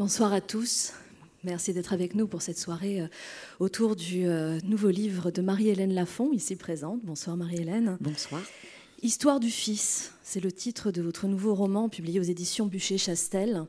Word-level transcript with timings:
Bonsoir 0.00 0.32
à 0.32 0.40
tous. 0.40 0.94
Merci 1.44 1.74
d'être 1.74 1.92
avec 1.92 2.14
nous 2.14 2.26
pour 2.26 2.40
cette 2.40 2.58
soirée 2.58 3.02
euh, 3.02 3.08
autour 3.58 3.96
du 3.96 4.26
euh, 4.26 4.58
nouveau 4.64 4.88
livre 4.88 5.30
de 5.30 5.42
Marie-Hélène 5.42 5.92
Lafont, 5.92 6.32
ici 6.32 6.56
présente. 6.56 7.00
Bonsoir 7.04 7.36
Marie-Hélène. 7.36 7.98
Bonsoir. 8.00 8.40
Histoire 9.02 9.40
du 9.40 9.50
fils, 9.50 10.14
c'est 10.22 10.40
le 10.40 10.52
titre 10.52 10.90
de 10.90 11.02
votre 11.02 11.26
nouveau 11.26 11.54
roman 11.54 11.90
publié 11.90 12.18
aux 12.18 12.22
éditions 12.22 12.64
Bûcher-Chastel. 12.64 13.66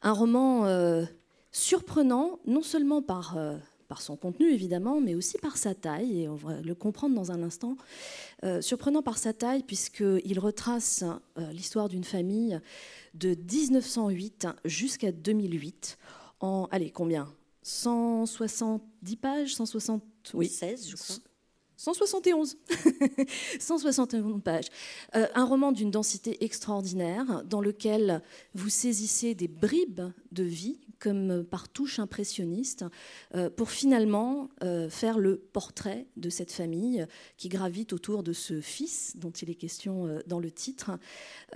Un 0.00 0.12
roman 0.12 0.64
euh, 0.64 1.04
surprenant, 1.52 2.38
non 2.46 2.62
seulement 2.62 3.02
par, 3.02 3.36
par 3.90 4.00
son 4.00 4.16
contenu 4.16 4.50
évidemment, 4.50 5.00
mais 5.00 5.14
aussi 5.14 5.36
par 5.36 5.58
sa 5.58 5.74
taille, 5.74 6.22
et 6.22 6.28
on 6.28 6.36
va 6.36 6.62
le 6.62 6.74
comprendre 6.74 7.14
dans 7.14 7.30
un 7.32 7.42
instant. 7.42 7.76
surprenant 8.62 9.02
par 9.02 9.18
sa 9.18 9.34
taille, 9.34 9.64
puisqu'il 9.64 10.38
retrace 10.38 11.04
l'histoire 11.52 11.90
d'une 11.90 12.04
famille 12.04 12.58
de 13.14 13.34
1908 13.34 14.46
jusqu'à 14.64 15.12
2008 15.12 15.98
en, 16.40 16.68
allez, 16.70 16.90
combien? 16.90 17.28
170 17.62 19.16
pages? 19.16 19.54
160, 19.54 20.02
oui. 20.34 20.48
16, 20.48 20.88
je 20.88 20.96
crois. 20.96 21.16
171. 21.80 22.58
171 23.58 24.40
pages. 24.44 24.66
Euh, 25.16 25.26
un 25.34 25.46
roman 25.46 25.72
d'une 25.72 25.90
densité 25.90 26.44
extraordinaire 26.44 27.42
dans 27.46 27.62
lequel 27.62 28.20
vous 28.52 28.68
saisissez 28.68 29.34
des 29.34 29.48
bribes 29.48 30.02
de 30.30 30.42
vie 30.42 30.78
comme 30.98 31.42
par 31.42 31.70
touche 31.70 31.98
impressionniste 31.98 32.84
euh, 33.34 33.48
pour 33.48 33.70
finalement 33.70 34.50
euh, 34.62 34.90
faire 34.90 35.18
le 35.18 35.38
portrait 35.38 36.06
de 36.18 36.28
cette 36.28 36.52
famille 36.52 37.06
qui 37.38 37.48
gravite 37.48 37.94
autour 37.94 38.22
de 38.22 38.34
ce 38.34 38.60
fils 38.60 39.16
dont 39.16 39.30
il 39.30 39.48
est 39.48 39.54
question 39.54 40.20
dans 40.26 40.38
le 40.38 40.50
titre. 40.50 40.90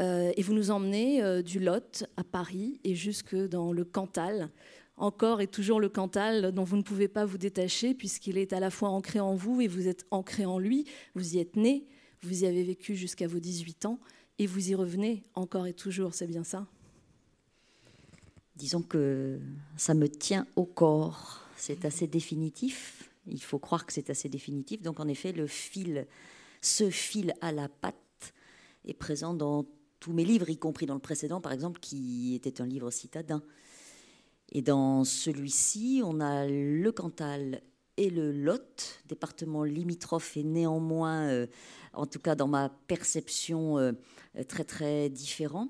et 0.01 0.43
vous 0.43 0.55
nous 0.55 0.71
emmenez 0.71 1.43
du 1.43 1.61
Lot 1.61 2.05
à 2.17 2.25
Paris 2.25 2.81
et 2.85 2.95
jusque 2.95 3.37
dans 3.37 3.73
le 3.73 3.85
Cantal 3.85 4.49
encore 4.97 5.41
et 5.41 5.47
toujours 5.47 5.81
le 5.81 5.89
Cantal 5.89 6.53
dont 6.53 6.65
vous 6.65 6.77
ne 6.77 6.83
pouvez 6.83 7.09
pas 7.09 7.25
vous 7.25 7.39
détacher 7.39 7.95
puisqu'il 7.95 8.39
est 8.39 8.53
à 8.53 8.61
la 8.61 8.71
fois 8.71 8.91
ancré 8.91 9.21
en 9.21 9.35
vous 9.35 9.61
et 9.61 9.69
vous 9.69 9.89
êtes 9.89 10.07
ancré 10.11 10.47
en 10.47 10.59
lui. 10.59 10.87
Vous 11.15 11.37
y 11.37 11.39
êtes 11.39 11.57
né, 11.57 11.87
vous 12.23 12.45
y 12.45 12.47
avez 12.47 12.63
vécu 12.63 12.95
jusqu'à 12.95 13.27
vos 13.27 13.39
18 13.39 13.87
ans 13.87 13.99
et 14.39 14.47
vous 14.47 14.71
y 14.71 14.75
revenez 14.75 15.25
encore 15.35 15.67
et 15.67 15.75
toujours, 15.75 16.15
c'est 16.15 16.27
bien 16.27 16.45
ça? 16.45 16.67
Disons 18.57 18.83
que 18.83 19.41
ça 19.77 19.95
me 19.95 20.09
tient 20.09 20.47
au 20.57 20.65
corps. 20.65 21.41
C'est 21.57 21.85
assez 21.85 22.07
définitif. 22.07 23.11
Il 23.27 23.43
faut 23.43 23.59
croire 23.59 23.87
que 23.87 23.93
c'est 23.93 24.11
assez 24.11 24.29
définitif. 24.29 24.83
Donc 24.83 25.01
en 25.01 25.09
effet, 25.09 25.33
le 25.33 25.47
fil, 25.47 26.07
ce 26.61 26.91
fil 26.91 27.35
à 27.41 27.53
la 27.53 27.69
patte 27.69 28.35
est 28.85 28.95
présent 28.95 29.35
dans 29.35 29.67
tous 29.99 30.13
mes 30.13 30.25
livres, 30.25 30.51
y 30.51 30.59
compris 30.59 30.87
dans 30.87 30.95
le 30.95 31.01
précédent, 31.01 31.41
par 31.41 31.53
exemple, 31.53 31.81
qui 31.81 32.35
était 32.35 32.61
un 32.61 32.67
livre 32.67 32.91
citadin. 32.91 33.43
Et 34.55 34.63
dans 34.63 35.05
celui-ci, 35.05 36.01
on 36.05 36.21
a 36.21 36.47
le 36.47 36.91
Cantal 36.93 37.61
et 37.97 38.09
le 38.09 38.33
Lot, 38.33 39.01
départements 39.07 39.65
limitrophes 39.65 40.37
et 40.37 40.45
néanmoins, 40.45 41.29
euh, 41.29 41.47
en 41.93 42.07
tout 42.07 42.21
cas 42.21 42.37
dans 42.37 42.49
ma 42.49 42.69
perception, 42.69 43.79
euh, 43.79 43.93
très 44.49 44.65
très 44.65 45.11
différents, 45.11 45.69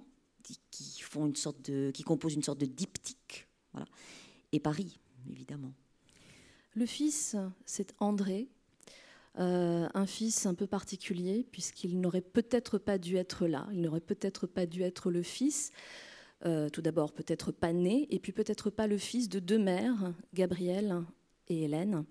qui, 0.70 1.00
font 1.00 1.26
une 1.26 1.36
sorte 1.36 1.70
de, 1.70 1.90
qui 1.92 2.02
composent 2.02 2.34
une 2.34 2.42
sorte 2.42 2.58
de 2.58 2.66
diptyque. 2.66 3.48
Voilà. 3.72 3.86
Et 4.52 4.60
Paris, 4.60 4.98
évidemment. 5.30 5.72
Le 6.74 6.86
fils, 6.86 7.36
c'est 7.64 7.94
André, 8.00 8.48
euh, 9.38 9.88
un 9.94 10.06
fils 10.06 10.44
un 10.46 10.54
peu 10.54 10.66
particulier, 10.66 11.46
puisqu'il 11.50 12.00
n'aurait 12.00 12.20
peut-être 12.20 12.78
pas 12.78 12.98
dû 12.98 13.16
être 13.16 13.46
là, 13.46 13.66
il 13.72 13.80
n'aurait 13.80 14.00
peut-être 14.00 14.46
pas 14.46 14.66
dû 14.66 14.82
être 14.82 15.10
le 15.10 15.22
fils. 15.22 15.72
Euh, 16.46 16.68
tout 16.68 16.82
d'abord 16.82 17.12
peut-être 17.12 17.52
pas 17.52 17.72
né, 17.72 18.06
et 18.10 18.18
puis 18.18 18.30
peut-être 18.30 18.68
pas 18.68 18.86
le 18.86 18.98
fils 18.98 19.30
de 19.30 19.38
deux 19.38 19.58
mères, 19.58 20.12
Gabriel 20.34 21.02
et 21.48 21.64
Hélène. 21.64 22.04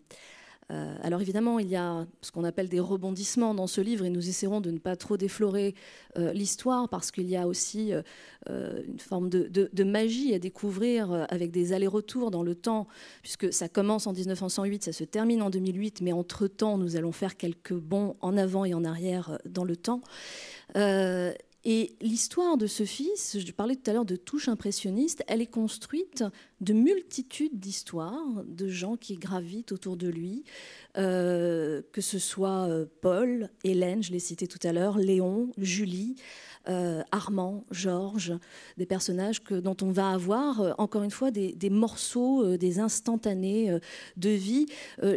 Euh, 0.72 0.95
alors 1.03 1.22
évidemment, 1.22 1.59
il 1.59 1.70
y 1.70 1.75
a 1.75 2.08
ce 2.22 2.31
qu'on 2.31 2.44
appelle 2.44 2.67
des 2.67 2.80
rebondissements 2.80 3.53
dans 3.53 3.68
ce 3.68 3.80
livre 3.80 4.06
et 4.06 4.09
nous 4.09 4.28
essaierons 4.28 4.59
de 4.59 4.72
ne 4.72 4.80
pas 4.80 4.96
trop 4.96 5.18
déflorer 5.18 5.75
euh, 6.18 6.34
l'histoire 6.34 6.90
parce 6.90 7.12
qu'il 7.12 7.30
y 7.30 7.38
a 7.38 7.46
aussi 7.46 7.91
une 8.50 9.00
forme 9.00 9.30
de, 9.30 9.84
magie 9.84 10.34
à 10.34 10.40
découvrir 10.40 11.28
avec 11.29 11.52
des 11.52 11.72
allers-retours 11.72 12.31
dans 12.31 12.41
le 12.41 12.56
temps, 12.56 12.88
puisque 13.22 13.53
ça 13.53 13.69
commence 13.69 14.08
en 14.08 14.13
1908, 14.13 14.85
ça 14.85 14.94
se 14.94 15.03
termine 15.03 15.44
en 15.44 15.52
2008, 15.52 16.02
mais 16.02 16.12
entre-temps, 16.12 16.79
nous 16.79 16.96
allons 16.96 17.12
faire 17.12 17.38
quelques 17.38 17.75
bons 17.75 18.16
en 18.22 18.35
avant 18.35 18.66
et 18.66 18.74
en 18.74 18.84
arrière 18.84 19.38
dans 19.46 19.63
le 19.63 19.75
temps. 19.75 20.02
Et 21.66 21.96
l'histoire 22.01 22.57
de 22.57 22.68
ce 22.68 22.84
fils, 22.84 23.38
je 23.40 23.51
parlais 23.53 23.78
tout 23.78 23.90
à 23.90 23.94
l'heure 23.94 24.06
de 24.06 24.18
touche 24.18 24.50
impressionniste, 24.50 25.24
elle 25.28 25.41
est 25.41 25.47
construite 25.47 26.25
de 26.59 26.74
multitudes 26.74 27.57
d'histoires, 27.57 28.44
de 28.46 28.68
gens 28.68 28.97
qui 28.97 29.16
gravitent 29.16 29.72
autour 29.72 29.96
de 29.96 30.09
lui, 30.09 30.44
euh, 30.97 31.81
que 31.94 32.02
ce 32.02 32.19
soit 32.19 32.68
euh, 32.68 32.85
Paul, 33.02 33.50
Hélène, 33.63 34.03
je 34.03 34.12
l'ai 34.12 34.19
cité 34.19 34.46
tout 34.46 34.59
à 34.63 34.73
l'heure, 34.73 34.97
Léon, 34.97 35.52
Julie, 35.57 36.16
euh, 36.68 37.02
Armand, 37.12 37.63
Georges, 37.72 38.34
des 38.78 38.85
personnages 38.85 39.41
dont 39.44 39.78
on 39.81 39.91
va 39.91 40.09
avoir, 40.09 40.75
encore 40.79 41.03
une 41.03 41.12
fois, 41.12 41.31
des, 41.31 41.69
morceaux, 41.69 42.57
des 42.57 42.79
instantanés 42.79 43.78
de 44.18 44.29
vie. 44.29 44.66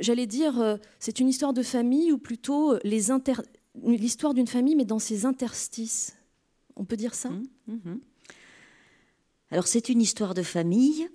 J'allais 0.01 0.27
dire, 0.27 0.79
c'est 0.99 1.21
une 1.21 1.29
histoire 1.29 1.53
de 1.53 1.63
famille 1.63 2.13
ou 2.13 2.19
plutôt 2.19 2.77
l'histoire 2.85 4.35
d'une 4.35 4.47
famille, 4.47 4.75
mais 4.75 4.85
dans 4.85 4.99
ses 4.99 5.25
interstices 5.25 6.16
on 6.77 6.85
peut 6.85 6.97
dire 6.97 7.15
ça? 7.15 7.31
Mmh, 7.31 7.45
mmh. 7.69 7.99
Alors 9.51 9.67
c'est 9.67 9.89
une 9.89 10.01
histoire 10.01 10.35
de 10.35 10.43
famille. 10.43 11.09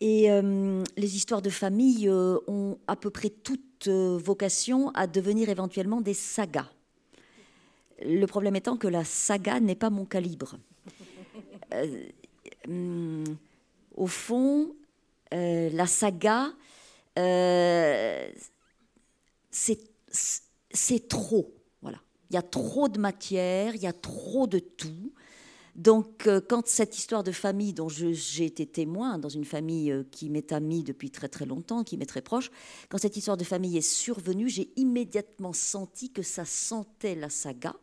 Et 0.00 0.30
euh, 0.30 0.82
les 0.96 1.16
histoires 1.16 1.42
de 1.42 1.50
famille 1.50 2.08
euh, 2.08 2.38
ont 2.46 2.78
à 2.86 2.96
peu 2.96 3.10
près 3.10 3.28
toute 3.28 3.86
euh, 3.86 4.16
vocation 4.16 4.90
à 4.90 5.06
devenir 5.06 5.50
éventuellement 5.50 6.00
des 6.00 6.14
sagas. 6.14 6.70
Le 8.02 8.24
problème 8.24 8.56
étant 8.56 8.78
que 8.78 8.88
la 8.88 9.04
saga 9.04 9.60
n'est 9.60 9.74
pas 9.74 9.90
mon 9.90 10.06
calibre. 10.06 10.56
Mmh, 12.66 13.24
au 13.94 14.06
fond, 14.06 14.74
la 15.30 15.86
saga, 15.86 16.50
c'est 19.50 21.08
trop. 21.08 21.54
Il 22.30 22.34
y 22.34 22.36
a 22.36 22.42
trop 22.42 22.88
de 22.88 22.98
matière, 22.98 23.74
il 23.74 23.82
y 23.82 23.86
a 23.86 23.92
trop 23.92 24.46
de 24.46 24.60
tout. 24.60 25.12
Donc, 25.76 26.26
euh, 26.26 26.40
quand 26.46 26.66
cette 26.66 26.96
histoire 26.98 27.22
de 27.22 27.32
famille 27.32 27.72
dont 27.72 27.88
j'ai 27.88 28.44
été 28.44 28.66
témoin, 28.66 29.18
dans 29.18 29.28
une 29.28 29.44
famille 29.44 29.90
euh, 29.90 30.04
qui 30.10 30.28
m'est 30.28 30.52
amie 30.52 30.82
depuis 30.82 31.10
très 31.10 31.28
très 31.28 31.46
longtemps, 31.46 31.84
qui 31.84 31.96
m'est 31.96 32.06
très 32.06 32.22
proche, 32.22 32.50
quand 32.88 32.98
cette 32.98 33.16
histoire 33.16 33.36
de 33.36 33.44
famille 33.44 33.76
est 33.76 33.80
survenue, 33.80 34.48
j'ai 34.48 34.70
immédiatement 34.76 35.52
senti 35.52 36.10
que 36.10 36.22
ça 36.22 36.44
sentait 36.44 37.14
la 37.14 37.30
saga 37.30 37.74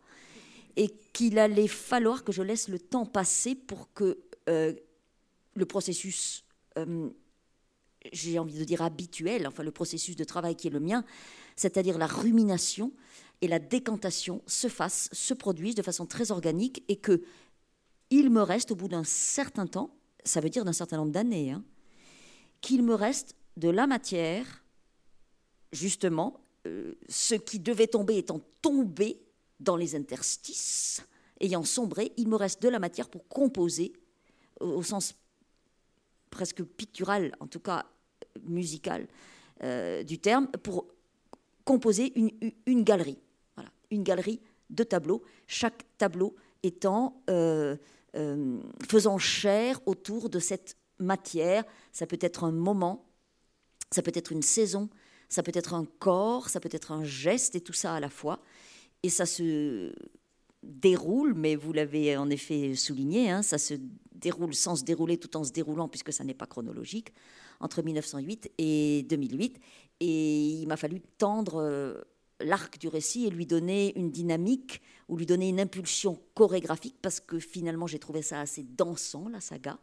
et 0.75 0.89
qu'il 1.11 1.39
allait 1.39 1.67
falloir 1.67 2.23
que 2.23 2.31
je 2.31 2.43
laisse 2.43 2.67
le 2.67 2.79
temps 2.79 3.05
passer 3.05 3.55
pour 3.55 3.91
que 3.93 4.19
euh, 4.47 4.73
le 5.55 5.65
processus, 5.65 6.45
j'ai 8.13 8.37
envie 8.37 8.59
de 8.59 8.63
dire 8.63 8.83
habituel, 8.83 9.47
enfin 9.47 9.63
le 9.63 9.71
processus 9.71 10.15
de 10.15 10.23
travail 10.23 10.55
qui 10.55 10.67
est 10.67 10.71
le 10.71 10.79
mien, 10.79 11.03
c'est-à-dire 11.55 11.97
la 11.97 12.05
rumination, 12.05 12.93
et 13.41 13.47
la 13.47 13.59
décantation 13.59 14.41
se 14.47 14.67
fasse, 14.67 15.09
se 15.11 15.33
produise 15.33 15.75
de 15.75 15.81
façon 15.81 16.05
très 16.05 16.31
organique 16.31 16.83
et 16.87 16.97
que 16.97 17.21
il 18.09 18.29
me 18.29 18.41
reste 18.41 18.71
au 18.71 18.75
bout 18.75 18.87
d'un 18.87 19.03
certain 19.03 19.67
temps, 19.67 19.95
ça 20.23 20.39
veut 20.39 20.49
dire 20.49 20.65
d'un 20.65 20.73
certain 20.73 20.97
nombre 20.97 21.11
d'années, 21.11 21.51
hein, 21.51 21.63
qu'il 22.61 22.83
me 22.83 22.95
reste 22.95 23.35
de 23.57 23.69
la 23.69 23.85
matière, 23.85 24.63
justement, 25.71 26.39
euh, 26.65 26.95
ce 27.09 27.35
qui 27.35 27.59
devait 27.59 27.87
tomber 27.87 28.17
étant 28.17 28.41
tombé 28.61 29.21
dans 29.59 29.75
les 29.75 29.95
interstices, 29.95 31.05
ayant 31.41 31.63
sombré, 31.63 32.13
il 32.17 32.27
me 32.27 32.35
reste 32.35 32.61
de 32.61 32.69
la 32.69 32.79
matière 32.79 33.09
pour 33.09 33.27
composer, 33.27 33.93
au, 34.61 34.83
sens 34.83 35.15
presque 36.29 36.63
pictural, 36.63 37.35
en 37.39 37.47
tout 37.47 37.59
cas 37.59 37.85
musical 38.43 39.07
euh, 39.63 40.03
du 40.03 40.19
terme, 40.19 40.47
pour 40.63 40.87
composer 41.65 42.13
une 42.65 42.83
galerie 42.83 43.19
une 43.91 44.03
galerie 44.03 44.41
de 44.69 44.83
tableaux, 44.83 45.21
chaque 45.47 45.83
tableau 45.97 46.35
étant 46.63 47.21
euh, 47.29 47.77
euh, 48.15 48.59
faisant 48.89 49.17
chair 49.17 49.79
autour 49.85 50.29
de 50.29 50.39
cette 50.39 50.77
matière. 50.99 51.63
Ça 51.91 52.05
peut 52.05 52.19
être 52.21 52.43
un 52.43 52.51
moment, 52.51 53.05
ça 53.91 54.01
peut 54.01 54.11
être 54.13 54.31
une 54.31 54.41
saison, 54.41 54.89
ça 55.29 55.43
peut 55.43 55.51
être 55.53 55.73
un 55.73 55.85
corps, 55.99 56.49
ça 56.49 56.59
peut 56.59 56.69
être 56.71 56.91
un 56.91 57.03
geste, 57.03 57.55
et 57.55 57.61
tout 57.61 57.73
ça 57.73 57.93
à 57.93 57.99
la 57.99 58.09
fois. 58.09 58.39
Et 59.03 59.09
ça 59.09 59.25
se 59.25 59.93
déroule, 60.63 61.33
mais 61.33 61.55
vous 61.55 61.71
l'avez 61.71 62.17
en 62.17 62.29
effet 62.29 62.75
souligné, 62.75 63.29
hein, 63.29 63.41
ça 63.41 63.57
se 63.57 63.75
déroule 64.13 64.53
sans 64.53 64.75
se 64.75 64.83
dérouler 64.83 65.17
tout 65.17 65.37
en 65.37 65.43
se 65.43 65.51
déroulant, 65.51 65.87
puisque 65.87 66.11
ça 66.11 66.23
n'est 66.23 66.33
pas 66.33 66.47
chronologique, 66.47 67.13
entre 67.59 67.81
1908 67.81 68.51
et 68.57 69.03
2008. 69.03 69.59
Et 69.99 70.39
il 70.61 70.67
m'a 70.67 70.77
fallu 70.77 71.01
tendre 71.17 71.61
euh, 71.61 72.01
l'arc 72.39 72.77
du 72.79 72.87
récit 72.87 73.25
et 73.25 73.29
lui 73.29 73.45
donner 73.45 73.97
une 73.97 74.11
dynamique 74.11 74.81
ou 75.07 75.17
lui 75.17 75.25
donner 75.25 75.49
une 75.49 75.59
impulsion 75.59 76.19
chorégraphique 76.35 76.97
parce 77.01 77.19
que 77.19 77.39
finalement 77.39 77.87
j'ai 77.87 77.99
trouvé 77.99 78.21
ça 78.21 78.41
assez 78.41 78.63
dansant 78.63 79.29
la 79.29 79.41
saga 79.41 79.79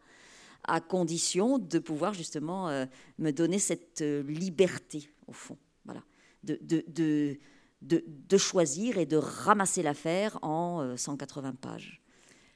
à 0.67 0.81
condition 0.81 1.59
de 1.59 1.79
pouvoir 1.79 2.15
justement 2.15 2.69
euh, 2.69 2.87
me 3.19 3.31
donner 3.33 3.59
cette 3.59 4.01
euh, 4.01 4.23
liberté, 4.23 5.11
au 5.27 5.33
fond, 5.33 5.59
voilà, 5.85 6.03
de, 6.43 6.59
de, 6.63 6.85
de, 6.89 7.39
de, 7.83 8.39
choisir 8.39 8.97
et 8.97 9.05
de 9.05 9.17
ramasser 9.17 9.83
l'affaire 9.83 10.39
en 10.43 10.97
180 10.97 11.53
pages. 11.61 12.01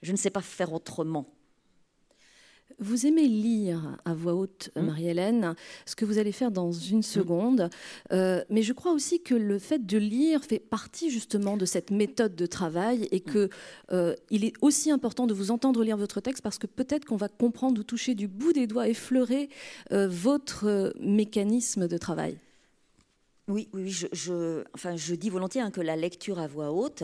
Je 0.03 0.13
ne 0.13 0.17
sais 0.17 0.31
pas 0.31 0.41
faire 0.41 0.73
autrement. 0.73 1.35
Vous 2.79 3.07
aimez 3.07 3.27
lire 3.27 3.97
à 4.05 4.15
voix 4.15 4.35
haute, 4.35 4.71
mmh. 4.77 4.81
Marie-Hélène, 4.81 5.55
ce 5.85 5.97
que 5.97 6.05
vous 6.05 6.19
allez 6.19 6.33
faire 6.33 6.51
dans 6.53 6.71
une 6.71 6.99
mmh. 6.99 7.03
seconde. 7.03 7.71
Euh, 8.13 8.45
mais 8.51 8.63
je 8.63 8.73
crois 8.73 8.93
aussi 8.93 9.21
que 9.21 9.35
le 9.35 9.59
fait 9.59 9.85
de 9.85 9.99
lire 9.99 10.45
fait 10.45 10.61
partie 10.61 11.11
justement 11.11 11.57
de 11.57 11.65
cette 11.65 11.91
méthode 11.91 12.37
de 12.37 12.47
travail 12.47 13.09
et 13.11 13.19
mmh. 13.19 13.33
qu'il 13.33 13.51
euh, 13.93 14.15
est 14.31 14.55
aussi 14.61 14.91
important 14.91 15.27
de 15.27 15.35
vous 15.35 15.51
entendre 15.51 15.83
lire 15.83 15.97
votre 15.97 16.21
texte 16.21 16.43
parce 16.43 16.59
que 16.59 16.67
peut-être 16.67 17.05
qu'on 17.05 17.17
va 17.17 17.29
comprendre 17.29 17.81
ou 17.81 17.85
toucher 17.85 18.15
du 18.15 18.29
bout 18.29 18.53
des 18.53 18.67
doigts, 18.67 18.87
effleurer 18.89 19.49
euh, 19.93 20.07
votre 20.07 20.93
mécanisme 21.01 21.89
de 21.89 21.99
travail. 21.99 22.39
Oui, 23.49 23.69
oui, 23.73 23.89
je, 23.91 24.63
enfin, 24.75 24.95
je 24.97 25.15
dis 25.15 25.31
volontiers 25.31 25.63
hein, 25.63 25.71
que 25.71 25.81
la 25.81 25.97
lecture 25.97 26.39
à 26.39 26.47
voix 26.47 26.71
haute, 26.71 27.03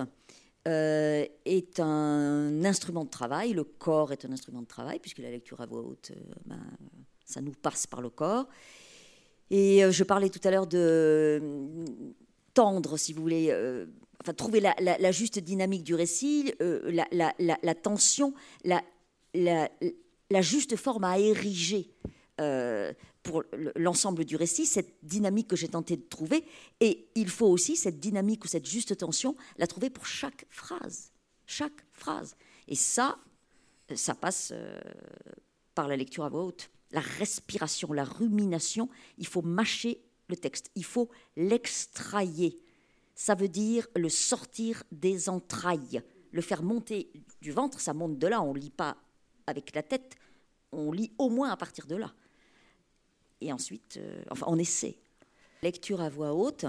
euh, 0.66 1.26
est 1.44 1.78
un 1.78 2.64
instrument 2.64 3.04
de 3.04 3.10
travail. 3.10 3.52
Le 3.52 3.64
corps 3.64 4.12
est 4.12 4.24
un 4.24 4.32
instrument 4.32 4.62
de 4.62 4.66
travail, 4.66 4.98
puisque 4.98 5.18
la 5.18 5.30
lecture 5.30 5.60
à 5.60 5.66
voix 5.66 5.82
haute, 5.82 6.12
euh, 6.12 6.34
ben, 6.46 6.60
ça 7.24 7.42
nous 7.42 7.52
passe 7.52 7.86
par 7.86 8.00
le 8.00 8.08
corps. 8.08 8.48
Et 9.50 9.84
euh, 9.84 9.90
je 9.90 10.04
parlais 10.04 10.30
tout 10.30 10.40
à 10.42 10.50
l'heure 10.50 10.66
de 10.66 11.42
tendre, 12.54 12.96
si 12.96 13.12
vous 13.12 13.20
voulez, 13.20 13.52
enfin, 14.22 14.32
trouver 14.32 14.60
la, 14.60 15.12
juste 15.12 15.38
dynamique 15.38 15.84
du 15.84 15.94
récit, 15.94 16.54
la, 16.60 17.74
tension, 17.74 18.32
la, 18.64 18.80
juste 20.40 20.76
forme 20.76 21.04
à 21.04 21.18
ériger 21.18 21.90
pour 23.24 23.42
l'ensemble 23.74 24.24
du 24.26 24.36
récit, 24.36 24.66
cette 24.66 24.98
dynamique 25.02 25.48
que 25.48 25.56
j'ai 25.56 25.68
tenté 25.68 25.96
de 25.96 26.02
trouver. 26.02 26.44
Et 26.80 27.08
il 27.16 27.28
faut 27.30 27.46
aussi 27.46 27.74
cette 27.74 27.98
dynamique 27.98 28.44
ou 28.44 28.48
cette 28.48 28.66
juste 28.66 28.96
tension, 28.98 29.34
la 29.56 29.66
trouver 29.66 29.90
pour 29.90 30.06
chaque 30.06 30.46
phrase. 30.50 31.10
Chaque 31.46 31.84
phrase. 31.90 32.36
Et 32.68 32.76
ça, 32.76 33.18
ça 33.94 34.14
passe 34.14 34.50
euh, 34.52 34.78
par 35.74 35.88
la 35.88 35.96
lecture 35.96 36.24
à 36.24 36.28
voix 36.28 36.44
haute. 36.44 36.70
La 36.92 37.00
respiration, 37.00 37.92
la 37.92 38.04
rumination, 38.04 38.90
il 39.16 39.26
faut 39.26 39.42
mâcher 39.42 40.02
le 40.28 40.36
texte, 40.36 40.70
il 40.74 40.84
faut 40.84 41.08
l'extrayer. 41.36 42.60
Ça 43.14 43.34
veut 43.34 43.48
dire 43.48 43.88
le 43.96 44.10
sortir 44.10 44.84
des 44.92 45.30
entrailles, 45.30 46.02
le 46.30 46.42
faire 46.42 46.62
monter 46.62 47.10
du 47.40 47.52
ventre, 47.52 47.80
ça 47.80 47.94
monte 47.94 48.18
de 48.18 48.26
là, 48.26 48.42
on 48.42 48.52
lit 48.52 48.70
pas 48.70 48.98
avec 49.46 49.74
la 49.74 49.82
tête, 49.82 50.14
on 50.72 50.92
lit 50.92 51.12
au 51.18 51.30
moins 51.30 51.50
à 51.50 51.56
partir 51.56 51.86
de 51.86 51.96
là 51.96 52.14
et 53.40 53.52
ensuite, 53.52 53.98
euh, 53.98 54.22
enfin, 54.30 54.46
on 54.48 54.58
essaie. 54.58 54.96
Lecture 55.62 56.00
à 56.00 56.08
voix 56.08 56.32
haute 56.32 56.66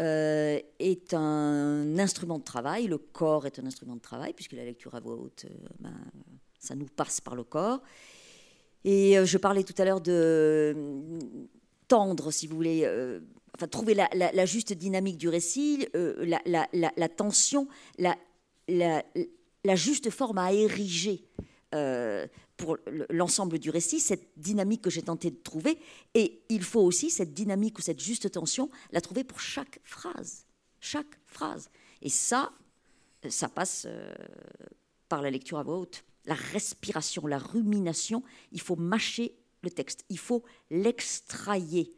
euh, 0.00 0.58
est 0.78 1.14
un 1.14 1.98
instrument 1.98 2.38
de 2.38 2.44
travail. 2.44 2.86
Le 2.86 2.98
corps 2.98 3.46
est 3.46 3.58
un 3.58 3.66
instrument 3.66 3.96
de 3.96 4.00
travail, 4.00 4.32
puisque 4.32 4.52
la 4.52 4.64
lecture 4.64 4.94
à 4.94 5.00
voix 5.00 5.14
haute, 5.14 5.46
euh, 5.46 5.54
ben, 5.80 5.94
ça 6.58 6.74
nous 6.74 6.86
passe 6.86 7.20
par 7.20 7.34
le 7.34 7.44
corps. 7.44 7.82
Et 8.84 9.14
je 9.24 9.38
parlais 9.38 9.62
tout 9.62 9.74
à 9.78 9.84
l'heure 9.84 10.00
de 10.00 10.74
tendre, 11.86 12.32
si 12.32 12.48
vous 12.48 12.56
voulez, 12.56 12.84
enfin, 13.54 13.68
trouver 13.68 13.94
la, 13.94 14.44
juste 14.44 14.72
dynamique 14.72 15.18
du 15.18 15.28
récit, 15.28 15.86
la, 15.94 17.08
tension, 17.08 17.68
la, 17.98 19.76
juste 19.76 20.10
forme 20.10 20.38
à 20.38 20.52
ériger 20.52 21.24
pour 22.62 22.78
l'ensemble 23.10 23.58
du 23.58 23.70
récit, 23.70 23.98
cette 23.98 24.28
dynamique 24.36 24.82
que 24.82 24.90
j'ai 24.90 25.02
tenté 25.02 25.32
de 25.32 25.36
trouver. 25.36 25.78
Et 26.14 26.44
il 26.48 26.62
faut 26.62 26.80
aussi 26.80 27.10
cette 27.10 27.34
dynamique 27.34 27.76
ou 27.80 27.82
cette 27.82 27.98
juste 27.98 28.30
tension, 28.30 28.70
la 28.92 29.00
trouver 29.00 29.24
pour 29.24 29.40
chaque 29.40 29.80
phrase. 29.82 30.46
Chaque 30.78 31.18
phrase. 31.26 31.70
Et 32.02 32.08
ça, 32.08 32.52
ça 33.28 33.48
passe 33.48 33.86
euh, 33.88 34.14
par 35.08 35.22
la 35.22 35.30
lecture 35.30 35.58
à 35.58 35.64
voix 35.64 35.76
haute. 35.76 36.04
La 36.24 36.34
respiration, 36.34 37.26
la 37.26 37.38
rumination, 37.38 38.22
il 38.52 38.60
faut 38.60 38.76
mâcher 38.76 39.34
le 39.62 39.70
texte, 39.70 40.04
il 40.08 40.18
faut 40.18 40.44
l'extrayer. 40.70 41.92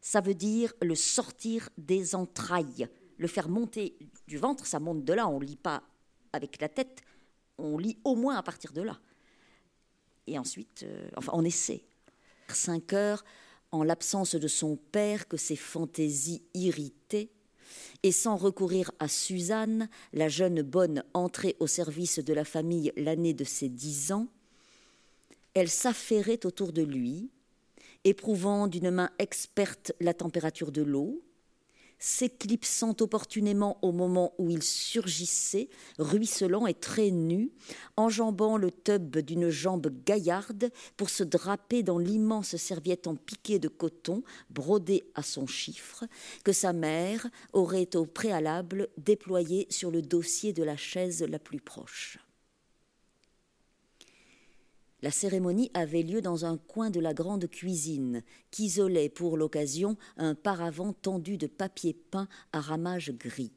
Ça 0.00 0.20
veut 0.20 0.34
dire 0.34 0.74
le 0.80 0.94
sortir 0.94 1.70
des 1.76 2.14
entrailles, 2.14 2.86
le 3.18 3.26
faire 3.26 3.48
monter 3.48 3.98
du 4.28 4.38
ventre, 4.38 4.64
ça 4.64 4.78
monte 4.78 5.04
de 5.04 5.12
là, 5.12 5.26
on 5.26 5.40
ne 5.40 5.44
lit 5.44 5.56
pas 5.56 5.82
avec 6.32 6.60
la 6.60 6.68
tête, 6.68 7.02
on 7.58 7.78
lit 7.78 7.98
au 8.04 8.14
moins 8.14 8.36
à 8.36 8.42
partir 8.44 8.72
de 8.72 8.82
là 8.82 9.00
et 10.26 10.38
ensuite, 10.38 10.84
euh, 10.84 11.08
enfin, 11.16 11.32
on 11.34 11.44
essaie. 11.44 11.84
Cinq 12.48 12.92
heures, 12.92 13.24
en 13.72 13.82
l'absence 13.82 14.34
de 14.34 14.48
son 14.48 14.76
père 14.76 15.28
que 15.28 15.36
ses 15.36 15.56
fantaisies 15.56 16.42
irritaient, 16.54 17.30
et 18.02 18.12
sans 18.12 18.36
recourir 18.36 18.92
à 18.98 19.08
Suzanne, 19.08 19.88
la 20.12 20.28
jeune 20.28 20.62
bonne 20.62 21.02
entrée 21.14 21.56
au 21.58 21.66
service 21.66 22.18
de 22.18 22.34
la 22.34 22.44
famille 22.44 22.92
l'année 22.96 23.34
de 23.34 23.44
ses 23.44 23.68
dix 23.68 24.12
ans, 24.12 24.28
elle 25.54 25.70
s'affairait 25.70 26.44
autour 26.44 26.72
de 26.72 26.82
lui, 26.82 27.30
éprouvant 28.04 28.66
d'une 28.66 28.90
main 28.90 29.10
experte 29.18 29.92
la 30.00 30.12
température 30.12 30.70
de 30.70 30.82
l'eau, 30.82 31.22
s'éclipsant 31.98 32.94
opportunément 33.00 33.78
au 33.82 33.92
moment 33.92 34.34
où 34.38 34.50
il 34.50 34.62
surgissait, 34.62 35.68
ruisselant 35.98 36.66
et 36.66 36.74
très 36.74 37.10
nu, 37.10 37.50
enjambant 37.96 38.56
le 38.56 38.70
tub 38.70 39.16
d'une 39.18 39.48
jambe 39.48 39.88
gaillarde 40.04 40.70
pour 40.96 41.10
se 41.10 41.24
draper 41.24 41.82
dans 41.82 41.98
l'immense 41.98 42.56
serviette 42.56 43.06
en 43.06 43.16
piqué 43.16 43.58
de 43.58 43.68
coton 43.68 44.22
brodée 44.50 45.04
à 45.14 45.22
son 45.22 45.46
chiffre, 45.46 46.04
que 46.44 46.52
sa 46.52 46.72
mère 46.72 47.26
aurait 47.52 47.96
au 47.96 48.06
préalable 48.06 48.88
déployé 48.98 49.66
sur 49.70 49.90
le 49.90 50.02
dossier 50.02 50.52
de 50.52 50.62
la 50.62 50.76
chaise 50.76 51.24
la 51.28 51.38
plus 51.38 51.60
proche. 51.60 52.18
La 55.04 55.10
cérémonie 55.10 55.70
avait 55.74 56.02
lieu 56.02 56.22
dans 56.22 56.46
un 56.46 56.56
coin 56.56 56.88
de 56.88 56.98
la 56.98 57.12
grande 57.12 57.46
cuisine, 57.46 58.22
qu'isolait 58.50 59.10
pour 59.10 59.36
l'occasion 59.36 59.98
un 60.16 60.34
paravent 60.34 60.94
tendu 60.94 61.36
de 61.36 61.46
papier 61.46 61.92
peint 61.92 62.26
à 62.54 62.62
ramage 62.62 63.12
gris. 63.12 63.52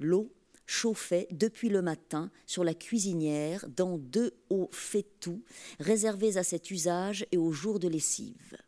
L'eau 0.00 0.32
chauffait 0.66 1.28
depuis 1.30 1.68
le 1.68 1.82
matin 1.82 2.32
sur 2.46 2.64
la 2.64 2.74
cuisinière 2.74 3.64
dans 3.68 3.96
deux 3.96 4.34
hauts 4.50 4.70
fétous 4.72 5.44
réservés 5.78 6.36
à 6.36 6.42
cet 6.42 6.72
usage 6.72 7.24
et 7.30 7.36
au 7.36 7.52
jour 7.52 7.78
de 7.78 7.86
lessive. 7.86 8.58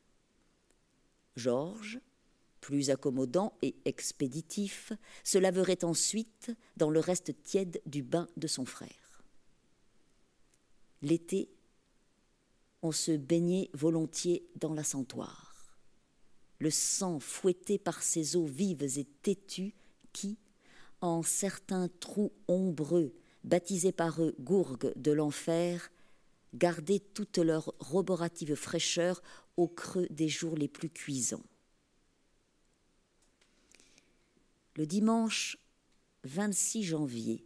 Georges, 1.35 1.99
plus 2.61 2.90
accommodant 2.90 3.54
et 3.61 3.75
expéditif, 3.87 4.92
se 5.25 5.38
laverait 5.38 5.85
ensuite 5.85 6.52
dans 6.76 6.90
le 6.90 7.00
reste 7.00 7.42
tiède 7.42 7.83
du 7.87 8.04
bain 8.04 8.28
de 8.37 8.47
son 8.47 8.64
frère. 8.64 9.00
L'été, 11.02 11.50
on 12.83 12.92
se 12.92 13.12
baignait 13.12 13.71
volontiers 13.73 14.47
dans 14.57 14.75
la. 14.75 14.83
Le 16.59 16.71
sang 16.71 17.21
fouetté 17.21 17.78
par 17.78 18.02
ces 18.02 18.37
eaux 18.37 18.47
vives 18.47 18.99
et 18.99 19.07
têtues 19.23 19.75
qui, 20.12 20.38
en 21.00 21.23
certains 21.23 21.88
trous 22.00 22.33
ombreux, 22.49 23.14
baptisés 23.45 23.92
par 23.92 24.23
eux 24.23 24.35
gourgues 24.40 24.92
de 24.97 25.12
l'enfer, 25.12 25.90
gardaient 26.54 27.00
toute 27.00 27.38
leur 27.38 27.75
roborative 27.78 28.54
fraîcheur 28.54 29.23
au 29.57 29.69
creux 29.69 30.07
des 30.11 30.28
jours 30.28 30.57
les 30.57 30.69
plus 30.69 30.90
cuisants. 30.90 31.45
Le 34.76 34.87
dimanche 34.87 35.57
26 36.25 36.85
janvier, 36.85 37.45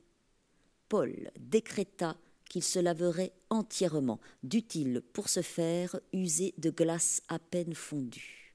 Paul 0.88 1.30
décréta 1.38 2.16
qu'il 2.48 2.62
se 2.62 2.78
laverait 2.78 3.32
entièrement, 3.50 4.20
dût-il 4.42 5.00
pour 5.12 5.28
ce 5.28 5.42
faire 5.42 5.98
user 6.12 6.54
de 6.58 6.70
glace 6.70 7.22
à 7.28 7.38
peine 7.38 7.74
fondue. 7.74 8.54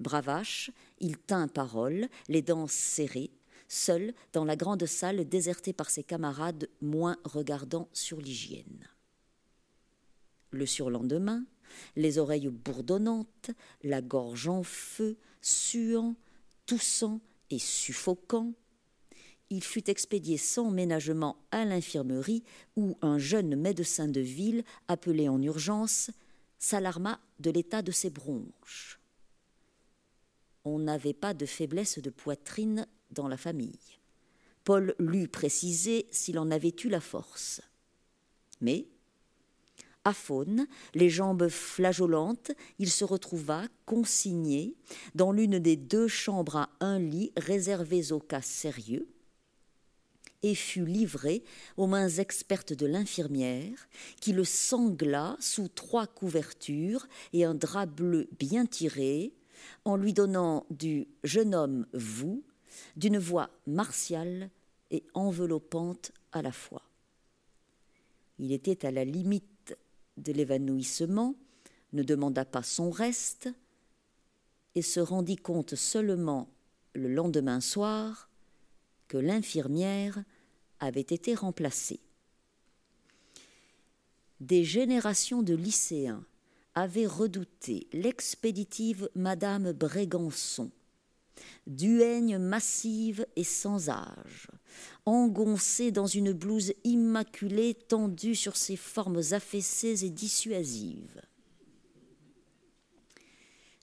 Bravache, 0.00 0.70
il 1.00 1.18
tint 1.18 1.48
parole, 1.48 2.08
les 2.28 2.42
dents 2.42 2.66
serrées, 2.66 3.30
seul 3.68 4.12
dans 4.32 4.44
la 4.44 4.56
grande 4.56 4.86
salle 4.86 5.28
désertée 5.28 5.72
par 5.72 5.90
ses 5.90 6.04
camarades 6.04 6.68
moins 6.80 7.16
regardant 7.24 7.88
sur 7.92 8.20
l'hygiène. 8.20 8.88
Le 10.50 10.66
surlendemain, 10.66 11.44
les 11.96 12.18
oreilles 12.18 12.48
bourdonnantes, 12.48 13.50
la 13.82 14.02
gorge 14.02 14.48
en 14.48 14.62
feu, 14.62 15.16
suant, 15.40 16.14
toussant 16.66 17.20
et 17.50 17.58
suffoquant, 17.58 18.52
il 19.54 19.62
fut 19.62 19.88
expédié 19.88 20.36
sans 20.36 20.68
ménagement 20.72 21.36
à 21.52 21.64
l'infirmerie 21.64 22.42
où 22.74 22.98
un 23.02 23.18
jeune 23.18 23.54
médecin 23.54 24.08
de 24.08 24.20
ville, 24.20 24.64
appelé 24.88 25.28
en 25.28 25.40
urgence, 25.40 26.10
s'alarma 26.58 27.20
de 27.38 27.52
l'état 27.52 27.80
de 27.80 27.92
ses 27.92 28.10
bronches. 28.10 28.98
On 30.64 30.80
n'avait 30.80 31.14
pas 31.14 31.34
de 31.34 31.46
faiblesse 31.46 32.00
de 32.00 32.10
poitrine 32.10 32.88
dans 33.12 33.28
la 33.28 33.36
famille. 33.36 33.78
Paul 34.64 34.96
l'eût 34.98 35.28
précisé 35.28 36.08
s'il 36.10 36.40
en 36.40 36.50
avait 36.50 36.74
eu 36.82 36.88
la 36.88 37.00
force. 37.00 37.60
Mais, 38.60 38.88
aphone, 40.02 40.66
les 40.94 41.10
jambes 41.10 41.48
flageolantes, 41.48 42.50
il 42.80 42.90
se 42.90 43.04
retrouva 43.04 43.68
consigné 43.86 44.74
dans 45.14 45.30
l'une 45.30 45.60
des 45.60 45.76
deux 45.76 46.08
chambres 46.08 46.56
à 46.56 46.70
un 46.80 46.98
lit 46.98 47.30
réservées 47.36 48.10
aux 48.10 48.18
cas 48.18 48.42
sérieux 48.42 49.13
et 50.44 50.54
fut 50.54 50.84
livré 50.84 51.42
aux 51.78 51.86
mains 51.86 52.10
expertes 52.10 52.74
de 52.74 52.84
l'infirmière, 52.84 53.88
qui 54.20 54.34
le 54.34 54.44
sangla 54.44 55.38
sous 55.40 55.68
trois 55.68 56.06
couvertures 56.06 57.06
et 57.32 57.46
un 57.46 57.54
drap 57.54 57.86
bleu 57.86 58.28
bien 58.38 58.66
tiré, 58.66 59.32
en 59.86 59.96
lui 59.96 60.12
donnant 60.12 60.66
du 60.68 61.08
jeune 61.24 61.54
homme 61.54 61.86
vous, 61.94 62.44
d'une 62.94 63.16
voix 63.16 63.48
martiale 63.66 64.50
et 64.90 65.02
enveloppante 65.14 66.12
à 66.30 66.42
la 66.42 66.52
fois. 66.52 66.82
Il 68.38 68.52
était 68.52 68.84
à 68.84 68.90
la 68.90 69.06
limite 69.06 69.78
de 70.18 70.32
l'évanouissement, 70.32 71.36
ne 71.94 72.02
demanda 72.02 72.44
pas 72.44 72.62
son 72.62 72.90
reste, 72.90 73.48
et 74.74 74.82
se 74.82 75.00
rendit 75.00 75.36
compte 75.36 75.74
seulement 75.74 76.50
le 76.92 77.08
lendemain 77.08 77.62
soir 77.62 78.28
que 79.08 79.16
l'infirmière 79.16 80.22
avait 80.84 81.00
été 81.00 81.34
remplacée. 81.34 82.00
Des 84.40 84.64
générations 84.64 85.42
de 85.42 85.54
lycéens 85.54 86.24
avaient 86.74 87.06
redouté 87.06 87.86
l'expéditive 87.92 89.08
Madame 89.14 89.72
Brégançon, 89.72 90.70
duègne 91.66 92.38
massive 92.38 93.26
et 93.36 93.44
sans 93.44 93.88
âge, 93.88 94.48
engoncée 95.06 95.92
dans 95.92 96.06
une 96.06 96.32
blouse 96.32 96.72
immaculée 96.82 97.74
tendue 97.74 98.34
sur 98.34 98.56
ses 98.56 98.76
formes 98.76 99.22
affaissées 99.30 100.04
et 100.04 100.10
dissuasives. 100.10 101.22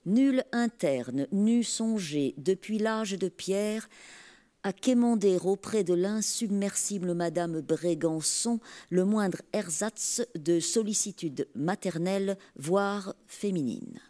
Nul 0.04 0.44
interne 0.52 1.28
n'eût 1.30 1.64
songé, 1.64 2.34
depuis 2.36 2.78
l'âge 2.78 3.12
de 3.12 3.28
pierre, 3.28 3.88
à 4.64 4.72
quémander 4.72 5.38
auprès 5.42 5.82
de 5.82 5.94
l'insubmersible 5.94 7.14
Madame 7.14 7.60
Brégançon 7.60 8.60
le 8.90 9.04
moindre 9.04 9.42
ersatz 9.52 10.22
de 10.36 10.60
sollicitude 10.60 11.48
maternelle, 11.54 12.38
voire 12.56 13.14
féminine. 13.26 14.00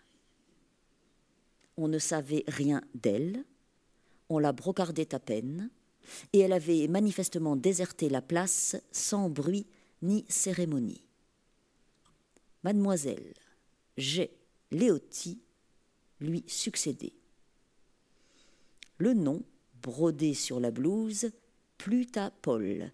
On 1.76 1.88
ne 1.88 1.98
savait 1.98 2.44
rien 2.48 2.82
d'elle, 2.94 3.44
on 4.28 4.38
la 4.38 4.52
brocardait 4.52 5.14
à 5.14 5.18
peine, 5.18 5.70
et 6.32 6.40
elle 6.40 6.52
avait 6.52 6.86
manifestement 6.88 7.56
déserté 7.56 8.08
la 8.08 8.20
place 8.20 8.76
sans 8.90 9.30
bruit 9.30 9.66
ni 10.02 10.26
cérémonie. 10.28 11.04
Mademoiselle 12.62 13.34
G. 13.96 14.30
Léoti 14.70 15.40
lui 16.20 16.44
succédait. 16.46 17.14
Le 18.98 19.12
nom 19.12 19.42
brodé 19.82 20.34
sur 20.34 20.60
la 20.60 20.70
blouse 20.70 21.30
plut 21.78 22.16
à 22.16 22.30
Paul, 22.30 22.92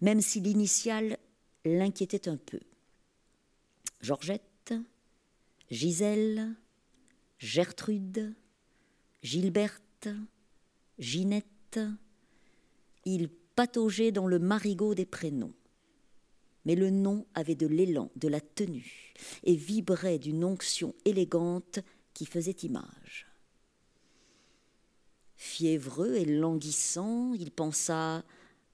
même 0.00 0.20
si 0.20 0.40
l'initiale 0.40 1.18
l'inquiétait 1.64 2.28
un 2.28 2.36
peu. 2.36 2.60
Georgette, 4.00 4.74
Gisèle, 5.70 6.54
Gertrude, 7.38 8.34
Gilberte, 9.22 10.08
Ginette, 10.98 11.80
il 13.04 13.28
pataugeait 13.54 14.12
dans 14.12 14.26
le 14.26 14.38
marigot 14.38 14.94
des 14.94 15.06
prénoms. 15.06 15.54
Mais 16.64 16.74
le 16.74 16.90
nom 16.90 17.26
avait 17.34 17.54
de 17.54 17.66
l'élan, 17.66 18.10
de 18.16 18.28
la 18.28 18.40
tenue, 18.40 19.14
et 19.44 19.54
vibrait 19.54 20.18
d'une 20.18 20.44
onction 20.44 20.94
élégante 21.04 21.80
qui 22.12 22.26
faisait 22.26 22.56
image. 22.62 23.29
Fiévreux 25.40 26.16
et 26.16 26.26
languissant, 26.26 27.32
il 27.32 27.50
pensa 27.50 28.22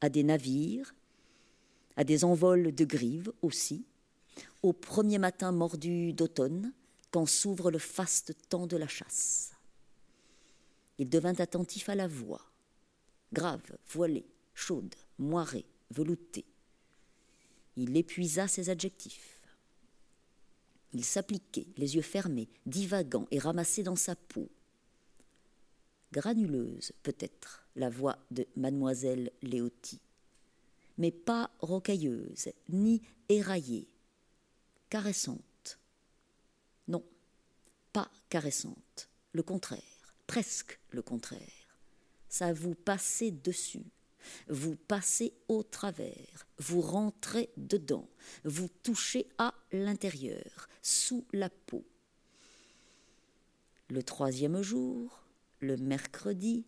à 0.01 0.09
des 0.09 0.25
navires, 0.25 0.97
à 1.95 2.03
des 2.03 2.25
envols 2.25 2.75
de 2.75 2.85
grives 2.85 3.33
aussi, 3.41 3.85
au 4.65 4.73
premier 4.73 5.19
matin 5.19 5.53
mordu 5.53 6.13
d'automne, 6.13 6.73
quand 7.13 7.25
s'ouvre 7.25 7.71
le 7.71 7.79
faste 7.79 8.35
temps 8.49 8.67
de 8.67 8.77
la 8.77 8.89
chasse. 8.89 9.53
Il 10.99 11.09
devint 11.09 11.39
attentif 11.39 11.89
à 11.89 11.95
la 11.95 12.09
voix, 12.09 12.43
grave, 13.33 13.79
voilée, 13.87 14.27
chaude, 14.53 14.97
moirée, 15.21 15.67
veloutée. 15.93 16.47
Il 17.77 17.97
épuisa 17.97 18.49
ses 18.49 18.71
adjectifs. 18.71 19.41
Il 20.93 21.05
s'appliquait, 21.05 21.69
les 21.77 21.95
yeux 21.95 22.03
fermés, 22.03 22.49
divagant 22.67 23.29
et 23.31 23.39
ramassé 23.39 23.85
dans 23.85 23.95
sa 23.95 24.17
peau, 24.17 24.51
granuleuse 26.17 26.93
peut-être, 27.03 27.67
la 27.77 27.91
voix 27.91 28.17
de 28.31 28.47
mademoiselle 28.57 29.31
Léoti, 29.43 30.01
mais 30.97 31.11
pas 31.11 31.51
rocailleuse, 31.61 32.49
ni 32.71 33.03
éraillée, 33.29 33.87
caressante. 34.89 35.79
Non, 36.89 37.05
pas 37.93 38.11
caressante, 38.31 39.11
le 39.33 39.43
contraire, 39.43 40.15
presque 40.27 40.81
le 40.89 41.03
contraire. 41.03 41.79
Ça 42.31 42.55
vous 42.55 42.75
passez 42.75 43.31
dessus, 43.31 43.85
vous 44.49 44.75
passez 44.75 45.35
au 45.49 45.63
travers, 45.63 46.47
vous 46.57 46.81
rentrez 46.81 47.51
dedans, 47.59 48.09
vous 48.45 48.69
touchez 48.83 49.29
à 49.37 49.53
l'intérieur, 49.71 50.67
sous 50.81 51.27
la 51.35 51.51
peau. 51.51 51.85
Le 53.91 54.03
troisième 54.03 54.63
jour, 54.63 55.26
le 55.61 55.77
mercredi, 55.77 56.65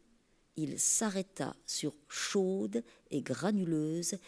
il 0.56 0.78
s'arrêta 0.78 1.54
sur 1.66 1.94
chaude 2.08 2.82
et 3.10 3.22
granuleuse 3.22 4.18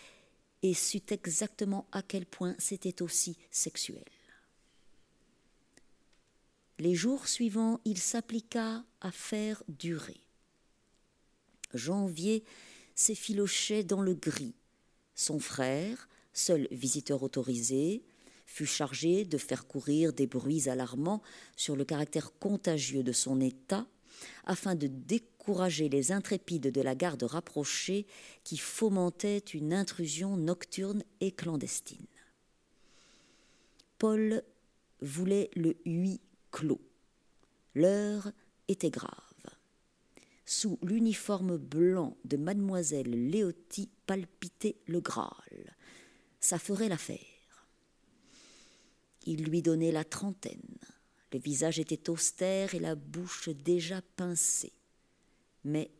et 0.62 0.74
sut 0.74 1.12
exactement 1.12 1.86
à 1.92 2.02
quel 2.02 2.26
point 2.26 2.54
c'était 2.58 3.02
aussi 3.02 3.36
sexuel. 3.50 4.04
Les 6.78 6.94
jours 6.94 7.28
suivants, 7.28 7.80
il 7.84 7.98
s'appliqua 7.98 8.84
à 9.00 9.10
faire 9.10 9.62
durer. 9.68 10.20
Janvier 11.74 12.44
s'effilochait 12.94 13.84
dans 13.84 14.00
le 14.00 14.14
gris. 14.14 14.54
Son 15.14 15.38
frère, 15.38 16.08
seul 16.32 16.68
visiteur 16.70 17.22
autorisé, 17.22 18.02
fut 18.46 18.66
chargé 18.66 19.24
de 19.24 19.38
faire 19.38 19.66
courir 19.66 20.12
des 20.12 20.26
bruits 20.26 20.68
alarmants 20.68 21.22
sur 21.56 21.76
le 21.76 21.84
caractère 21.84 22.32
contagieux 22.38 23.02
de 23.02 23.12
son 23.12 23.40
état 23.40 23.86
afin 24.44 24.74
de 24.74 24.86
décourager 24.86 25.88
les 25.88 26.12
intrépides 26.12 26.72
de 26.72 26.80
la 26.80 26.94
garde 26.94 27.22
rapprochée 27.22 28.06
qui 28.44 28.56
fomentaient 28.56 29.38
une 29.38 29.72
intrusion 29.72 30.36
nocturne 30.36 31.02
et 31.20 31.32
clandestine. 31.32 32.06
Paul 33.98 34.42
voulait 35.00 35.50
le 35.54 35.76
huis 35.84 36.20
clos. 36.50 36.80
L'heure 37.74 38.32
était 38.68 38.90
grave. 38.90 39.10
Sous 40.46 40.78
l'uniforme 40.82 41.58
blanc 41.58 42.16
de 42.24 42.36
mademoiselle 42.36 43.30
Léotie 43.30 43.88
palpitait 44.06 44.76
le 44.86 45.00
Graal. 45.00 45.76
Ça 46.40 46.58
ferait 46.58 46.88
l'affaire. 46.88 47.18
Il 49.26 49.44
lui 49.44 49.62
donnait 49.62 49.92
la 49.92 50.02
trentaine. 50.02 50.78
Le 51.32 51.38
visage 51.38 51.78
était 51.78 52.10
austère 52.10 52.74
et 52.74 52.80
la 52.80 52.94
bouche 52.94 53.48
déjà 53.48 54.02
pincée. 54.16 54.72
Mais 55.64 55.90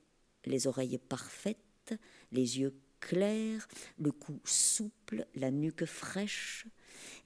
les 0.45 0.67
oreilles 0.67 0.99
parfaites, 0.99 1.95
les 2.33 2.59
yeux 2.59 2.75
clairs, 3.01 3.67
le 3.99 4.13
cou 4.13 4.41
souple, 4.45 5.27
la 5.35 5.51
nuque 5.51 5.85
fraîche, 5.85 6.67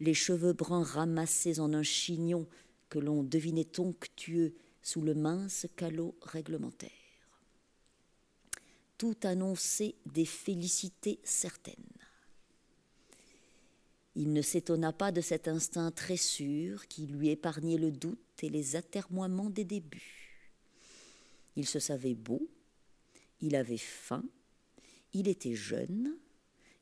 les 0.01 0.15
cheveux 0.15 0.53
bruns 0.53 0.85
ramassés 0.85 1.61
en 1.61 1.73
un 1.73 1.83
chignon 1.83 2.47
que 2.89 2.99
l'on 2.99 3.23
devinait 3.23 3.81
onctueux 3.81 4.55
sous 4.83 5.01
le 5.01 5.15
mince 5.15 5.67
calot 5.77 6.15
réglementaire. 6.23 6.91
Tout 8.99 9.17
annonçait 9.25 9.97
des 10.07 10.25
félicités 10.25 11.19
certaines. 11.25 11.75
Il 14.17 14.33
ne 14.33 14.43
s'étonna 14.43 14.93
pas 14.93 15.11
de 15.11 15.21
cet 15.21 15.49
instinct 15.49 15.91
très 15.91 16.17
sûr 16.17 16.87
qui 16.87 17.07
lui 17.07 17.31
épargnait 17.31 17.79
le 17.79 17.91
doute 17.91 18.19
et 18.43 18.49
les 18.49 18.77
atermoiements 18.77 19.51
des 19.51 19.65
débuts. 19.65 20.47
Il 21.57 21.67
se 21.67 21.81
savait 21.81 22.15
beau, 22.15 22.49
il 23.41 23.57
avait 23.57 23.77
faim, 23.77 24.25
il 25.13 25.29
était 25.29 25.55
jeune, 25.55 26.17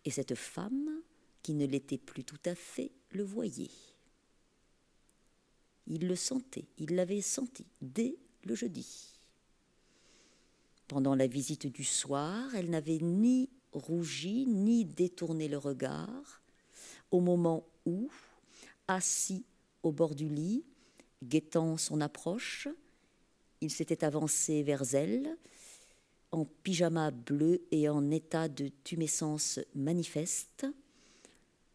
et 0.04 0.10
cette 0.10 0.34
femme, 0.34 1.02
qui 1.42 1.54
ne 1.54 1.66
l'était 1.66 1.98
plus 1.98 2.24
tout 2.24 2.40
à 2.44 2.54
fait, 2.54 2.92
le 3.10 3.22
voyait. 3.22 3.70
Il 5.86 6.06
le 6.06 6.16
sentait, 6.16 6.66
il 6.78 6.94
l'avait 6.94 7.20
senti 7.20 7.66
dès 7.80 8.16
le 8.44 8.54
jeudi. 8.54 9.18
Pendant 10.86 11.14
la 11.14 11.26
visite 11.26 11.66
du 11.66 11.84
soir, 11.84 12.54
elle 12.54 12.70
n'avait 12.70 12.98
ni 12.98 13.48
rougi 13.72 14.46
ni 14.46 14.84
détourné 14.84 15.48
le 15.48 15.58
regard, 15.58 16.41
au 17.12 17.20
moment 17.20 17.64
où, 17.86 18.10
assis 18.88 19.44
au 19.84 19.92
bord 19.92 20.16
du 20.16 20.28
lit, 20.28 20.64
guettant 21.22 21.76
son 21.76 22.00
approche. 22.00 22.66
Il 23.60 23.70
s'était 23.70 24.04
avancé 24.04 24.62
vers 24.64 24.94
elle, 24.94 25.36
en 26.32 26.44
pyjama 26.44 27.10
bleu 27.10 27.62
et 27.70 27.88
en 27.88 28.10
état 28.10 28.48
de 28.48 28.68
tumescence 28.82 29.60
manifeste, 29.74 30.66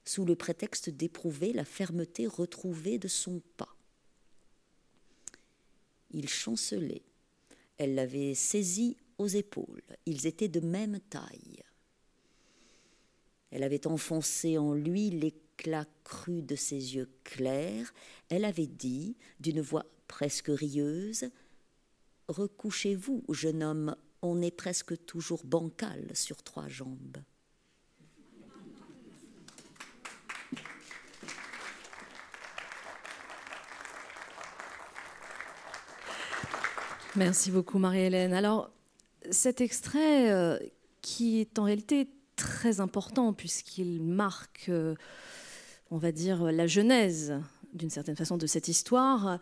sous 0.03 0.25
le 0.25 0.36
prétexte 0.36 0.89
d'éprouver 0.89 1.53
la 1.53 1.65
fermeté 1.65 2.27
retrouvée 2.27 2.98
de 2.98 3.08
son 3.08 3.41
pas. 3.56 3.75
Il 6.12 6.27
chancelait. 6.27 7.03
Elle 7.77 7.96
l'avait 7.96 8.34
saisi 8.34 8.98
aux 9.17 9.27
épaules. 9.27 9.84
Ils 10.06 10.25
étaient 10.25 10.48
de 10.48 10.62
même 10.62 11.00
taille. 11.10 11.56
Elle 13.51 13.63
avait 13.63 13.87
enfoncé 13.87 14.57
en 14.57 14.73
lui 14.73 15.09
l'éclat 15.09 15.85
cru 16.03 16.41
de 16.41 16.55
ses 16.55 16.95
yeux 16.95 17.09
clairs. 17.23 17.93
Elle 18.29 18.45
avait 18.45 18.67
dit, 18.67 19.15
d'une 19.39 19.61
voix 19.61 19.85
presque 20.07 20.49
rieuse, 20.49 21.29
Recouchez-vous, 22.27 23.23
jeune 23.29 23.63
homme, 23.63 23.95
on 24.21 24.41
est 24.41 24.51
presque 24.51 25.05
toujours 25.05 25.45
bancal 25.45 26.11
sur 26.13 26.43
trois 26.43 26.67
jambes. 26.67 27.17
Merci 37.15 37.49
beaucoup, 37.49 37.79
Marie-Hélène. 37.79 38.33
Alors, 38.33 38.71
cet 39.31 39.61
extrait, 39.61 40.29
euh, 40.29 40.59
qui 41.01 41.39
est 41.39 41.57
en 41.57 41.63
réalité 41.63 42.09
très 42.38 42.79
important, 42.79 43.34
puisqu'il 43.34 44.01
marque, 44.01 44.67
euh, 44.70 44.96
on 45.91 45.98
va 45.98 46.13
dire, 46.13 46.44
la 46.51 46.67
genèse 46.67 47.34
d'une 47.74 47.89
certaine 47.89 48.15
façon 48.15 48.38
de 48.38 48.48
cette 48.48 48.70
histoire, 48.70 49.39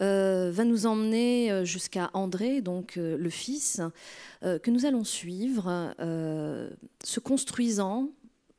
euh, 0.00 0.52
va 0.52 0.64
nous 0.64 0.86
emmener 0.86 1.66
jusqu'à 1.66 2.08
André, 2.14 2.62
donc 2.62 2.94
le 2.96 3.28
fils, 3.28 3.82
que 4.42 4.70
nous 4.70 4.86
allons 4.86 5.04
suivre, 5.04 5.92
se 5.98 7.20
construisant 7.20 8.10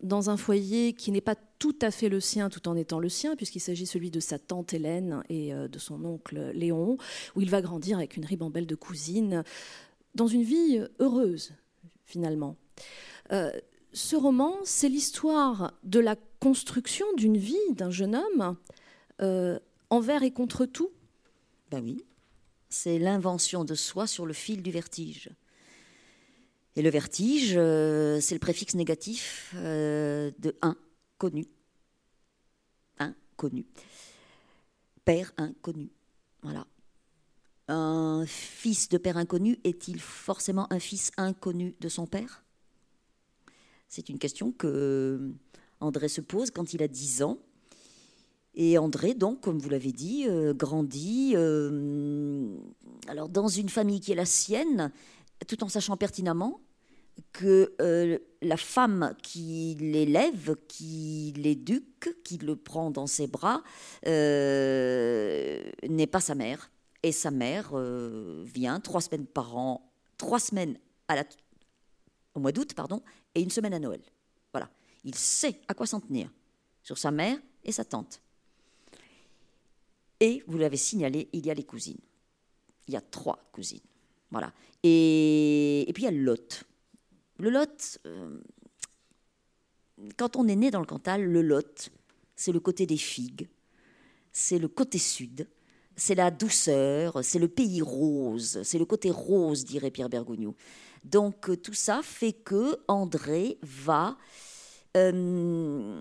dans 0.05 0.29
un 0.29 0.37
foyer 0.37 0.93
qui 0.93 1.11
n'est 1.11 1.21
pas 1.21 1.35
tout 1.59 1.75
à 1.81 1.91
fait 1.91 2.09
le 2.09 2.19
sien 2.19 2.49
tout 2.49 2.67
en 2.67 2.75
étant 2.75 2.99
le 2.99 3.09
sien, 3.09 3.35
puisqu'il 3.35 3.59
s'agit 3.59 3.85
celui 3.85 4.11
de 4.11 4.19
sa 4.19 4.39
tante 4.39 4.73
Hélène 4.73 5.23
et 5.29 5.53
euh, 5.53 5.67
de 5.67 5.79
son 5.79 6.03
oncle 6.05 6.51
Léon, 6.53 6.97
où 7.35 7.41
il 7.41 7.49
va 7.49 7.61
grandir 7.61 7.97
avec 7.97 8.17
une 8.17 8.25
ribambelle 8.25 8.67
de 8.67 8.75
cousines, 8.75 9.43
dans 10.13 10.27
une 10.27 10.43
vie 10.43 10.81
heureuse, 10.99 11.53
finalement. 12.05 12.55
Ce 13.95 14.17
roman, 14.17 14.57
c'est 14.65 14.89
l'histoire 14.89 15.73
de 15.83 16.01
la 16.01 16.17
construction 16.41 17.05
d'une 17.15 17.37
vie 17.37 17.55
d'un 17.71 17.91
jeune 17.91 18.13
homme 18.13 18.57
euh, 19.21 19.57
envers 19.89 20.21
et 20.21 20.31
contre 20.31 20.65
tout. 20.65 20.91
Ben 21.71 21.81
oui, 21.81 22.03
c'est 22.67 22.99
l'invention 22.99 23.63
de 23.63 23.73
soi 23.73 24.05
sur 24.05 24.25
le 24.25 24.33
fil 24.33 24.61
du 24.61 24.69
vertige. 24.69 25.29
Et 26.75 26.81
le 26.81 26.89
vertige, 26.89 27.53
euh, 27.55 28.19
c'est 28.19 28.35
le 28.35 28.39
préfixe 28.39 28.75
négatif 28.75 29.53
euh, 29.55 30.29
de 30.39 30.57
un, 30.61 30.75
connu. 31.17 31.47
Inconnu. 32.99 33.65
Père 35.05 35.31
inconnu. 35.37 35.89
Voilà. 36.41 36.67
Un 37.69 38.25
fils 38.27 38.89
de 38.89 38.97
père 38.97 39.15
inconnu 39.15 39.57
est-il 39.63 40.01
forcément 40.01 40.67
un 40.69 40.79
fils 40.79 41.11
inconnu 41.15 41.75
de 41.79 41.87
son 41.87 42.07
père? 42.07 42.44
C'est 43.95 44.09
une 44.09 44.19
question 44.19 44.51
que 44.51 45.31
André 45.79 46.09
se 46.09 46.19
pose 46.19 46.51
quand 46.51 46.73
il 46.73 46.83
a 46.83 46.89
10 46.89 47.23
ans. 47.23 47.37
Et 48.53 48.77
André, 48.77 49.13
donc, 49.13 49.39
comme 49.39 49.57
vous 49.57 49.69
l'avez 49.69 49.93
dit, 49.93 50.25
euh, 50.27 50.53
grandit 50.53 51.33
alors 53.07 53.29
dans 53.29 53.47
une 53.47 53.69
famille 53.69 54.01
qui 54.01 54.11
est 54.11 54.15
la 54.15 54.25
sienne, 54.25 54.91
tout 55.47 55.63
en 55.63 55.69
sachant 55.69 55.95
pertinemment 55.95 56.59
que 57.31 57.73
euh, 57.81 58.17
la 58.41 58.57
femme 58.57 59.15
qui 59.23 59.77
l'élève, 59.79 60.57
qui 60.67 61.33
l'éduque, 61.37 62.13
qui 62.25 62.37
le 62.37 62.57
prend 62.57 62.91
dans 62.91 63.07
ses 63.07 63.27
bras, 63.27 63.63
euh, 64.05 65.71
n'est 65.87 66.07
pas 66.07 66.19
sa 66.19 66.35
mère. 66.35 66.69
Et 67.01 67.13
sa 67.13 67.31
mère 67.31 67.69
euh, 67.73 68.43
vient 68.45 68.81
trois 68.81 68.99
semaines 68.99 69.25
par 69.25 69.55
an, 69.55 69.89
trois 70.17 70.39
semaines 70.39 70.77
au 72.33 72.41
mois 72.41 72.51
d'août, 72.51 72.73
pardon, 72.73 73.01
et 73.35 73.41
une 73.41 73.51
semaine 73.51 73.73
à 73.73 73.79
Noël. 73.79 74.01
Voilà. 74.51 74.69
Il 75.03 75.15
sait 75.15 75.59
à 75.67 75.73
quoi 75.73 75.85
s'en 75.85 75.99
tenir 75.99 76.31
sur 76.81 76.97
sa 76.97 77.11
mère 77.11 77.37
et 77.63 77.71
sa 77.71 77.85
tante. 77.85 78.21
Et 80.19 80.43
vous 80.47 80.57
l'avez 80.57 80.77
signalé, 80.77 81.29
il 81.33 81.45
y 81.45 81.51
a 81.51 81.53
les 81.53 81.65
cousines. 81.65 81.99
Il 82.87 82.93
y 82.93 82.97
a 82.97 83.01
trois 83.01 83.39
cousines. 83.51 83.81
Voilà. 84.31 84.53
Et, 84.83 85.91
puis 85.93 86.03
il 86.03 86.05
y 86.05 86.09
a 86.09 86.11
Lot. 86.11 86.63
Le 87.37 87.49
Lot, 87.49 87.99
euh, 88.05 88.39
quand 90.17 90.35
on 90.35 90.47
est 90.47 90.55
né 90.55 90.71
dans 90.71 90.79
le 90.79 90.85
Cantal, 90.85 91.23
le 91.23 91.41
Lot, 91.41 91.89
c'est 92.35 92.51
le 92.51 92.59
côté 92.59 92.85
des 92.85 92.97
figues, 92.97 93.47
c'est 94.31 94.59
le 94.59 94.67
côté 94.67 94.97
sud, 94.97 95.47
c'est 95.95 96.15
la 96.15 96.31
douceur, 96.31 97.23
c'est 97.23 97.39
le 97.39 97.47
pays 97.47 97.81
rose, 97.81 98.59
c'est 98.63 98.77
le 98.77 98.85
côté 98.85 99.11
rose, 99.11 99.65
dirait 99.65 99.91
Pierre 99.91 100.09
Bergogneau. 100.09 100.55
Donc 101.03 101.49
euh, 101.49 101.55
tout 101.55 101.73
ça 101.73 102.01
fait 102.03 102.33
que 102.33 102.77
André 102.87 103.57
va 103.61 104.17
euh, 104.97 105.99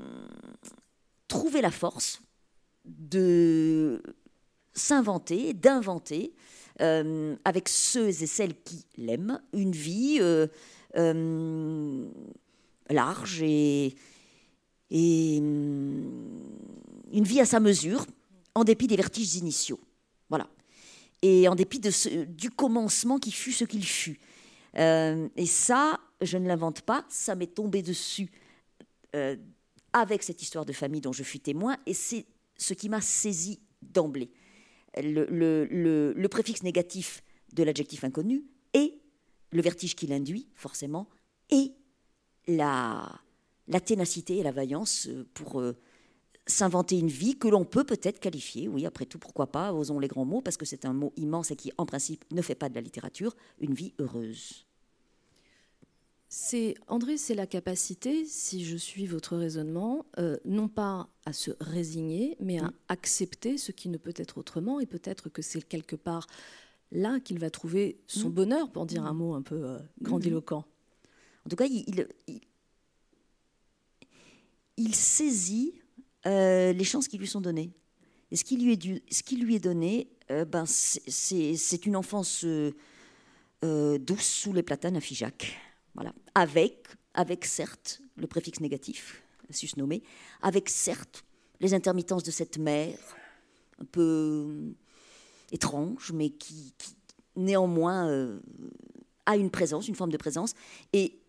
trouver 1.28 1.60
la 1.60 1.70
force 1.70 2.22
de 2.84 4.02
s'inventer, 4.72 5.52
d'inventer, 5.54 6.34
avec 6.80 7.68
ceux 7.68 8.08
et 8.08 8.26
celles 8.26 8.60
qui 8.60 8.84
l'aiment, 8.96 9.40
une 9.52 9.70
vie 9.70 10.18
euh, 10.96 12.08
large 12.90 13.42
et, 13.42 13.94
une 14.90 16.12
vie 17.12 17.40
à 17.40 17.44
sa 17.44 17.58
mesure, 17.58 18.06
en 18.54 18.64
dépit 18.64 18.86
des 18.86 18.96
vertiges 18.96 19.34
initiaux. 19.36 19.80
Voilà. 20.28 20.48
Et 21.22 21.48
en 21.48 21.54
dépit 21.54 21.80
du 21.80 22.50
commencement 22.50 23.18
qui 23.18 23.32
fut 23.32 23.52
ce 23.52 23.64
qu'il 23.64 23.84
fut. 23.84 24.18
Euh, 24.76 25.28
et 25.36 25.46
ça, 25.46 26.00
je 26.20 26.36
ne 26.36 26.48
l'invente 26.48 26.82
pas, 26.82 27.04
ça 27.08 27.34
m'est 27.34 27.54
tombé 27.54 27.82
dessus 27.82 28.30
euh, 29.14 29.36
avec 29.92 30.22
cette 30.22 30.42
histoire 30.42 30.64
de 30.64 30.72
famille 30.72 31.00
dont 31.00 31.12
je 31.12 31.22
fus 31.22 31.38
témoin, 31.38 31.76
et 31.86 31.94
c'est 31.94 32.26
ce 32.56 32.74
qui 32.74 32.88
m'a 32.88 33.00
saisi 33.00 33.60
d'emblée. 33.82 34.30
Le, 34.96 36.26
préfixe 36.28 36.62
négatif 36.62 37.22
de 37.52 37.62
l'adjectif 37.62 38.04
inconnu 38.04 38.44
et 38.72 38.98
le 39.52 39.62
vertige 39.62 39.94
qu'il 39.94 40.12
induit, 40.12 40.48
forcément, 40.56 41.08
et 41.50 41.72
la, 42.48 43.20
ténacité 43.84 44.38
et 44.38 44.42
la 44.42 44.52
vaillance 44.52 45.08
pour 45.32 45.60
euh, 45.60 45.76
s'inventer 46.46 46.98
une 46.98 47.08
vie 47.08 47.38
que 47.38 47.48
l'on 47.48 47.64
peut 47.64 47.84
peut-être 47.84 48.20
qualifier, 48.20 48.68
oui, 48.68 48.86
après 48.86 49.06
tout, 49.06 49.18
pourquoi 49.18 49.46
pas, 49.46 49.72
osons 49.72 49.98
les 49.98 50.08
grands 50.08 50.24
mots, 50.24 50.42
parce 50.42 50.56
que 50.56 50.66
c'est 50.66 50.84
un 50.84 50.92
mot 50.92 51.12
immense 51.16 51.50
et 51.50 51.56
qui, 51.56 51.72
en 51.78 51.86
principe, 51.86 52.24
ne 52.32 52.42
fait 52.42 52.54
pas 52.54 52.68
de 52.68 52.74
la 52.74 52.80
littérature, 52.80 53.34
une 53.60 53.74
vie 53.74 53.94
heureuse. 53.98 54.66
C'est 56.28 56.74
André, 56.88 57.16
c'est 57.16 57.34
la 57.34 57.46
capacité, 57.46 58.24
si 58.26 58.64
je 58.64 58.76
suis 58.76 59.06
votre 59.06 59.36
raisonnement, 59.36 60.04
euh, 60.18 60.36
non 60.44 60.66
pas 60.66 61.08
à 61.24 61.32
se 61.32 61.52
résigner, 61.60 62.36
mais 62.40 62.58
à 62.58 62.72
accepter 62.88 63.56
ce 63.56 63.70
qui 63.70 63.88
ne 63.88 63.98
peut 63.98 64.14
être 64.16 64.38
autrement, 64.38 64.80
et 64.80 64.86
peut-être 64.86 65.28
que 65.28 65.42
c'est 65.42 65.62
quelque 65.62 65.96
part 65.96 66.26
là 66.90 67.20
qu'il 67.20 67.38
va 67.38 67.50
trouver 67.50 68.00
son 68.06 68.30
mm. 68.30 68.32
bonheur, 68.32 68.70
pour 68.72 68.84
dire 68.84 69.04
un 69.04 69.12
mm. 69.12 69.16
mot 69.16 69.34
un 69.34 69.42
peu 69.42 69.64
euh, 69.64 69.78
grandiloquent. 70.02 70.64
En 71.46 71.48
tout 71.48 71.56
cas, 71.56 71.66
il, 71.66 72.08
il, 74.76 74.94
saisit 74.94 75.74
euh, 76.26 76.72
les 76.72 76.84
chances 76.84 77.08
qui 77.08 77.18
lui 77.18 77.26
sont 77.26 77.40
données. 77.40 77.72
Et 78.30 78.36
ce 78.36 78.44
qui 78.44 78.56
lui 78.56 78.72
est, 79.54 79.58
donné, 79.60 80.08
euh, 80.30 80.44
ben, 80.44 80.64
c'est 80.66 81.86
une 81.86 81.96
enfance 81.96 82.44
douce 83.62 84.26
sous 84.26 84.52
les 84.52 84.62
platanes 84.62 84.96
à 84.96 85.00
Figeac. 85.00 85.56
Voilà. 85.94 86.12
Avec, 86.34 86.86
avec 87.14 87.44
certes 87.44 88.00
le 88.16 88.26
préfixe 88.26 88.60
négatif, 88.60 89.22
susnommé, 89.50 90.02
avec 90.42 90.68
certes 90.68 91.24
les 91.60 91.74
intermittences 91.74 92.22
de 92.22 92.30
cette 92.30 92.58
mère, 92.58 92.98
un 93.80 93.84
peu 93.84 94.74
étrange, 95.52 96.12
mais 96.12 96.30
qui, 96.30 96.74
néanmoins 97.36 98.08
euh, 98.08 98.40
a 99.26 99.36
une 99.36 99.50
présence, 99.50 99.88
une 99.88 99.94
forme 99.94 100.10
de 100.10 100.16
présence. 100.16 100.54
Et 100.92 101.20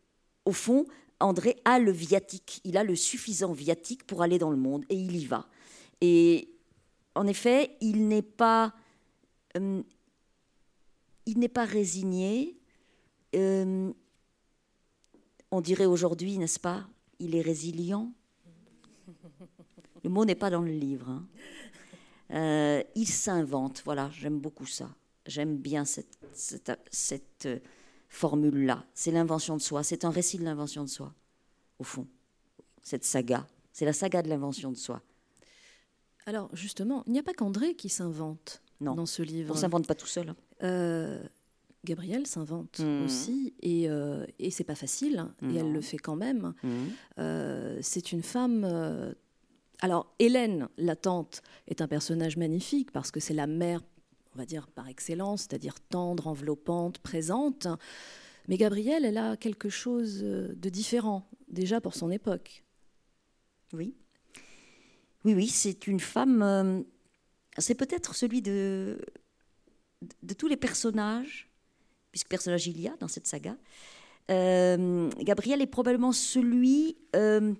au 0.45 0.51
fond, 0.51 0.86
André 1.19 1.56
a 1.65 1.80
le 1.80 1.91
viatique, 1.91 2.62
il 2.63 2.78
a 2.78 2.84
le 2.84 2.95
suffisant 2.95 3.54
viatique 3.54 4.06
pour 4.06 4.21
aller 4.21 4.38
dans 4.38 4.51
le 4.51 4.58
monde, 4.58 4.86
et 4.89 4.95
il 4.95 5.15
y 5.15 5.25
va. 5.25 5.47
Et 6.01 6.49
en 7.15 7.25
effet, 7.28 7.78
il 7.82 8.08
n'est 8.08 8.21
pas, 8.21 8.73
euh, 9.58 9.82
il 11.25 11.39
n'est 11.39 11.47
pas 11.47 11.65
résigné. 11.65 12.58
Euh, 13.36 13.91
on 15.51 15.62
dirait 15.62 15.86
aujourd'hui, 15.86 16.38
n'est-ce 16.38 16.60
pas 16.60 16.88
Il 17.19 17.36
est 17.36 17.41
résilient. 17.41 18.12
Le 20.04 20.10
mot 20.10 20.25
n'est 20.25 20.36
pas 20.36 20.49
dans 20.49 20.62
le 20.62 20.71
livre. 20.71 21.10
Hein. 21.10 21.28
Euh, 22.32 22.84
il 22.95 23.08
s'invente, 23.08 23.82
voilà, 23.86 24.10
j'aime 24.12 24.39
beaucoup 24.39 24.65
ça. 24.65 24.89
J'aime 25.25 25.58
bien 25.58 25.86
cette, 25.86 26.19
cette, 26.34 27.47
formule-là. 28.15 28.86
C'est 28.93 29.12
l'invention 29.12 29.58
de 29.58 29.62
soi, 29.62 29.84
c'est 29.84 30.06
un 30.06 30.10
récit 30.10 30.38
de 30.38 30.43
l'invention 30.43 30.84
de 30.84 30.89
soi, 30.89 31.13
au 31.80 31.84
fond. 31.84 32.08
Cette 32.82 33.04
saga, 33.04 33.47
c'est 33.71 33.86
la 33.86 33.93
saga 33.93 34.21
de 34.21 34.30
l'invention 34.30 34.71
de 34.71 34.78
soi. 34.78 35.01
Alors 36.25 36.49
justement, 36.54 37.04
il 37.08 37.13
n'y 37.13 37.19
a 37.19 37.23
pas 37.23 37.34
qu'André 37.34 37.75
qui 37.75 37.89
s'invente 37.89 38.62
dans 38.82 39.06
ce 39.06 39.21
livre. 39.21 39.54
On 39.54 39.58
s'invente 39.58 39.88
pas 39.88 39.95
tout 39.95 40.08
seul. 40.08 40.30
Hein. 40.30 40.36
Euh, 40.63 41.23
Gabrielle 41.84 42.25
s'invente 42.25 42.80
mmh. 42.80 43.06
aussi, 43.06 43.54
et, 43.62 43.89
euh, 43.89 44.25
et 44.39 44.49
c'est 44.49 44.63
pas 44.63 44.75
facile, 44.75 45.28
et 45.43 45.56
elle 45.56 45.71
le 45.71 45.82
fait 45.82 45.97
quand 45.97 46.15
même. 46.15 46.54
Mmh. 46.63 47.82
c'est 47.82 48.12
une 48.12 48.23
femme 48.23 49.13
alors, 49.82 50.13
Hélène, 50.19 50.67
la 50.78 50.95
tante, 50.95 51.41
est 51.67 51.82
un 51.82 51.88
personnage 51.88 52.38
magnifique 52.38 52.91
parce 52.91 53.12
que 53.12 53.19
c'est 53.19 53.34
la 53.34 53.47
mère, 53.47 53.82
on 54.36 54.39
va 54.39 54.45
dire, 54.45 54.67
par 54.67 54.88
excellence, 54.88 55.43
c'est-à-dire 55.43 55.80
tendre, 55.80 56.28
enveloppante, 56.28 57.00
présente. 57.00 57.67
Mais 58.48 58.58
Gabrielle, 58.58 59.06
elle 59.06 59.17
a 59.17 59.38
quelque 59.38 59.69
chose 59.69 60.19
de 60.19 60.69
différent, 60.69 61.28
déjà 61.48 61.82
pour 61.82 61.95
son 61.95 62.12
époque. 62.12 62.63
Oui. 63.74 63.95
Oui, 65.26 65.34
oui, 65.34 65.48
c'est 65.48 65.88
une 65.88 66.00
femme. 66.00 66.43
Euh, 66.43 66.82
c'est 67.58 67.74
peut-être 67.74 68.13
celui 68.13 68.43
de, 68.43 69.00
tous 70.38 70.48
les 70.48 70.56
personnages, 70.56 71.50
puisque 72.12 72.30
personnage 72.30 72.67
il 72.67 72.80
y 72.80 72.88
a 72.88 72.95
dans 72.98 73.08
cette 73.08 73.26
saga. 73.26 73.58
Euh, 74.30 75.10
Gabrielle 75.19 75.62
est 75.62 75.67
probablement 75.67 76.12
celui 76.12 76.98
euh, 77.15 77.54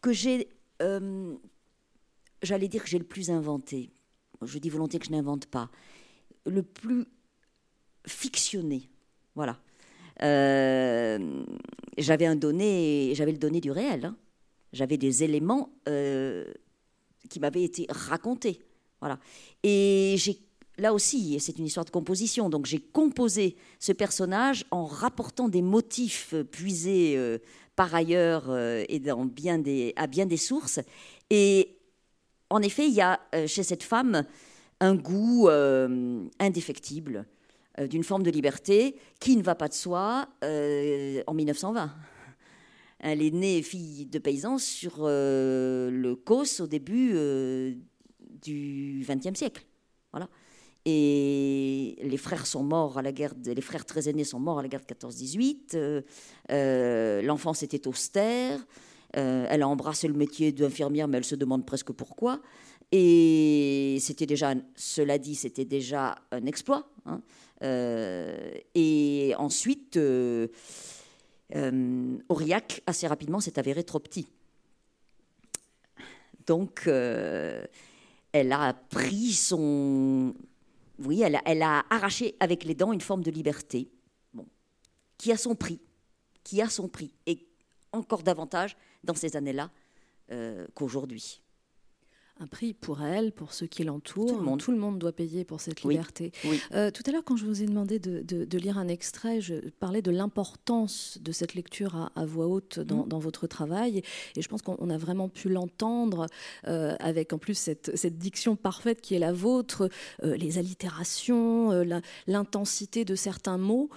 que 0.00 0.12
j'ai 0.12 0.48
j'allais 2.42 2.68
dire 2.68 2.82
que 2.82 2.88
j'ai 2.88 2.98
le 2.98 3.04
plus 3.04 3.30
inventé. 3.30 3.90
Je 4.40 4.58
dis 4.58 4.70
volontiers 4.70 4.98
que 4.98 5.04
je 5.04 5.10
n'invente 5.10 5.44
pas. 5.44 5.70
Le 6.46 6.62
plus 6.62 7.06
fictionné. 8.06 8.88
Voilà. 9.34 9.58
Euh, 10.22 11.42
j'avais 11.98 12.26
un 12.26 12.36
donné, 12.36 13.12
j'avais 13.14 13.32
le 13.32 13.38
donné 13.38 13.60
du 13.60 13.70
réel. 13.70 14.06
Hein. 14.06 14.16
J'avais 14.72 14.96
des 14.96 15.24
éléments 15.24 15.70
euh, 15.88 16.44
qui 17.28 17.40
m'avaient 17.40 17.62
été 17.62 17.86
racontés. 17.88 18.60
Voilà. 19.00 19.18
Et 19.62 20.14
j'ai 20.18 20.38
là 20.78 20.94
aussi, 20.94 21.38
c'est 21.40 21.58
une 21.58 21.66
histoire 21.66 21.84
de 21.84 21.90
composition. 21.90 22.48
Donc 22.48 22.66
j'ai 22.66 22.80
composé 22.80 23.56
ce 23.78 23.92
personnage 23.92 24.64
en 24.70 24.84
rapportant 24.84 25.48
des 25.48 25.62
motifs 25.62 26.34
puisés 26.50 27.14
euh, 27.16 27.38
par 27.76 27.94
ailleurs 27.94 28.54
et 28.88 28.98
dans 28.98 29.24
bien 29.24 29.58
des, 29.58 29.94
à 29.96 30.06
bien 30.06 30.26
des 30.26 30.36
sources. 30.36 30.80
Et 31.30 31.78
en 32.50 32.60
effet, 32.60 32.86
il 32.86 32.94
y 32.94 33.00
a 33.00 33.20
chez 33.46 33.62
cette 33.62 33.82
femme 33.82 34.24
un 34.80 34.94
goût 34.94 35.48
euh, 35.48 36.26
indéfectible 36.38 37.26
euh, 37.78 37.86
d'une 37.86 38.04
forme 38.04 38.22
de 38.22 38.30
liberté 38.30 38.96
qui 39.20 39.36
ne 39.36 39.42
va 39.42 39.54
pas 39.54 39.68
de 39.68 39.74
soi 39.74 40.26
en 40.42 41.34
1920. 41.34 41.94
Elle 42.98 43.22
est 43.22 43.30
née 43.30 43.62
fille 43.62 44.06
de 44.06 44.18
paysan 44.18 44.58
sur 44.58 45.06
le 45.06 46.14
Causse 46.14 46.60
au 46.60 46.66
début 46.66 47.14
du 48.42 49.06
XXe 49.08 49.38
siècle. 49.38 49.64
Voilà. 50.12 50.28
Et 50.84 51.96
les 52.02 52.16
frères 52.18 52.46
sont 52.46 52.62
morts 52.62 52.98
à 52.98 53.02
la 53.02 53.12
guerre, 53.12 53.32
les 53.42 53.60
frères 53.62 53.86
très 53.86 54.08
aînés 54.08 54.24
sont 54.24 54.40
morts 54.40 54.58
à 54.58 54.62
la 54.62 54.68
guerre 54.68 54.80
de 54.80 54.86
14-18. 54.86 57.22
L'enfance 57.22 57.62
était 57.62 57.88
austère. 57.88 58.60
Euh, 59.16 59.46
elle 59.48 59.62
a 59.62 59.68
embrassé 59.68 60.08
le 60.08 60.14
métier 60.14 60.52
d'infirmière, 60.52 61.08
mais 61.08 61.18
elle 61.18 61.24
se 61.24 61.34
demande 61.34 61.66
presque 61.66 61.92
pourquoi. 61.92 62.40
Et 62.92 63.98
c'était 64.00 64.26
déjà, 64.26 64.54
cela 64.74 65.18
dit, 65.18 65.34
c'était 65.34 65.64
déjà 65.64 66.16
un 66.30 66.46
exploit. 66.46 66.88
Hein. 67.06 67.20
Euh, 67.62 68.52
et 68.74 69.34
ensuite, 69.38 69.96
euh, 69.96 70.48
Aurillac, 72.28 72.82
assez 72.86 73.06
rapidement, 73.06 73.40
s'est 73.40 73.58
avéré 73.58 73.84
trop 73.84 73.98
petit. 73.98 74.26
Donc, 76.46 76.82
elle 76.86 78.52
a 78.52 78.74
pris 78.90 79.32
son. 79.32 80.34
Oui, 80.98 81.22
elle 81.22 81.36
a, 81.36 81.42
elle 81.46 81.62
a, 81.62 81.84
arraché 81.90 82.34
avec 82.40 82.64
les 82.64 82.74
dents 82.74 82.92
une 82.92 83.00
forme 83.00 83.22
de 83.22 83.30
liberté, 83.30 83.88
bon, 84.34 84.46
qui 85.16 85.32
a 85.32 85.36
son 85.36 85.54
prix, 85.54 85.80
qui 86.44 86.60
a 86.60 86.68
son 86.68 86.88
prix. 86.88 87.12
Et 87.26 87.46
encore 87.92 88.22
davantage 88.22 88.76
dans 89.04 89.14
ces 89.14 89.36
années-là 89.36 89.70
euh, 90.32 90.66
qu'aujourd'hui. 90.74 91.40
Un 92.42 92.46
prix 92.46 92.72
pour 92.72 93.02
elle, 93.02 93.32
pour 93.32 93.52
ceux 93.52 93.66
qui 93.66 93.84
l'entourent. 93.84 94.56
Tout, 94.56 94.70
le 94.70 94.78
monde 94.78 94.98
doit 94.98 95.12
payer 95.12 95.44
pour 95.44 95.60
cette 95.60 95.82
liberté. 95.82 96.32
Euh, 96.72 96.90
tout 96.90 97.02
à 97.04 97.10
l'heure, 97.10 97.24
quand 97.24 97.36
je 97.36 97.44
vous 97.44 97.62
ai 97.62 97.66
demandé 97.66 97.98
de, 97.98 98.56
lire 98.56 98.78
un 98.78 98.88
extrait, 98.88 99.42
je 99.42 99.56
parlais 99.78 100.00
de 100.00 100.10
l'importance 100.10 101.18
de 101.20 101.32
cette 101.32 101.52
lecture 101.52 102.10
à, 102.14 102.24
voix 102.24 102.46
haute 102.46 102.78
dans, 102.78 103.04
mmh. 103.04 103.20
votre 103.20 103.46
travail. 103.46 104.02
Et 104.36 104.40
je 104.40 104.48
pense 104.48 104.62
qu'on 104.62 104.88
a 104.88 104.96
vraiment 104.96 105.28
pu 105.28 105.50
l'entendre 105.50 106.28
euh, 106.66 106.96
avec 106.98 107.34
en 107.34 107.38
plus 107.38 107.58
cette, 107.58 107.90
diction 108.16 108.56
parfaite 108.56 109.02
qui 109.02 109.14
est 109.14 109.18
la 109.18 109.34
vôtre, 109.34 109.90
les 110.22 110.56
allitérations, 110.56 111.84
l'intensité 112.26 113.04
de 113.04 113.16
certains 113.16 113.58
mots, 113.58 113.90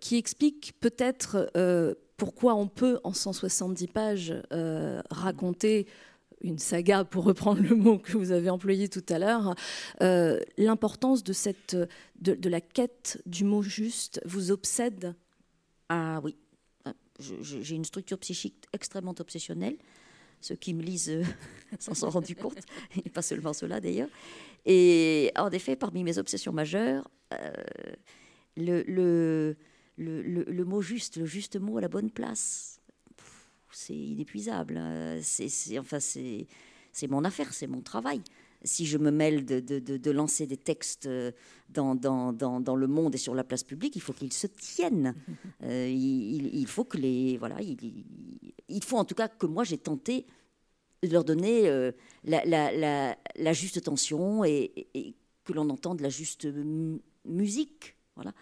qui 0.00 0.16
expliquent 0.16 0.74
peut-être 0.80 1.50
pourquoi 2.20 2.54
on 2.54 2.68
peut, 2.68 3.00
en 3.02 3.14
170 3.14 3.86
pages, 3.86 4.34
euh, 4.52 5.00
raconter 5.10 5.86
une 6.42 6.58
saga, 6.58 7.02
pour 7.02 7.24
reprendre 7.24 7.62
le 7.62 7.74
mot 7.74 7.96
que 7.98 8.18
vous 8.18 8.30
avez 8.30 8.50
employé 8.50 8.90
tout 8.90 9.04
à 9.08 9.18
l'heure, 9.18 9.54
euh, 10.02 10.38
l'importance 10.58 11.24
de, 11.24 11.32
cette, 11.32 11.74
de, 12.20 12.48
la 12.50 12.60
quête 12.60 13.22
du 13.24 13.44
mot 13.44 13.62
juste 13.62 14.20
vous 14.26 14.50
obsède? 14.50 15.14
Ah 15.88 16.20
oui, 16.22 16.36
ah, 16.84 16.92
j'ai 17.18 17.74
une 17.74 17.86
structure 17.86 18.18
psychique 18.18 18.66
extrêmement 18.74 19.14
obsessionnelle. 19.18 19.78
Ceux 20.42 20.56
qui 20.56 20.74
me 20.74 20.82
lisent 20.82 21.08
euh, 21.08 21.24
s'en 21.78 21.94
sont 21.94 22.10
rendus 22.10 22.36
compte, 22.36 22.60
et 23.02 23.08
pas 23.08 23.22
seulement 23.22 23.54
cela 23.54 23.80
d'ailleurs. 23.80 24.10
Et 24.66 25.32
en 25.36 25.50
effet, 25.50 25.74
parmi 25.74 26.04
mes 26.04 26.18
obsessions 26.18 26.52
majeures, 26.52 27.10
le 28.58 28.82
le, 28.86 29.56
mot 29.98 30.82
juste, 30.82 31.16
le 31.16 31.26
juste 31.26 31.56
mot 31.58 31.78
à 31.78 31.80
la 31.80 31.88
bonne 31.88 32.10
place. 32.10 32.80
C'est 33.72 33.96
inépuisable. 33.96 34.76
Hein. 34.76 35.18
C'est, 35.22 35.78
enfin, 35.78 36.00
c'est, 36.00 36.46
mon 37.08 37.24
affaire, 37.24 37.52
c'est 37.52 37.66
mon 37.66 37.80
travail. 37.80 38.20
Si 38.62 38.84
je 38.84 38.98
me 38.98 39.10
mêle 39.10 39.44
de, 39.46 40.10
lancer 40.10 40.46
des 40.46 40.56
textes 40.56 41.06
euh, 41.06 41.32
dans, 41.68 41.94
dans, 41.94 42.76
le 42.76 42.86
monde 42.86 43.14
et 43.14 43.18
sur 43.18 43.34
la 43.34 43.44
place 43.44 43.62
publique, 43.62 43.96
il 43.96 44.02
faut 44.02 44.12
qu'ils 44.12 44.32
se 44.32 44.46
tiennent. 44.46 45.14
Euh, 45.62 45.88
il, 45.90 46.66
faut 46.66 46.84
que 46.84 46.96
les. 46.96 47.36
Voilà, 47.36 47.58
il, 47.60 48.82
faut 48.82 48.96
en 48.96 49.04
tout 49.04 49.14
cas 49.14 49.28
que 49.28 49.44
moi 49.44 49.62
j'ai 49.62 49.76
tenté 49.76 50.24
de 51.02 51.12
leur 51.12 51.22
donner 51.22 51.68
euh, 51.68 51.92
la, 52.24 53.52
juste 53.52 53.82
tension 53.82 54.42
et, 54.42 54.88
et 54.94 55.14
que 55.44 55.52
l'on 55.52 55.68
entende 55.68 56.00
la 56.00 56.08
juste 56.08 56.48
musique. 57.26 57.94
Voilà. 58.14 58.32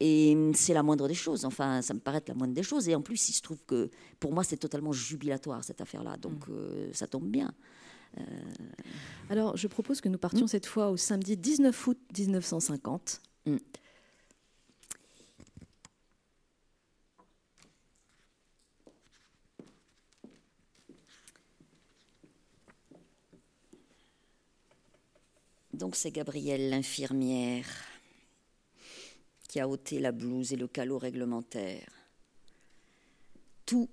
Et 0.00 0.36
c'est 0.54 0.74
la 0.74 0.82
moindre 0.82 1.06
des 1.06 1.14
choses. 1.14 1.44
Enfin, 1.44 1.82
ça 1.82 1.94
me 1.94 2.00
paraît 2.00 2.18
être 2.18 2.28
la 2.28 2.34
moindre 2.34 2.54
des 2.54 2.62
choses. 2.62 2.88
Et 2.88 2.94
en 2.94 3.02
plus, 3.02 3.28
il 3.28 3.32
se 3.32 3.42
trouve 3.42 3.62
que 3.66 3.90
pour 4.18 4.32
moi, 4.32 4.42
c'est 4.42 4.56
totalement 4.56 4.92
jubilatoire 4.92 5.62
cette 5.64 5.80
affaire-là. 5.80 6.16
Donc, 6.16 6.48
mm. 6.48 6.52
euh, 6.52 6.92
ça 6.92 7.06
tombe 7.06 7.28
bien. 7.28 7.52
Euh, 8.18 8.22
Alors, 9.30 9.56
je 9.56 9.68
propose 9.68 10.00
que 10.00 10.08
nous 10.08 10.18
partions 10.18 10.46
mm. 10.46 10.48
cette 10.48 10.66
fois 10.66 10.90
au 10.90 10.96
samedi 10.96 11.36
19 11.36 11.86
août 11.86 11.98
1950. 12.16 13.20
Mm. 13.46 13.56
Donc 25.72 25.96
c'est 25.96 26.12
Gabrielle 26.12 26.70
l'infirmière 26.70 27.66
qui 29.52 29.60
a 29.60 29.68
ôté 29.68 29.98
la 29.98 30.12
blouse 30.12 30.54
et 30.54 30.56
le 30.56 30.66
calot 30.66 30.96
réglementaire. 30.96 31.92
Tout 33.66 33.90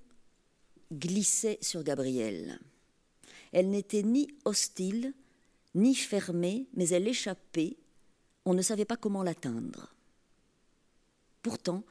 glissait 0.90 1.58
sur 1.62 1.84
Gabrielle. 1.84 2.62
Elle 3.52 3.70
n'était 3.70 4.04
ni 4.04 4.30
hostile, 4.46 5.14
ni 5.76 5.96
fermée, 5.96 6.70
mais 6.76 6.88
elle 6.88 7.10
échappait. 7.10 7.76
On 8.46 8.54
ne 8.54 8.62
savait 8.62 8.86
pas 8.86 8.96
comment 8.96 9.22
l'atteindre. 9.22 9.94
Pourtant, 11.42 11.84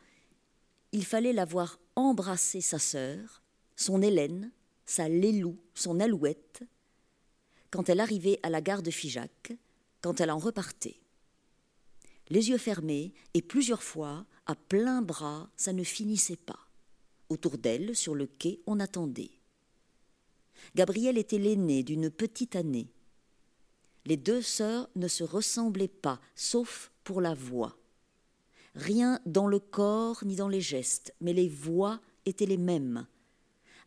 il 0.92 1.04
fallait 1.04 1.35
l'avoir 1.35 1.78
embrassé 1.94 2.62
sa 2.62 2.78
sœur, 2.78 3.42
son 3.76 4.00
Hélène, 4.00 4.50
sa 4.87 5.11
Lélou, 5.11 5.59
son 5.74 6.00
Alouette, 6.00 6.62
quand 7.70 7.90
elle 7.90 8.00
arrivait 8.00 8.40
à 8.42 8.48
la 8.48 8.62
gare 8.62 8.83
de 8.83 8.90
Figeac, 8.90 9.52
quand 10.00 10.22
elle 10.22 10.31
en 10.31 10.38
repartait 10.38 10.96
les 12.30 12.50
yeux 12.50 12.58
fermés, 12.58 13.12
et 13.34 13.42
plusieurs 13.42 13.82
fois, 13.82 14.26
à 14.46 14.54
plein 14.54 15.02
bras, 15.02 15.50
ça 15.56 15.72
ne 15.72 15.84
finissait 15.84 16.36
pas. 16.36 16.58
Autour 17.28 17.58
d'elle, 17.58 17.94
sur 17.94 18.14
le 18.14 18.26
quai, 18.26 18.60
on 18.66 18.80
attendait. 18.80 19.30
Gabrielle 20.74 21.18
était 21.18 21.38
l'aînée 21.38 21.82
d'une 21.82 22.10
petite 22.10 22.56
année. 22.56 22.90
Les 24.06 24.16
deux 24.16 24.42
sœurs 24.42 24.88
ne 24.96 25.08
se 25.08 25.24
ressemblaient 25.24 25.88
pas, 25.88 26.20
sauf 26.34 26.90
pour 27.04 27.20
la 27.20 27.34
voix. 27.34 27.76
Rien 28.74 29.20
dans 29.26 29.46
le 29.46 29.58
corps 29.58 30.24
ni 30.24 30.36
dans 30.36 30.48
les 30.48 30.60
gestes, 30.60 31.14
mais 31.20 31.32
les 31.32 31.48
voix 31.48 32.00
étaient 32.26 32.46
les 32.46 32.56
mêmes, 32.56 33.06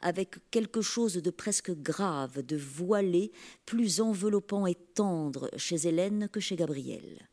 avec 0.02 0.38
quelque 0.50 0.82
chose 0.82 1.14
de 1.14 1.30
presque 1.30 1.72
grave, 1.72 2.44
de 2.44 2.58
voilé, 2.58 3.32
plus 3.66 4.02
enveloppant 4.02 4.66
et 4.66 4.76
tendre 4.76 5.50
chez 5.58 5.88
Hélène 5.88 6.28
que 6.30 6.40
chez 6.40 6.56
Gabrielle. 6.56 7.31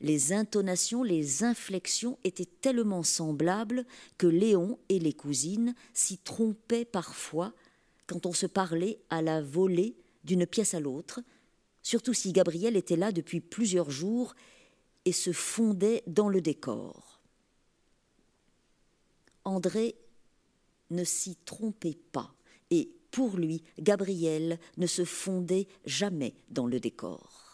Les 0.00 0.32
intonations, 0.32 1.02
les 1.02 1.42
inflexions 1.42 2.18
étaient 2.22 2.44
tellement 2.44 3.02
semblables 3.02 3.84
que 4.16 4.28
Léon 4.28 4.78
et 4.88 5.00
les 5.00 5.12
cousines 5.12 5.74
s'y 5.92 6.18
trompaient 6.18 6.84
parfois 6.84 7.52
quand 8.06 8.24
on 8.24 8.32
se 8.32 8.46
parlait 8.46 9.00
à 9.10 9.22
la 9.22 9.42
volée 9.42 9.96
d'une 10.24 10.46
pièce 10.46 10.74
à 10.74 10.80
l'autre, 10.80 11.20
surtout 11.82 12.14
si 12.14 12.32
Gabrielle 12.32 12.76
était 12.76 12.96
là 12.96 13.12
depuis 13.12 13.40
plusieurs 13.40 13.90
jours 13.90 14.34
et 15.04 15.12
se 15.12 15.32
fondait 15.32 16.02
dans 16.06 16.28
le 16.28 16.40
décor. 16.40 17.20
André 19.44 19.96
ne 20.90 21.04
s'y 21.04 21.36
trompait 21.44 21.98
pas, 22.12 22.34
et 22.70 22.90
pour 23.10 23.36
lui, 23.36 23.62
Gabrielle 23.78 24.58
ne 24.76 24.86
se 24.86 25.04
fondait 25.04 25.66
jamais 25.84 26.34
dans 26.50 26.66
le 26.66 26.78
décor. 26.80 27.47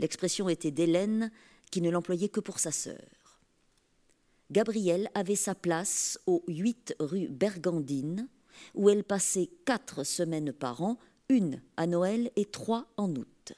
L'expression 0.00 0.48
était 0.48 0.70
d'Hélène, 0.70 1.30
qui 1.70 1.82
ne 1.82 1.90
l'employait 1.90 2.30
que 2.30 2.40
pour 2.40 2.58
sa 2.58 2.72
sœur. 2.72 3.42
Gabrielle 4.50 5.10
avait 5.14 5.36
sa 5.36 5.54
place 5.54 6.18
au 6.26 6.42
8 6.48 6.96
rue 6.98 7.28
Bergandine, 7.28 8.26
où 8.74 8.88
elle 8.88 9.04
passait 9.04 9.50
quatre 9.66 10.02
semaines 10.04 10.54
par 10.54 10.82
an, 10.82 10.98
une 11.28 11.60
à 11.76 11.86
Noël 11.86 12.30
et 12.36 12.46
trois 12.46 12.86
en 12.96 13.14
août. 13.14 13.52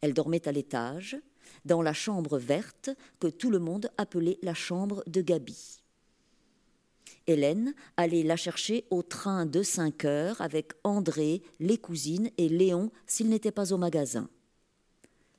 Elle 0.00 0.14
dormait 0.14 0.48
à 0.48 0.52
l'étage, 0.52 1.18
dans 1.66 1.82
la 1.82 1.92
chambre 1.92 2.38
verte 2.38 2.88
que 3.20 3.28
tout 3.28 3.50
le 3.50 3.58
monde 3.58 3.90
appelait 3.98 4.38
la 4.42 4.54
chambre 4.54 5.04
de 5.06 5.20
Gabi. 5.20 5.80
Hélène 7.26 7.74
allait 7.98 8.22
la 8.22 8.36
chercher 8.36 8.86
au 8.88 9.02
train 9.02 9.44
de 9.44 9.62
5 9.62 10.06
heures 10.06 10.40
avec 10.40 10.72
André, 10.82 11.42
les 11.60 11.76
cousines 11.76 12.30
et 12.38 12.48
Léon 12.48 12.90
s'il 13.06 13.28
n'était 13.28 13.52
pas 13.52 13.74
au 13.74 13.76
magasin. 13.76 14.30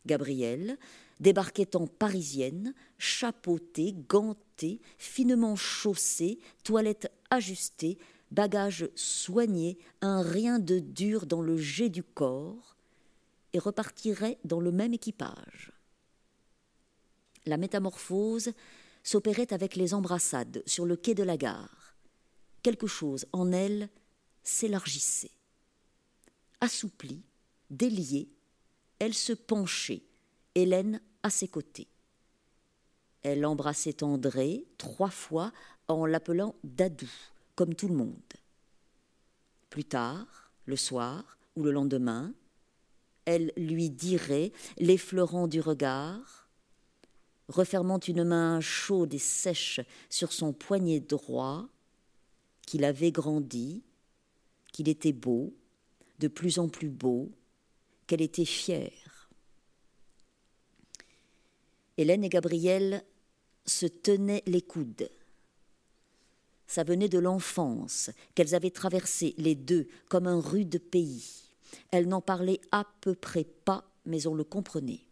Gabrielle 0.05 0.77
débarquait 1.19 1.75
en 1.75 1.87
parisienne, 1.87 2.73
chapeautée, 2.97 3.93
gantée, 4.07 4.81
finement 4.97 5.55
chaussée, 5.55 6.39
toilette 6.63 7.11
ajustée, 7.29 7.97
bagages 8.31 8.89
soignés, 8.95 9.77
un 10.01 10.21
rien 10.21 10.59
de 10.59 10.79
dur 10.79 11.25
dans 11.25 11.41
le 11.41 11.57
jet 11.57 11.89
du 11.89 12.03
corps, 12.03 12.77
et 13.53 13.59
repartirait 13.59 14.37
dans 14.45 14.59
le 14.59 14.71
même 14.71 14.93
équipage. 14.93 15.71
La 17.45 17.57
métamorphose 17.57 18.51
s'opérait 19.03 19.53
avec 19.53 19.75
les 19.75 19.93
embrassades 19.93 20.61
sur 20.65 20.85
le 20.85 20.95
quai 20.95 21.15
de 21.15 21.23
la 21.23 21.37
gare. 21.37 21.95
Quelque 22.61 22.87
chose 22.87 23.25
en 23.33 23.51
elle 23.51 23.89
s'élargissait. 24.43 25.31
Assouplie, 26.61 27.23
déliée, 27.69 28.29
elle 28.99 29.13
se 29.13 29.33
penchait, 29.33 30.03
Hélène 30.55 31.01
à 31.23 31.29
ses 31.29 31.47
côtés. 31.47 31.87
Elle 33.21 33.45
embrassait 33.45 34.03
André 34.03 34.65
trois 34.77 35.09
fois 35.09 35.51
en 35.87 36.05
l'appelant 36.05 36.55
Dadou, 36.63 37.09
comme 37.55 37.75
tout 37.75 37.87
le 37.87 37.95
monde. 37.95 38.15
Plus 39.69 39.85
tard, 39.85 40.51
le 40.65 40.75
soir 40.75 41.37
ou 41.55 41.63
le 41.63 41.71
lendemain, 41.71 42.33
elle 43.25 43.51
lui 43.57 43.89
dirait, 43.89 44.51
l'effleurant 44.77 45.47
du 45.47 45.61
regard, 45.61 46.49
refermant 47.47 47.99
une 47.99 48.23
main 48.23 48.61
chaude 48.61 49.13
et 49.13 49.19
sèche 49.19 49.81
sur 50.09 50.31
son 50.31 50.53
poignet 50.53 50.99
droit, 50.99 51.67
qu'il 52.65 52.83
avait 52.85 53.11
grandi, 53.11 53.83
qu'il 54.71 54.89
était 54.89 55.13
beau, 55.13 55.53
de 56.19 56.27
plus 56.27 56.59
en 56.59 56.69
plus 56.69 56.89
beau, 56.89 57.31
qu'elle 58.09 58.21
était 58.23 58.43
fière. 58.43 59.29
Hélène 61.97 62.23
et 62.23 62.29
Gabriel 62.29 63.03
se 63.67 63.85
tenaient 63.85 64.41
les 64.47 64.63
coudes. 64.63 65.11
Ça 66.65 66.83
venait 66.83 67.07
de 67.07 67.19
l'enfance, 67.19 68.09
qu'elles 68.33 68.55
avaient 68.55 68.71
traversé 68.71 69.35
les 69.37 69.53
deux 69.53 69.87
comme 70.09 70.25
un 70.25 70.41
rude 70.41 70.79
pays. 70.89 71.51
Elles 71.91 72.07
n'en 72.07 72.19
parlaient 72.19 72.61
à 72.71 72.87
peu 72.99 73.13
près 73.13 73.43
pas, 73.43 73.85
mais 74.05 74.25
on 74.25 74.33
le 74.33 74.43
comprenait. 74.43 75.05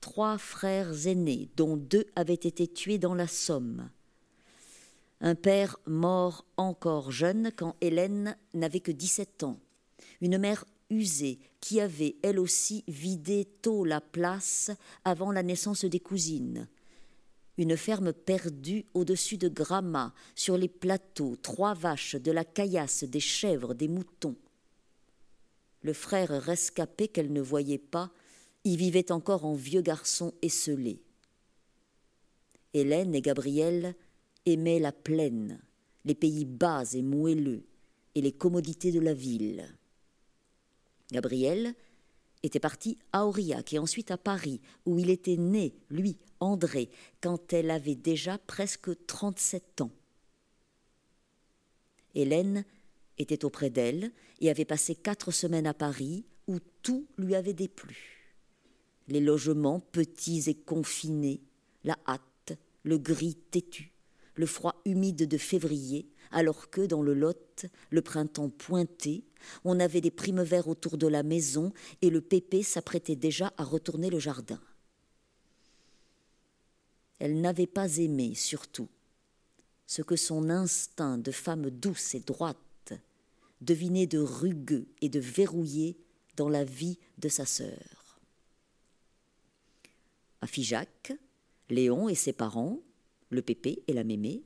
Trois 0.00 0.38
frères 0.38 1.06
aînés, 1.06 1.50
dont 1.56 1.76
deux 1.76 2.06
avaient 2.16 2.34
été 2.34 2.66
tués 2.66 2.98
dans 2.98 3.14
la 3.14 3.28
Somme. 3.28 3.90
Un 5.20 5.36
père 5.36 5.78
mort 5.86 6.44
encore 6.56 7.12
jeune 7.12 7.52
quand 7.54 7.76
Hélène 7.80 8.36
n'avait 8.54 8.80
que 8.80 8.90
17 8.90 9.44
ans. 9.44 9.60
Une 10.20 10.38
mère 10.38 10.64
qui 11.60 11.80
avait, 11.80 12.16
elle 12.22 12.38
aussi, 12.38 12.84
vidé 12.88 13.46
tôt 13.62 13.84
la 13.84 14.00
place 14.00 14.70
avant 15.04 15.32
la 15.32 15.42
naissance 15.42 15.84
des 15.84 16.00
cousines 16.00 16.68
une 17.60 17.76
ferme 17.76 18.14
perdue 18.14 18.86
au-dessus 18.94 19.36
de 19.36 19.48
Gramma, 19.48 20.14
sur 20.34 20.56
les 20.56 20.68
plateaux, 20.68 21.36
trois 21.36 21.74
vaches, 21.74 22.16
de 22.16 22.32
la 22.32 22.44
caillasse, 22.44 23.04
des 23.04 23.20
chèvres, 23.20 23.74
des 23.74 23.86
moutons. 23.86 24.36
Le 25.82 25.92
frère 25.92 26.30
rescapé 26.30 27.08
qu'elle 27.08 27.32
ne 27.34 27.42
voyait 27.42 27.76
pas 27.76 28.10
y 28.64 28.78
vivait 28.78 29.12
encore 29.12 29.44
en 29.44 29.54
vieux 29.54 29.82
garçon 29.82 30.32
esselé. 30.40 31.02
Hélène 32.72 33.14
et 33.14 33.20
Gabriel 33.20 33.94
aimaient 34.46 34.78
la 34.78 34.92
plaine, 34.92 35.60
les 36.06 36.14
pays 36.14 36.46
bas 36.46 36.84
et 36.94 37.02
moelleux, 37.02 37.66
et 38.14 38.22
les 38.22 38.32
commodités 38.32 38.90
de 38.90 39.00
la 39.00 39.12
ville. 39.12 39.66
Gabriel 41.12 41.74
était 42.42 42.60
parti 42.60 42.98
à 43.12 43.26
Aurillac 43.26 43.72
et 43.72 43.78
ensuite 43.78 44.10
à 44.10 44.18
Paris, 44.18 44.60
où 44.86 44.98
il 44.98 45.10
était 45.10 45.36
né, 45.36 45.74
lui, 45.90 46.16
André, 46.40 46.90
quand 47.20 47.52
elle 47.52 47.70
avait 47.70 47.94
déjà 47.94 48.38
presque 48.38 48.90
37 49.06 49.82
ans. 49.82 49.90
Hélène 52.14 52.64
était 53.18 53.44
auprès 53.44 53.70
d'elle 53.70 54.10
et 54.40 54.50
avait 54.50 54.64
passé 54.64 54.94
quatre 54.94 55.30
semaines 55.30 55.66
à 55.66 55.74
Paris, 55.74 56.24
où 56.46 56.58
tout 56.82 57.06
lui 57.18 57.34
avait 57.34 57.52
déplu. 57.52 58.34
Les 59.08 59.20
logements 59.20 59.80
petits 59.80 60.48
et 60.48 60.54
confinés, 60.54 61.40
la 61.84 61.98
hâte, 62.06 62.58
le 62.82 62.98
gris 62.98 63.36
têtu, 63.50 63.92
le 64.34 64.46
froid 64.46 64.80
humide 64.84 65.28
de 65.28 65.38
février, 65.38 66.08
alors 66.30 66.70
que 66.70 66.82
dans 66.82 67.02
le 67.02 67.14
Lot, 67.14 67.66
le 67.90 68.02
printemps 68.02 68.50
pointé, 68.50 69.24
on 69.64 69.80
avait 69.80 70.00
des 70.00 70.10
primes 70.10 70.42
verts 70.42 70.68
autour 70.68 70.98
de 70.98 71.06
la 71.06 71.22
maison 71.22 71.72
et 72.02 72.10
le 72.10 72.20
pépé 72.20 72.62
s'apprêtait 72.62 73.16
déjà 73.16 73.52
à 73.56 73.64
retourner 73.64 74.10
le 74.10 74.18
jardin. 74.18 74.60
Elle 77.18 77.40
n'avait 77.40 77.66
pas 77.66 77.96
aimé, 77.98 78.34
surtout, 78.34 78.88
ce 79.86 80.02
que 80.02 80.16
son 80.16 80.50
instinct 80.50 81.18
de 81.18 81.30
femme 81.30 81.68
douce 81.68 82.14
et 82.14 82.20
droite 82.20 82.56
devinait 83.60 84.06
de 84.06 84.18
rugueux 84.18 84.86
et 85.00 85.08
de 85.08 85.20
verrouillé 85.20 85.98
dans 86.36 86.48
la 86.48 86.64
vie 86.64 86.98
de 87.18 87.28
sa 87.28 87.44
sœur. 87.44 88.20
À 90.40 90.46
Figeac, 90.46 91.12
Léon 91.68 92.08
et 92.08 92.14
ses 92.14 92.32
parents, 92.32 92.80
le 93.30 93.42
pépé 93.42 93.82
et 93.86 93.92
la 93.92 94.04
mémé, 94.04 94.42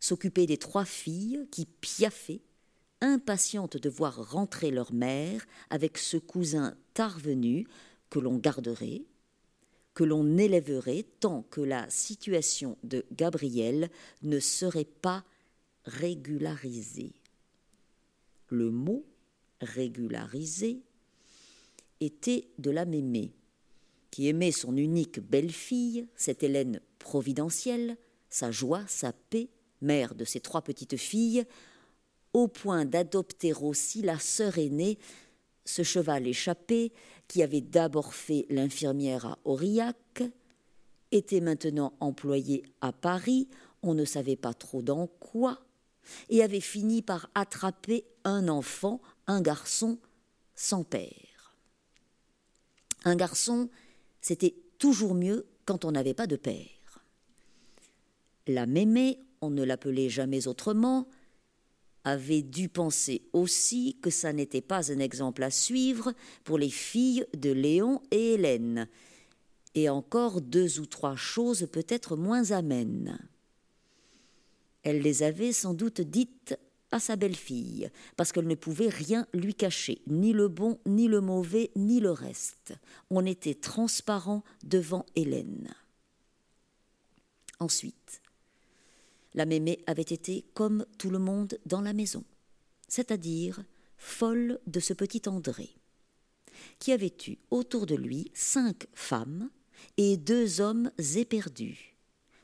s'occuper 0.00 0.46
des 0.46 0.58
trois 0.58 0.84
filles 0.84 1.46
qui 1.50 1.66
piaffaient, 1.66 2.42
impatientes 3.00 3.76
de 3.76 3.88
voir 3.88 4.30
rentrer 4.32 4.70
leur 4.70 4.92
mère 4.92 5.46
avec 5.70 5.98
ce 5.98 6.16
cousin 6.16 6.76
tard 6.94 7.18
venu 7.18 7.66
que 8.10 8.18
l'on 8.18 8.38
garderait, 8.38 9.02
que 9.94 10.04
l'on 10.04 10.36
élèverait 10.36 11.04
tant 11.20 11.42
que 11.50 11.60
la 11.60 11.88
situation 11.90 12.76
de 12.82 13.04
Gabriel 13.12 13.90
ne 14.22 14.40
serait 14.40 14.84
pas 14.84 15.24
régularisée. 15.84 17.12
Le 18.48 18.70
mot 18.70 19.04
régularisé 19.60 20.82
était 22.00 22.48
de 22.58 22.70
la 22.70 22.84
mémé, 22.84 23.32
qui 24.10 24.28
aimait 24.28 24.52
son 24.52 24.76
unique 24.76 25.20
belle-fille, 25.20 26.06
cette 26.16 26.42
Hélène 26.42 26.80
providentielle, 26.98 27.96
sa 28.28 28.50
joie, 28.50 28.82
sa 28.86 29.12
paix, 29.12 29.48
mère 29.80 30.14
de 30.14 30.24
ses 30.24 30.40
trois 30.40 30.62
petites 30.62 30.96
filles, 30.96 31.44
au 32.32 32.48
point 32.48 32.84
d'adopter 32.84 33.52
aussi 33.54 34.02
la 34.02 34.18
sœur 34.18 34.58
aînée, 34.58 34.98
ce 35.64 35.82
cheval 35.82 36.26
échappé 36.26 36.92
qui 37.26 37.42
avait 37.42 37.60
d'abord 37.60 38.14
fait 38.14 38.46
l'infirmière 38.48 39.26
à 39.26 39.38
Aurillac, 39.44 40.22
était 41.10 41.40
maintenant 41.40 41.94
employé 42.00 42.64
à 42.80 42.92
Paris, 42.92 43.48
on 43.82 43.94
ne 43.94 44.04
savait 44.04 44.36
pas 44.36 44.54
trop 44.54 44.82
dans 44.82 45.06
quoi, 45.06 45.58
et 46.28 46.42
avait 46.42 46.60
fini 46.60 47.02
par 47.02 47.30
attraper 47.34 48.04
un 48.24 48.48
enfant, 48.48 49.00
un 49.26 49.40
garçon 49.40 49.98
sans 50.54 50.84
père. 50.84 51.54
Un 53.04 53.16
garçon, 53.16 53.70
c'était 54.20 54.56
toujours 54.78 55.14
mieux 55.14 55.46
quand 55.64 55.84
on 55.84 55.92
n'avait 55.92 56.14
pas 56.14 56.26
de 56.26 56.36
père. 56.36 56.77
La 58.48 58.64
mémé, 58.64 59.18
on 59.42 59.50
ne 59.50 59.62
l'appelait 59.62 60.08
jamais 60.08 60.48
autrement, 60.48 61.06
avait 62.02 62.40
dû 62.40 62.70
penser 62.70 63.22
aussi 63.34 63.98
que 64.00 64.08
ça 64.08 64.32
n'était 64.32 64.62
pas 64.62 64.90
un 64.90 64.98
exemple 65.00 65.42
à 65.42 65.50
suivre 65.50 66.14
pour 66.44 66.56
les 66.56 66.70
filles 66.70 67.26
de 67.36 67.50
Léon 67.50 68.00
et 68.10 68.32
Hélène, 68.34 68.88
et 69.74 69.90
encore 69.90 70.40
deux 70.40 70.80
ou 70.80 70.86
trois 70.86 71.14
choses 71.14 71.68
peut-être 71.70 72.16
moins 72.16 72.50
amènes. 72.52 73.18
Elle 74.82 75.02
les 75.02 75.22
avait 75.22 75.52
sans 75.52 75.74
doute 75.74 76.00
dites 76.00 76.58
à 76.90 77.00
sa 77.00 77.16
belle-fille, 77.16 77.90
parce 78.16 78.32
qu'elle 78.32 78.46
ne 78.46 78.54
pouvait 78.54 78.88
rien 78.88 79.26
lui 79.34 79.54
cacher, 79.54 80.00
ni 80.06 80.32
le 80.32 80.48
bon, 80.48 80.78
ni 80.86 81.06
le 81.06 81.20
mauvais, 81.20 81.70
ni 81.76 82.00
le 82.00 82.12
reste. 82.12 82.72
On 83.10 83.26
était 83.26 83.54
transparent 83.54 84.42
devant 84.64 85.04
Hélène. 85.16 85.68
Ensuite, 87.60 88.22
la 89.34 89.46
mémé 89.46 89.78
avait 89.86 90.02
été 90.02 90.44
comme 90.54 90.86
tout 90.98 91.10
le 91.10 91.18
monde 91.18 91.58
dans 91.66 91.80
la 91.80 91.92
maison, 91.92 92.24
c'est-à-dire 92.88 93.62
folle 93.96 94.58
de 94.66 94.80
ce 94.80 94.92
petit 94.92 95.22
André, 95.28 95.70
qui 96.78 96.92
avait 96.92 97.14
eu 97.26 97.36
autour 97.50 97.86
de 97.86 97.94
lui 97.94 98.30
cinq 98.34 98.86
femmes 98.94 99.50
et 99.96 100.16
deux 100.16 100.60
hommes 100.60 100.90
éperdus, 101.16 101.96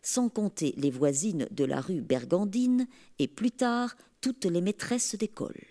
sans 0.02 0.28
compter 0.28 0.74
les 0.76 0.90
voisines 0.90 1.48
de 1.50 1.64
la 1.64 1.80
rue 1.80 2.02
Bergandine 2.02 2.86
et 3.18 3.28
plus 3.28 3.50
tard 3.50 3.96
toutes 4.20 4.44
les 4.44 4.60
maîtresses 4.60 5.16
d'école. 5.16 5.64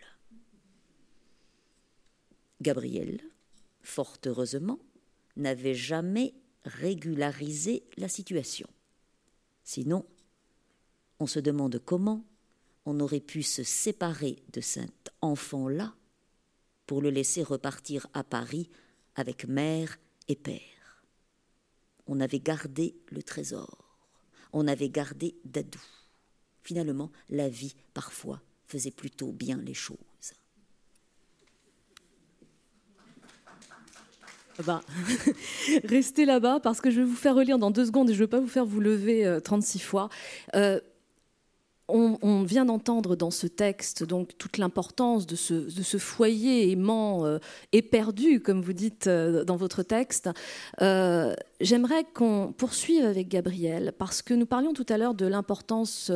Gabrielle, 2.62 3.20
fort 3.82 4.18
heureusement, 4.26 4.80
n'avait 5.36 5.74
jamais 5.74 6.34
régularisé 6.64 7.84
la 7.98 8.08
situation. 8.08 8.68
Sinon, 9.64 10.06
on 11.24 11.26
se 11.26 11.40
demande 11.40 11.80
comment 11.80 12.22
on 12.86 13.00
aurait 13.00 13.22
pu 13.22 13.44
se 13.44 13.64
séparer 13.64 14.44
de 14.52 14.60
cet 14.60 15.10
enfant-là 15.22 15.94
pour 16.86 17.02
le 17.02 17.12
laisser 17.12 17.44
repartir 17.44 18.08
à 18.14 18.26
Paris 18.26 18.70
avec 19.16 19.48
mère 19.48 19.98
et 20.28 20.36
père. 20.36 20.60
On 22.08 22.20
avait 22.20 22.42
gardé 22.42 22.98
le 23.10 23.24
trésor, 23.24 23.98
on 24.52 24.68
avait 24.68 24.90
gardé 24.90 25.34
Dadou. 25.46 25.80
Finalement, 26.62 27.10
la 27.30 27.48
vie, 27.48 27.74
parfois, 27.94 28.42
faisait 28.68 28.92
plutôt 28.92 29.32
bien 29.32 29.56
les 29.60 29.74
choses. 29.74 29.98
Ben, 34.66 34.82
restez 35.86 36.26
là-bas 36.26 36.60
parce 36.60 36.82
que 36.82 36.92
je 36.92 37.00
vais 37.00 37.08
vous 37.08 37.16
faire 37.16 37.34
relire 37.34 37.58
dans 37.58 37.72
deux 37.72 37.86
secondes 37.86 38.10
et 38.10 38.14
je 38.14 38.20
ne 38.20 38.26
vais 38.26 38.30
pas 38.30 38.42
vous 38.42 38.48
faire 38.48 38.66
vous 38.66 38.82
lever 38.82 39.40
36 39.42 39.78
euh, 39.78 39.82
fois. 39.82 40.10
Euh, 40.56 40.82
on, 41.90 42.44
vient 42.44 42.66
d'entendre 42.66 43.16
dans 43.16 43.32
ce 43.32 43.48
texte 43.48 44.04
donc 44.04 44.38
toute 44.38 44.58
l'importance 44.58 45.28
de 45.28 45.36
ce, 45.36 45.98
foyer 45.98 46.72
aimant 46.72 47.26
euh, 47.26 47.40
éperdu, 47.72 48.40
comme 48.40 48.62
vous 48.62 48.74
dites 48.74 49.08
euh, 49.08 49.44
dans 49.44 49.58
votre 49.58 49.84
texte. 49.84 50.30
Euh, 50.82 51.34
j'aimerais 51.60 52.06
qu'on 52.14 52.54
poursuive 52.58 53.04
avec 53.04 53.28
Gabriel, 53.28 53.94
parce 53.98 54.22
que 54.22 54.34
nous 54.34 54.46
parlions 54.46 54.74
tout 54.74 54.86
à 54.90 54.98
l'heure 54.98 55.14
de 55.14 55.26
l'importance 55.26 56.12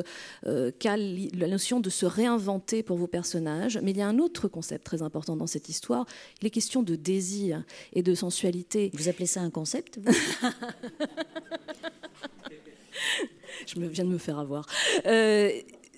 qu'a 0.80 0.98
la 0.98 1.48
notion 1.48 1.80
de 1.80 1.90
se 1.90 2.06
réinventer 2.06 2.84
pour 2.84 2.98
vos 2.98 3.08
personnages, 3.08 3.80
mais 3.84 3.92
il 3.92 3.98
y 3.98 4.02
a 4.02 4.08
un 4.08 4.20
autre 4.20 4.48
concept 4.48 4.86
très 4.86 5.02
important 5.02 5.36
dans 5.36 5.48
cette 5.48 5.70
histoire, 5.70 6.06
les 6.42 6.50
questions 6.50 6.84
de 6.84 6.96
désir 6.96 7.64
et 7.94 8.04
de 8.04 8.16
sensualité. 8.16 8.92
Vous 8.94 9.10
appelez 9.10 9.26
ça 9.26 9.42
un 9.42 9.50
concept 9.50 10.00
je 13.66 13.80
viens 13.80 14.06
de 14.06 14.10
me 14.10 14.18
faire 14.18 14.40
avoir. 14.40 14.66
Euh, 15.06 15.52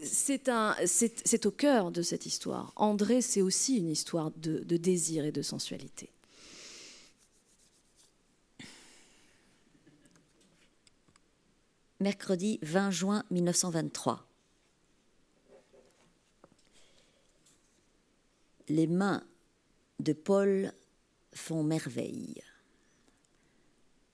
c'est 0.03 1.45
au 1.45 1.51
cœur 1.51 1.91
de 1.91 2.01
cette 2.01 2.25
histoire. 2.25 2.71
André, 2.75 3.21
c'est 3.21 3.41
aussi 3.41 3.77
une 3.77 3.89
histoire 3.89 4.31
de, 4.31 4.59
de, 4.59 4.77
désir 4.77 5.25
et 5.25 5.31
de 5.31 5.41
sensualité. 5.41 6.09
Mercredi 11.99 12.59
20 12.61 12.91
juin 12.91 13.23
1923. 13.29 14.25
Les 18.69 18.87
mains 18.87 19.23
de 19.99 20.13
Paul 20.13 20.71
font 21.33 21.63
merveille. 21.63 22.41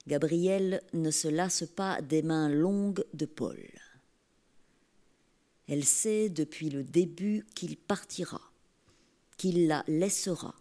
Gabrielle 0.07 0.81
ne 0.93 1.09
se 1.09 1.27
lasse 1.27 1.65
pas 1.65 2.01
des 2.01 2.21
mains 2.21 2.49
longues 2.49 3.03
de 3.13 3.25
Paul. 3.25 3.59
Elle 5.67 5.83
sait 5.83 6.29
depuis 6.29 6.69
le 6.69 6.83
début 6.83 7.45
qu'il 7.55 7.75
partira, 7.75 8.41
qu'il 9.37 9.67
la 9.67 9.83
laissera, 9.87 10.53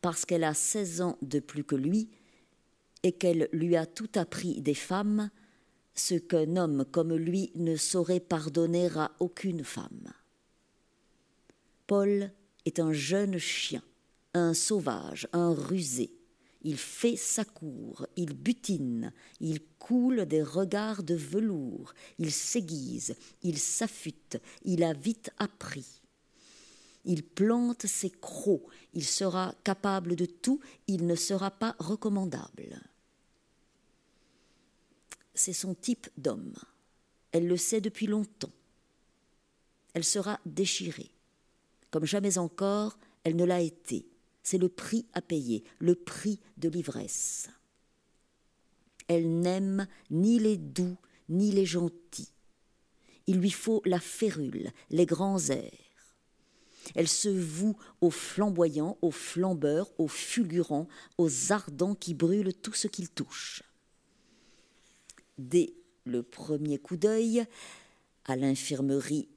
parce 0.00 0.24
qu'elle 0.24 0.44
a 0.44 0.54
seize 0.54 1.00
ans 1.00 1.18
de 1.20 1.40
plus 1.40 1.64
que 1.64 1.74
lui 1.74 2.08
et 3.02 3.12
qu'elle 3.12 3.48
lui 3.52 3.76
a 3.76 3.86
tout 3.86 4.10
appris 4.14 4.60
des 4.60 4.74
femmes, 4.74 5.30
ce 5.94 6.14
qu'un 6.14 6.56
homme 6.56 6.84
comme 6.84 7.14
lui 7.14 7.50
ne 7.56 7.76
saurait 7.76 8.20
pardonner 8.20 8.88
à 8.96 9.10
aucune 9.18 9.64
femme. 9.64 10.12
Paul 11.86 12.30
est 12.64 12.78
un 12.78 12.92
jeune 12.92 13.38
chien, 13.38 13.82
un 14.32 14.54
sauvage, 14.54 15.28
un 15.32 15.52
rusé, 15.52 16.12
il 16.64 16.78
fait 16.78 17.16
sa 17.16 17.44
cour, 17.44 18.06
il 18.16 18.34
butine, 18.34 19.12
il 19.40 19.60
coule 19.78 20.24
des 20.24 20.42
regards 20.42 21.02
de 21.02 21.14
velours, 21.14 21.92
il 22.18 22.32
s'aiguise, 22.32 23.14
il 23.42 23.58
s'affûte, 23.58 24.38
il 24.64 24.82
a 24.82 24.94
vite 24.94 25.30
appris. 25.38 26.00
Il 27.04 27.22
plante 27.22 27.86
ses 27.86 28.08
crocs, 28.08 28.66
il 28.94 29.04
sera 29.04 29.54
capable 29.62 30.16
de 30.16 30.24
tout, 30.24 30.58
il 30.86 31.06
ne 31.06 31.14
sera 31.14 31.50
pas 31.50 31.76
recommandable. 31.78 32.80
C'est 35.34 35.52
son 35.52 35.74
type 35.74 36.08
d'homme. 36.16 36.54
Elle 37.30 37.46
le 37.46 37.58
sait 37.58 37.82
depuis 37.82 38.06
longtemps. 38.06 38.52
Elle 39.92 40.04
sera 40.04 40.40
déchirée. 40.46 41.10
Comme 41.90 42.06
jamais 42.06 42.38
encore, 42.38 42.96
elle 43.22 43.36
ne 43.36 43.44
l'a 43.44 43.60
été 43.60 44.06
c'est 44.44 44.58
le 44.58 44.68
prix 44.68 45.06
à 45.14 45.22
payer, 45.22 45.64
le 45.80 45.96
prix 45.96 46.38
de 46.58 46.68
l'ivresse. 46.68 47.48
Elle 49.08 49.40
n'aime 49.40 49.88
ni 50.10 50.38
les 50.38 50.56
doux 50.56 50.96
ni 51.28 51.50
les 51.50 51.66
gentils. 51.66 52.30
Il 53.26 53.38
lui 53.38 53.50
faut 53.50 53.82
la 53.86 53.98
férule, 53.98 54.70
les 54.90 55.06
grands 55.06 55.48
airs. 55.48 55.72
Elle 56.94 57.08
se 57.08 57.30
voue 57.30 57.76
aux 58.02 58.10
flamboyants, 58.10 58.98
aux 59.00 59.10
flambeurs, 59.10 59.90
aux 59.98 60.08
fulgurants, 60.08 60.88
aux 61.16 61.52
ardents 61.52 61.94
qui 61.94 62.12
brûlent 62.12 62.52
tout 62.52 62.74
ce 62.74 62.86
qu'ils 62.88 63.08
touchent. 63.08 63.62
Dès 65.38 65.74
le 66.04 66.22
premier 66.22 66.78
coup 66.78 66.98
d'œil, 66.98 67.46
à 68.26 68.36
l'infirmerie 68.36 69.28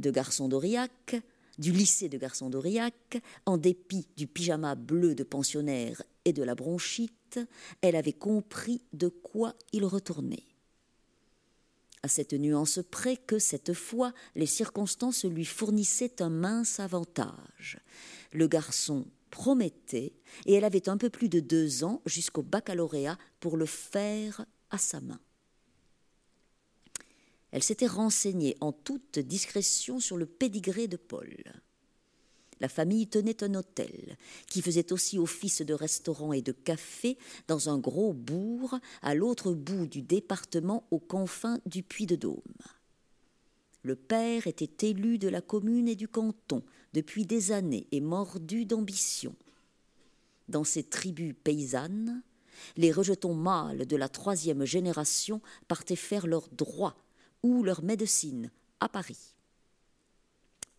de 0.00 0.10
Garçon 0.10 0.48
d'Aurillac, 0.48 1.16
du 1.60 1.72
lycée 1.72 2.08
de 2.08 2.18
garçons 2.18 2.50
d'Aurillac, 2.50 3.22
en 3.44 3.58
dépit 3.58 4.08
du 4.16 4.26
pyjama 4.26 4.74
bleu 4.74 5.14
de 5.14 5.22
pensionnaire 5.22 6.02
et 6.24 6.32
de 6.32 6.42
la 6.42 6.54
bronchite, 6.54 7.38
elle 7.82 7.96
avait 7.96 8.14
compris 8.14 8.82
de 8.94 9.08
quoi 9.08 9.54
il 9.72 9.84
retournait. 9.84 10.46
À 12.02 12.08
cette 12.08 12.32
nuance 12.32 12.80
près 12.90 13.18
que, 13.18 13.38
cette 13.38 13.74
fois, 13.74 14.14
les 14.34 14.46
circonstances 14.46 15.26
lui 15.26 15.44
fournissaient 15.44 16.22
un 16.22 16.30
mince 16.30 16.80
avantage. 16.80 17.78
Le 18.32 18.48
garçon 18.48 19.06
promettait, 19.30 20.14
et 20.46 20.54
elle 20.54 20.64
avait 20.64 20.88
un 20.88 20.96
peu 20.96 21.10
plus 21.10 21.28
de 21.28 21.40
deux 21.40 21.84
ans 21.84 22.00
jusqu'au 22.06 22.42
baccalauréat 22.42 23.18
pour 23.38 23.58
le 23.58 23.66
faire 23.66 24.46
à 24.70 24.78
sa 24.78 25.00
main. 25.00 25.20
Elle 27.52 27.62
s'était 27.62 27.86
renseignée 27.86 28.56
en 28.60 28.72
toute 28.72 29.18
discrétion 29.18 30.00
sur 30.00 30.16
le 30.16 30.26
pédigré 30.26 30.86
de 30.88 30.96
Paul. 30.96 31.34
La 32.60 32.68
famille 32.68 33.06
tenait 33.06 33.42
un 33.42 33.54
hôtel, 33.54 34.16
qui 34.46 34.60
faisait 34.60 34.92
aussi 34.92 35.18
office 35.18 35.62
de 35.62 35.72
restaurant 35.72 36.34
et 36.34 36.42
de 36.42 36.52
café 36.52 37.16
dans 37.48 37.70
un 37.70 37.78
gros 37.78 38.12
bourg 38.12 38.78
à 39.00 39.14
l'autre 39.14 39.52
bout 39.52 39.86
du 39.86 40.02
département 40.02 40.86
aux 40.90 40.98
confins 40.98 41.58
du 41.64 41.82
Puy-de-Dôme. 41.82 42.42
Le 43.82 43.96
père 43.96 44.46
était 44.46 44.88
élu 44.88 45.16
de 45.18 45.28
la 45.28 45.40
commune 45.40 45.88
et 45.88 45.96
du 45.96 46.06
canton 46.06 46.62
depuis 46.92 47.24
des 47.24 47.50
années 47.50 47.86
et 47.92 48.02
mordu 48.02 48.66
d'ambition. 48.66 49.34
Dans 50.50 50.64
ces 50.64 50.82
tribus 50.82 51.34
paysannes, 51.42 52.22
les 52.76 52.92
rejetons 52.92 53.32
mâles 53.32 53.86
de 53.86 53.96
la 53.96 54.10
troisième 54.10 54.66
génération 54.66 55.40
partaient 55.66 55.96
faire 55.96 56.26
leur 56.26 56.46
droit 56.50 56.94
ou 57.42 57.62
leur 57.62 57.82
médecine 57.82 58.50
à 58.80 58.88
Paris. 58.88 59.34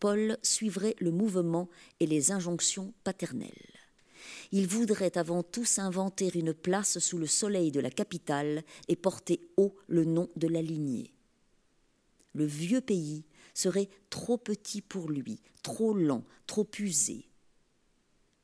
Paul 0.00 0.36
suivrait 0.42 0.96
le 0.98 1.10
mouvement 1.10 1.68
et 2.00 2.06
les 2.06 2.32
injonctions 2.32 2.92
paternelles. 3.04 3.78
Il 4.50 4.66
voudrait 4.66 5.16
avant 5.16 5.42
tout 5.42 5.64
s'inventer 5.64 6.30
une 6.34 6.54
place 6.54 6.98
sous 6.98 7.18
le 7.18 7.26
soleil 7.26 7.70
de 7.70 7.80
la 7.80 7.90
capitale 7.90 8.64
et 8.88 8.96
porter 8.96 9.40
haut 9.56 9.74
le 9.86 10.04
nom 10.04 10.28
de 10.36 10.48
la 10.48 10.60
lignée. 10.60 11.12
Le 12.34 12.44
vieux 12.44 12.80
pays 12.80 13.24
serait 13.54 13.88
trop 14.10 14.38
petit 14.38 14.80
pour 14.80 15.10
lui, 15.10 15.40
trop 15.62 15.94
lent, 15.94 16.24
trop 16.46 16.68
usé. 16.78 17.28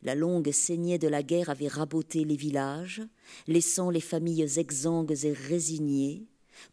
La 0.02 0.14
longue 0.14 0.52
saignée 0.52 0.98
de 0.98 1.08
la 1.08 1.22
guerre 1.22 1.50
avait 1.50 1.68
raboté 1.68 2.24
les 2.24 2.36
villages, 2.36 3.02
laissant 3.46 3.90
les 3.90 4.00
familles 4.00 4.58
exsangues 4.58 5.24
et 5.24 5.32
résignées, 5.32 6.28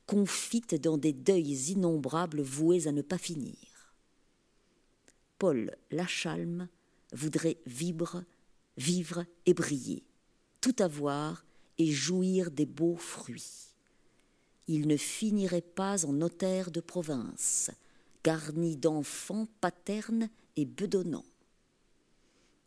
confites 0.05 0.75
dans 0.75 0.97
des 0.97 1.13
deuils 1.13 1.71
innombrables 1.71 2.41
voués 2.41 2.88
à 2.88 2.91
ne 2.91 3.01
pas 3.01 3.17
finir. 3.17 3.55
Paul 5.38 5.75
Lachalme 5.91 6.69
voudrait 7.11 7.57
vivre, 7.65 8.23
vivre 8.77 9.25
et 9.45 9.53
briller, 9.53 10.03
tout 10.61 10.75
avoir 10.79 11.45
et 11.77 11.91
jouir 11.91 12.51
des 12.51 12.65
beaux 12.65 12.95
fruits. 12.95 13.73
Il 14.67 14.88
ne 14.88 14.97
finirait 14.97 15.61
pas 15.61 16.05
en 16.05 16.13
notaire 16.13 16.71
de 16.71 16.79
province, 16.79 17.69
garni 18.23 18.77
d'enfants 18.77 19.47
paternes 19.61 20.29
et 20.55 20.65
bedonnants. 20.65 21.25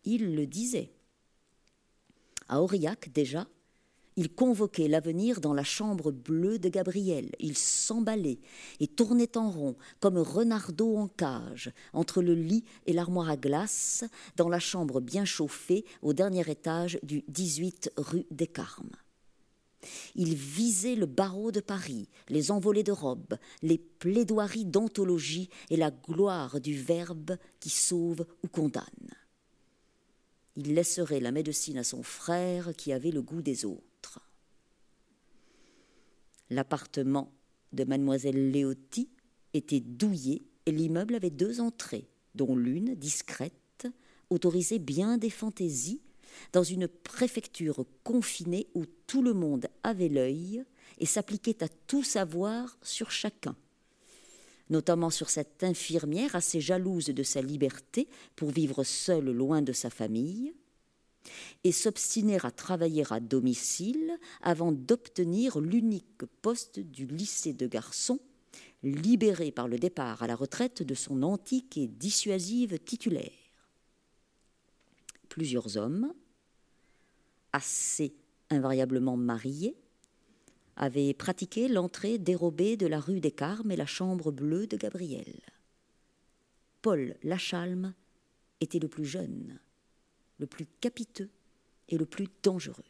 Il 0.05 0.35
le 0.35 0.47
disait. 0.47 0.93
À 2.49 2.62
Aurillac, 2.62 3.12
déjà, 3.12 3.49
il 4.19 4.35
convoquait 4.35 4.89
l'avenir 4.89 5.41
dans 5.41 5.55
la 5.55 5.62
chambre 5.62 6.11
bleue 6.11 6.59
de 6.59 6.69
Gabriel. 6.69 7.31
Il 7.39 7.57
s'emballait 7.57 8.41
et 8.81 8.89
tournait 8.89 9.37
en 9.37 9.49
rond, 9.49 9.77
comme 10.01 10.19
Renardeau 10.19 10.97
en 10.97 11.07
cage, 11.07 11.71
entre 11.93 12.21
le 12.21 12.35
lit 12.35 12.64
et 12.87 12.93
l'armoire 12.93 13.31
à 13.31 13.37
glace, 13.37 14.03
dans 14.35 14.49
la 14.49 14.59
chambre 14.59 15.01
bien 15.01 15.25
chauffée 15.25 15.85
au 16.03 16.14
dernier 16.14 16.51
étage 16.51 16.99
du 17.05 17.23
18 17.29 17.93
rue 17.97 18.27
des 18.33 18.49
Carmes. 18.49 18.91
Il 20.16 20.35
visait 20.35 20.97
le 20.97 21.07
barreau 21.07 21.53
de 21.53 21.61
Paris, 21.61 22.09
les 22.29 22.51
envolées 22.51 22.83
de 22.83 22.91
robes, 22.91 23.39
les 23.62 23.79
plaidoiries 23.79 24.64
d'anthologie 24.64 25.49
et 25.71 25.77
la 25.77 25.93
gloire 25.93 26.61
du 26.61 26.77
verbe 26.77 27.37
qui 27.61 27.71
sauve 27.71 28.27
ou 28.43 28.49
condamne. 28.49 29.14
Il 30.57 30.75
laisserait 30.75 31.21
la 31.21 31.31
médecine 31.31 31.79
à 31.79 31.85
son 31.85 32.03
frère 32.03 32.73
qui 32.77 32.93
avait 32.93 33.12
le 33.12 33.23
goût 33.23 33.43
des 33.43 33.64
autres. 33.64 33.88
L'appartement 36.51 37.33
de 37.73 37.85
mademoiselle 37.85 38.51
Léotie 38.51 39.11
était 39.55 39.81
douillé 39.81 40.47
et 40.67 40.73
l'immeuble 40.73 41.15
avait 41.15 41.31
deux 41.31 41.61
entrées, 41.61 42.09
dont 42.35 42.57
l'une, 42.57 42.95
discrète, 42.95 43.87
autorisait 44.31 44.79
bien 44.79 45.19
des 45.19 45.31
fantaisies 45.31 46.03
dans 46.53 46.63
une 46.63 46.89
préfecture 46.89 47.85
confinée 48.05 48.69
où 48.75 48.85
tout 49.07 49.23
le 49.23 49.33
monde 49.33 49.67
avait 49.83 50.09
l'œil 50.09 50.65
et 50.99 51.07
s'appliquait 51.07 51.63
à 51.63 51.69
tout 51.69 52.03
savoir 52.03 52.79
sur 52.83 53.11
chacun, 53.11 53.57
notamment 54.71 55.11
sur 55.11 55.31
cette 55.31 55.65
infirmière 55.65 56.35
assez 56.37 56.61
jalouse 56.61 57.07
de 57.07 57.23
sa 57.23 57.41
liberté 57.41 58.09
pour 58.37 58.51
vivre 58.51 58.85
seule 58.85 59.31
loin 59.31 59.63
de 59.63 59.73
sa 59.73 59.91
famille, 59.91 60.55
et 61.64 61.73
s'obstiner 61.73 62.39
à 62.43 62.51
travailler 62.51 63.05
à 63.11 63.21
domicile 63.21 64.19
avant 64.41 64.73
d'obtenir 64.73 65.61
l'unique 65.61 66.25
poste 66.43 66.81
du 66.81 67.07
lycée 67.07 67.53
de 67.53 67.66
garçons, 67.66 68.21
libéré 68.83 69.51
par 69.51 69.69
le 69.69 69.79
départ 69.79 70.23
à 70.23 70.27
la 70.27 70.37
retraite 70.37 70.83
de 70.83 70.95
son 70.95 71.23
antique 71.23 71.77
et 71.77 71.89
dissuasive 71.89 72.79
titulaire. 72.79 73.33
Plusieurs 75.29 75.77
hommes, 75.77 76.12
assez 77.53 78.14
invariablement 78.51 79.16
mariés, 79.16 79.77
avaient 80.77 81.12
pratiqué 81.12 81.69
l'entrée 81.69 82.19
dérobée 82.19 82.77
de 82.77 82.87
la 82.87 83.01
rue 83.01 83.21
des 83.21 83.33
Carmes 83.33 83.73
et 83.73 83.77
la 83.77 83.87
chambre 83.87 84.31
bleue 84.31 84.69
de 84.69 84.77
Gabriel. 84.77 85.41
Paul 86.83 87.16
Lachalme 87.25 87.95
était 88.61 88.79
le 88.79 88.89
plus 88.89 89.05
jeune 89.05 89.59
le 90.39 90.47
plus 90.47 90.66
capiteux 90.80 91.30
et 91.89 91.99
le 91.99 92.07
plus 92.07 92.28
dangereux. 92.43 92.84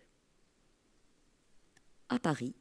À 2.08 2.18
Paris, 2.18 2.54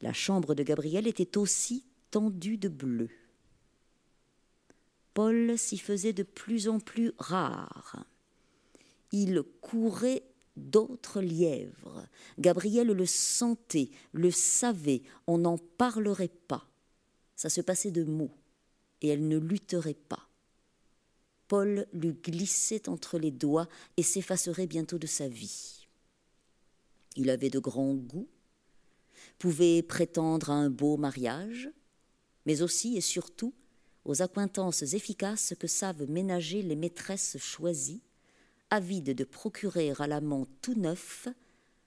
la 0.00 0.12
chambre 0.12 0.54
de 0.54 0.62
Gabriel 0.62 1.06
était 1.06 1.38
aussi 1.38 1.84
tendue 2.10 2.58
de 2.58 2.68
bleu. 2.68 3.10
Paul 5.14 5.58
s'y 5.58 5.78
faisait 5.78 6.12
de 6.12 6.22
plus 6.22 6.68
en 6.68 6.78
plus 6.78 7.12
rare. 7.18 8.06
Il 9.10 9.42
courait 9.60 10.22
d'autres 10.56 11.20
lièvres. 11.20 12.06
Gabriel 12.38 12.88
le 12.88 13.06
sentait, 13.06 13.90
le 14.12 14.30
savait, 14.30 15.02
on 15.26 15.38
n'en 15.38 15.58
parlerait 15.58 16.30
pas. 16.46 16.68
Ça 17.34 17.48
se 17.48 17.60
passait 17.60 17.90
de 17.90 18.04
mots, 18.04 18.34
et 19.00 19.08
elle 19.08 19.26
ne 19.26 19.38
lutterait 19.38 19.94
pas. 19.94 20.27
Paul 21.48 21.86
lui 21.92 22.12
glissait 22.12 22.88
entre 22.88 23.18
les 23.18 23.30
doigts 23.30 23.68
et 23.96 24.02
s'effacerait 24.02 24.66
bientôt 24.66 24.98
de 24.98 25.06
sa 25.06 25.28
vie. 25.28 25.86
Il 27.16 27.30
avait 27.30 27.50
de 27.50 27.58
grands 27.58 27.94
goûts, 27.94 28.28
pouvait 29.38 29.82
prétendre 29.82 30.50
à 30.50 30.54
un 30.54 30.70
beau 30.70 30.96
mariage, 30.96 31.70
mais 32.46 32.62
aussi 32.62 32.96
et 32.96 33.00
surtout 33.00 33.54
aux 34.04 34.22
accointances 34.22 34.82
efficaces 34.94 35.54
que 35.58 35.66
savent 35.66 36.08
ménager 36.08 36.62
les 36.62 36.76
maîtresses 36.76 37.36
choisies, 37.38 38.02
avides 38.70 39.14
de 39.14 39.24
procurer 39.24 39.92
à 39.98 40.06
l'amant 40.06 40.46
tout 40.62 40.74
neuf, 40.74 41.28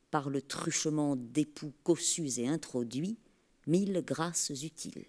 par 0.09 0.30
le 0.30 0.41
truchement 0.41 1.16
d'époux 1.16 1.72
cossus 1.84 2.38
et 2.38 2.47
introduits, 2.47 3.18
mille 3.66 4.03
grâces 4.05 4.49
utiles. 4.49 5.05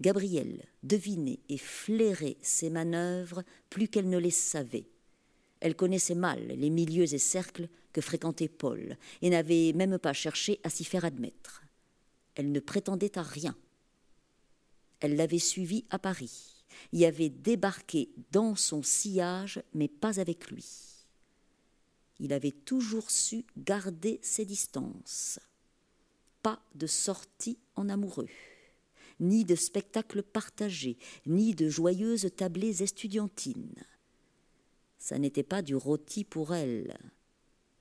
Gabrielle 0.00 0.64
devinait 0.84 1.40
et 1.48 1.58
flairait 1.58 2.36
ses 2.40 2.70
manœuvres 2.70 3.42
plus 3.68 3.88
qu'elle 3.88 4.08
ne 4.08 4.18
les 4.18 4.30
savait. 4.30 4.88
Elle 5.60 5.74
connaissait 5.74 6.14
mal 6.14 6.46
les 6.46 6.70
milieux 6.70 7.12
et 7.12 7.18
cercles 7.18 7.68
que 7.92 8.00
fréquentait 8.00 8.48
Paul 8.48 8.96
et 9.22 9.30
n'avait 9.30 9.72
même 9.72 9.98
pas 9.98 10.12
cherché 10.12 10.60
à 10.62 10.70
s'y 10.70 10.84
faire 10.84 11.04
admettre. 11.04 11.64
Elle 12.36 12.52
ne 12.52 12.60
prétendait 12.60 13.18
à 13.18 13.22
rien. 13.22 13.56
Elle 15.00 15.16
l'avait 15.16 15.40
suivi 15.40 15.84
à 15.90 15.98
Paris, 15.98 16.64
y 16.92 17.04
avait 17.04 17.28
débarqué 17.28 18.10
dans 18.30 18.54
son 18.54 18.84
sillage, 18.84 19.60
mais 19.74 19.88
pas 19.88 20.20
avec 20.20 20.50
lui. 20.50 20.64
Il 22.20 22.32
avait 22.32 22.52
toujours 22.52 23.10
su 23.10 23.44
garder 23.56 24.20
ses 24.22 24.44
distances. 24.44 25.40
Pas 26.42 26.60
de 26.76 26.86
sortie 26.86 27.58
en 27.74 27.88
amoureux 27.88 28.28
ni 29.20 29.44
de 29.44 29.54
spectacles 29.54 30.22
partagés, 30.22 30.98
ni 31.26 31.54
de 31.54 31.68
joyeuses 31.68 32.28
tablées 32.36 32.82
estudiantines. 32.82 33.84
Ça 34.98 35.18
n'était 35.18 35.42
pas 35.42 35.62
du 35.62 35.74
rôti 35.74 36.24
pour 36.24 36.54
elle, 36.54 36.98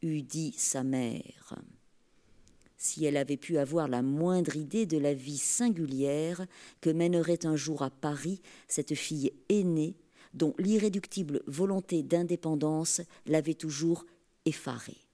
eût 0.01 0.21
dit 0.21 0.53
sa 0.57 0.83
mère. 0.83 1.55
Si 2.77 3.05
elle 3.05 3.17
avait 3.17 3.37
pu 3.37 3.57
avoir 3.57 3.87
la 3.87 4.03
moindre 4.03 4.55
idée 4.55 4.85
de 4.85 4.97
la 4.97 5.13
vie 5.13 5.39
singulière 5.39 6.45
que 6.79 6.91
mènerait 6.91 7.45
un 7.45 7.55
jour 7.55 7.81
à 7.81 7.89
Paris 7.89 8.41
cette 8.67 8.93
fille 8.93 9.33
aînée 9.49 9.97
dont 10.35 10.53
l'irréductible 10.59 11.41
volonté 11.47 12.03
d'indépendance 12.03 13.01
l'avait 13.25 13.55
toujours 13.55 14.05
effarée. 14.45 15.07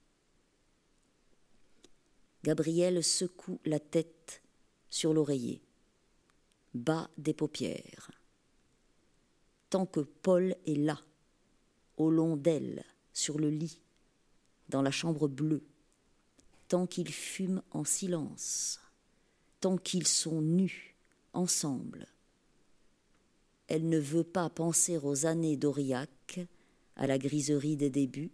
Gabrielle 2.43 3.01
secoue 3.01 3.61
la 3.63 3.79
tête 3.79 4.41
sur 4.89 5.13
l'oreiller 5.13 5.61
bas 6.73 7.09
des 7.17 7.33
paupières. 7.33 8.11
Tant 9.69 9.85
que 9.85 10.01
Paul 10.01 10.55
est 10.65 10.75
là, 10.75 10.99
au 11.97 12.09
long 12.09 12.35
d'elle, 12.35 12.83
sur 13.13 13.37
le 13.39 13.49
lit, 13.49 13.79
dans 14.69 14.81
la 14.81 14.91
chambre 14.91 15.27
bleue, 15.27 15.63
tant 16.67 16.87
qu'ils 16.87 17.13
fument 17.13 17.61
en 17.71 17.83
silence, 17.83 18.79
tant 19.59 19.77
qu'ils 19.77 20.07
sont 20.07 20.41
nus, 20.41 20.95
ensemble. 21.33 22.07
Elle 23.67 23.89
ne 23.89 23.99
veut 23.99 24.23
pas 24.23 24.49
penser 24.49 24.97
aux 24.97 25.25
années 25.25 25.57
d'Aurillac, 25.57 26.39
à 26.95 27.07
la 27.07 27.17
griserie 27.17 27.75
des 27.75 27.89
débuts, 27.89 28.31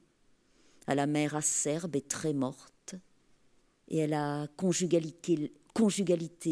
à 0.88 0.96
la 0.96 1.08
mer 1.08 1.36
acerbe 1.36 1.96
et 1.96 2.02
très 2.02 2.34
morte, 2.34 2.96
et 3.88 4.04
à 4.04 4.08
la 4.08 4.48
conjugalité 4.58 5.52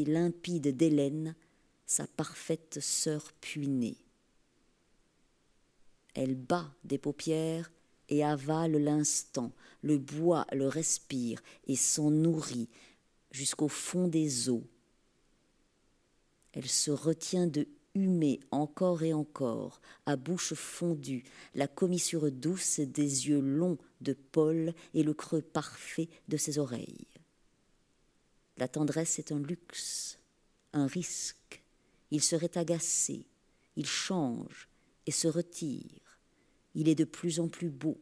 limpide 0.06 0.76
d'Hélène 0.76 1.36
sa 1.88 2.06
parfaite 2.06 2.80
sœur 2.80 3.34
puinée. 3.42 3.98
Elle 6.14 6.36
bat 6.36 6.70
des 6.84 6.98
paupières 6.98 7.72
et 8.10 8.24
avale 8.24 8.78
l'instant, 8.78 9.52
le 9.82 9.98
bois 9.98 10.46
le 10.52 10.68
respire 10.68 11.42
et 11.66 11.76
s'en 11.76 12.12
nourrit 12.12 12.70
jusqu'au 13.32 13.68
fond 13.68 14.08
des 14.08 14.50
eaux. 14.50 14.68
Elle 16.54 16.68
se 16.68 16.92
retient 16.92 17.48
de 17.48 17.68
humer 17.94 18.40
encore 18.52 19.04
et 19.04 19.14
encore, 19.14 19.82
à 20.06 20.16
bouche 20.16 20.54
fondue, 20.54 21.24
la 21.56 21.68
commissure 21.68 22.32
douce 22.32 22.80
des 22.80 23.28
yeux 23.28 23.42
longs 23.42 23.78
de 24.02 24.14
Paul 24.14 24.74
et 24.94 25.04
le 25.04 25.14
creux 25.14 25.42
parfait 25.42 26.10
de 26.28 26.38
ses 26.38 26.60
oreilles. 26.60 27.08
La 28.58 28.68
tendresse 28.68 29.20
est 29.20 29.32
un 29.32 29.40
luxe, 29.40 30.20
un 30.74 30.88
risque. 30.88 31.37
Il 32.12 32.22
serait 32.22 32.58
agacé, 32.58 33.26
il 33.76 33.86
change 33.86 34.70
et 35.06 35.12
se 35.12 35.28
retire. 35.28 36.20
Il 36.76 36.88
est 36.90 36.96
de 36.96 37.04
plus 37.04 37.40
en 37.40 37.48
plus 37.48 37.70
beau. 37.70 37.98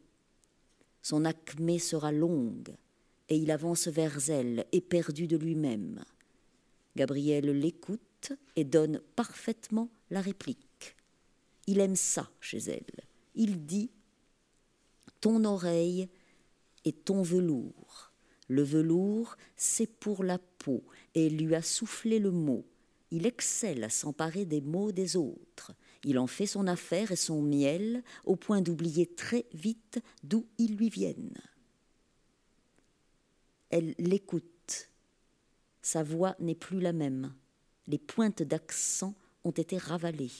Son 1.02 1.24
acmé 1.24 1.78
sera 1.78 2.12
longue, 2.12 2.74
et 3.28 3.36
il 3.36 3.50
avance 3.50 3.88
vers 3.88 4.30
elle, 4.30 4.66
éperdu 4.72 5.26
de 5.26 5.36
lui-même. 5.36 6.04
Gabriel 6.96 7.46
l'écoute 7.50 8.32
et 8.56 8.64
donne 8.64 9.00
parfaitement 9.14 9.90
la 10.10 10.20
réplique. 10.20 10.96
Il 11.66 11.80
aime 11.80 11.96
ça 11.96 12.30
chez 12.40 12.58
elle. 12.58 13.04
Il 13.34 13.66
dit 13.66 13.90
Ton 15.20 15.44
oreille 15.44 16.08
est 16.84 17.04
ton 17.04 17.22
velours. 17.22 18.12
Le 18.48 18.62
velours, 18.62 19.36
c'est 19.56 19.88
pour 19.88 20.22
la 20.22 20.38
peau, 20.38 20.84
et 21.14 21.28
lui 21.28 21.54
a 21.54 21.62
soufflé 21.62 22.18
le 22.18 22.30
mot. 22.30 22.64
Il 23.10 23.26
excelle 23.26 23.84
à 23.84 23.90
s'emparer 23.90 24.44
des 24.44 24.60
mots 24.60 24.92
des 24.92 25.16
autres. 25.16 25.72
Il 26.04 26.18
en 26.18 26.26
fait 26.26 26.46
son 26.46 26.66
affaire 26.66 27.12
et 27.12 27.16
son 27.16 27.40
miel, 27.40 28.02
au 28.24 28.36
point 28.36 28.60
d'oublier 28.60 29.06
très 29.06 29.46
vite 29.54 30.00
d'où 30.22 30.46
ils 30.58 30.76
lui 30.76 30.88
viennent. 30.88 31.38
Elle 33.70 33.94
l'écoute. 33.98 34.90
Sa 35.82 36.02
voix 36.02 36.34
n'est 36.40 36.54
plus 36.54 36.80
la 36.80 36.92
même. 36.92 37.32
Les 37.86 37.98
pointes 37.98 38.42
d'accent 38.42 39.14
ont 39.44 39.52
été 39.52 39.78
ravalées. 39.78 40.32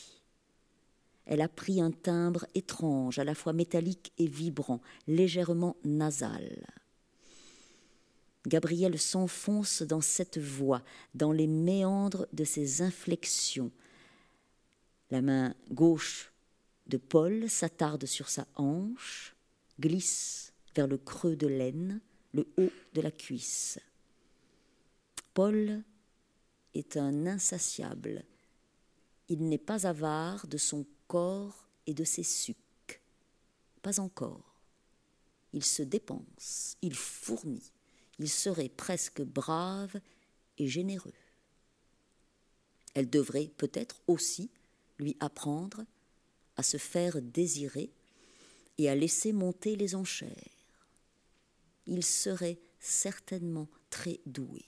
Elle 1.26 1.40
a 1.40 1.48
pris 1.48 1.80
un 1.80 1.90
timbre 1.90 2.46
étrange, 2.54 3.18
à 3.18 3.24
la 3.24 3.34
fois 3.34 3.52
métallique 3.52 4.12
et 4.18 4.26
vibrant, 4.26 4.80
légèrement 5.06 5.76
nasal. 5.84 6.66
Gabriel 8.46 8.96
s'enfonce 8.96 9.82
dans 9.82 10.00
cette 10.00 10.38
voix, 10.38 10.84
dans 11.14 11.32
les 11.32 11.48
méandres 11.48 12.28
de 12.32 12.44
ses 12.44 12.80
inflexions. 12.80 13.72
La 15.10 15.20
main 15.20 15.54
gauche 15.72 16.32
de 16.86 16.96
Paul 16.96 17.50
s'attarde 17.50 18.06
sur 18.06 18.28
sa 18.28 18.46
hanche, 18.54 19.34
glisse 19.80 20.52
vers 20.76 20.86
le 20.86 20.96
creux 20.96 21.34
de 21.34 21.48
l'aine, 21.48 22.00
le 22.32 22.46
haut 22.56 22.70
de 22.94 23.00
la 23.00 23.10
cuisse. 23.10 23.80
Paul 25.34 25.82
est 26.74 26.96
un 26.96 27.26
insatiable. 27.26 28.24
Il 29.28 29.48
n'est 29.48 29.58
pas 29.58 29.88
avare 29.88 30.46
de 30.46 30.56
son 30.56 30.86
corps 31.08 31.66
et 31.88 31.94
de 31.94 32.04
ses 32.04 32.22
sucs. 32.22 33.02
Pas 33.82 33.98
encore. 33.98 34.60
Il 35.52 35.64
se 35.64 35.82
dépense, 35.82 36.76
il 36.80 36.94
fournit 36.94 37.72
il 38.18 38.28
serait 38.28 38.68
presque 38.68 39.22
brave 39.22 40.00
et 40.58 40.68
généreux. 40.68 41.12
Elle 42.94 43.10
devrait 43.10 43.50
peut-être 43.56 44.00
aussi 44.06 44.50
lui 44.98 45.16
apprendre 45.20 45.84
à 46.56 46.62
se 46.62 46.78
faire 46.78 47.20
désirer 47.20 47.90
et 48.78 48.88
à 48.88 48.94
laisser 48.94 49.32
monter 49.32 49.76
les 49.76 49.94
enchères. 49.94 50.30
Il 51.86 52.02
serait 52.02 52.58
certainement 52.80 53.68
très 53.90 54.20
doué. 54.26 54.64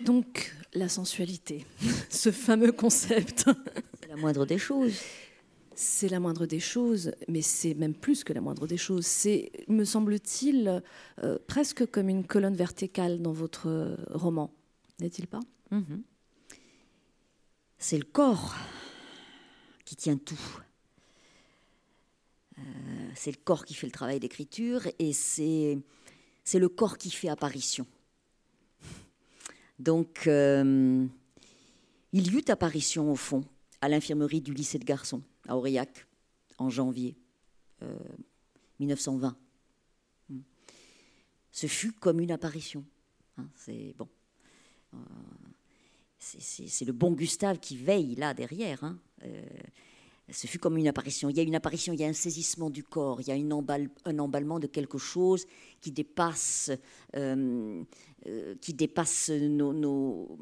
Donc, 0.00 0.54
la 0.76 0.88
sensualité, 0.88 1.66
ce 2.10 2.30
fameux 2.30 2.72
concept. 2.72 3.46
C'est 4.00 4.08
la 4.08 4.16
moindre 4.16 4.46
des 4.46 4.58
choses. 4.58 4.94
C'est 5.74 6.08
la 6.08 6.20
moindre 6.20 6.46
des 6.46 6.60
choses, 6.60 7.12
mais 7.28 7.42
c'est 7.42 7.74
même 7.74 7.94
plus 7.94 8.24
que 8.24 8.32
la 8.32 8.40
moindre 8.40 8.66
des 8.66 8.78
choses. 8.78 9.04
C'est, 9.04 9.52
me 9.68 9.84
semble-t-il, 9.84 10.82
euh, 11.22 11.38
presque 11.46 11.90
comme 11.90 12.08
une 12.08 12.26
colonne 12.26 12.56
verticale 12.56 13.20
dans 13.20 13.32
votre 13.32 13.98
roman, 14.08 14.54
n'est-il 15.00 15.26
pas? 15.26 15.40
Mhm. 15.70 16.02
C'est 17.78 17.98
le 17.98 18.04
corps 18.04 18.54
qui 19.84 19.96
tient 19.96 20.16
tout. 20.16 20.40
Euh, 22.58 22.62
c'est 23.14 23.30
le 23.30 23.38
corps 23.42 23.64
qui 23.64 23.74
fait 23.74 23.86
le 23.86 23.92
travail 23.92 24.18
d'écriture 24.18 24.82
et 24.98 25.12
c'est, 25.12 25.78
c'est 26.44 26.58
le 26.58 26.68
corps 26.68 26.96
qui 26.96 27.10
fait 27.10 27.28
apparition. 27.28 27.86
Donc, 29.78 30.26
euh, 30.26 31.06
il 32.12 32.32
y 32.32 32.36
eut 32.36 32.44
apparition 32.48 33.10
au 33.10 33.16
fond 33.16 33.44
à 33.80 33.88
l'infirmerie 33.88 34.40
du 34.40 34.54
lycée 34.54 34.78
de 34.78 34.84
garçons 34.84 35.22
à 35.48 35.56
Aurillac 35.56 36.06
en 36.58 36.70
janvier 36.70 37.16
1920. 38.80 39.28
Euh, 39.28 40.34
hmm. 40.34 40.40
Ce 41.52 41.66
fut 41.66 41.92
comme 41.92 42.20
une 42.20 42.30
apparition. 42.30 42.84
Hein, 43.36 43.48
c'est 43.54 43.94
bon. 43.98 44.08
Euh, 44.94 44.98
c'est 46.18 46.84
le 46.84 46.92
bon 46.92 47.12
Gustave 47.12 47.58
qui 47.58 47.76
veille 47.76 48.14
là 48.16 48.34
derrière. 48.34 48.82
Hein. 48.82 48.98
Ce 50.30 50.46
fut 50.46 50.58
comme 50.58 50.76
une 50.76 50.88
apparition. 50.88 51.28
Il 51.28 51.36
y 51.36 51.40
a 51.40 51.42
une 51.42 51.54
apparition, 51.54 51.92
il 51.92 52.00
y 52.00 52.04
a 52.04 52.08
un 52.08 52.12
saisissement 52.12 52.70
du 52.70 52.82
corps, 52.82 53.20
il 53.20 53.28
y 53.28 53.30
a 53.30 53.34
un 53.34 54.18
emballement 54.18 54.58
de 54.58 54.66
quelque 54.66 54.98
chose 54.98 55.46
qui 55.80 55.92
dépasse 55.92 56.70
euh, 58.26 58.54
qui 58.60 58.74
dépasse 58.74 59.30
nos, 59.30 60.38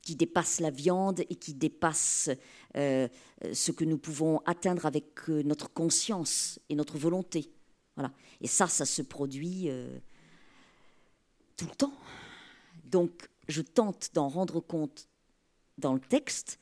qui 0.00 0.16
dépasse 0.16 0.58
la 0.58 0.70
viande 0.70 1.20
et 1.20 1.36
qui 1.36 1.54
dépasse 1.54 2.30
euh, 2.76 3.06
ce 3.52 3.70
que 3.70 3.84
nous 3.84 3.98
pouvons 3.98 4.40
atteindre 4.44 4.86
avec 4.86 5.28
euh, 5.28 5.42
notre 5.44 5.72
conscience 5.72 6.58
et 6.68 6.74
notre 6.74 6.98
volonté. 6.98 7.48
Voilà. 7.94 8.12
Et 8.40 8.48
ça, 8.48 8.66
ça 8.66 8.84
se 8.84 9.02
produit 9.02 9.68
tout 11.56 11.66
le 11.66 11.76
temps. 11.76 11.92
Donc, 12.86 13.28
je 13.46 13.60
tente 13.60 14.10
d'en 14.14 14.28
rendre 14.28 14.60
compte 14.60 15.08
dans 15.78 15.92
le 15.92 16.00
texte 16.00 16.58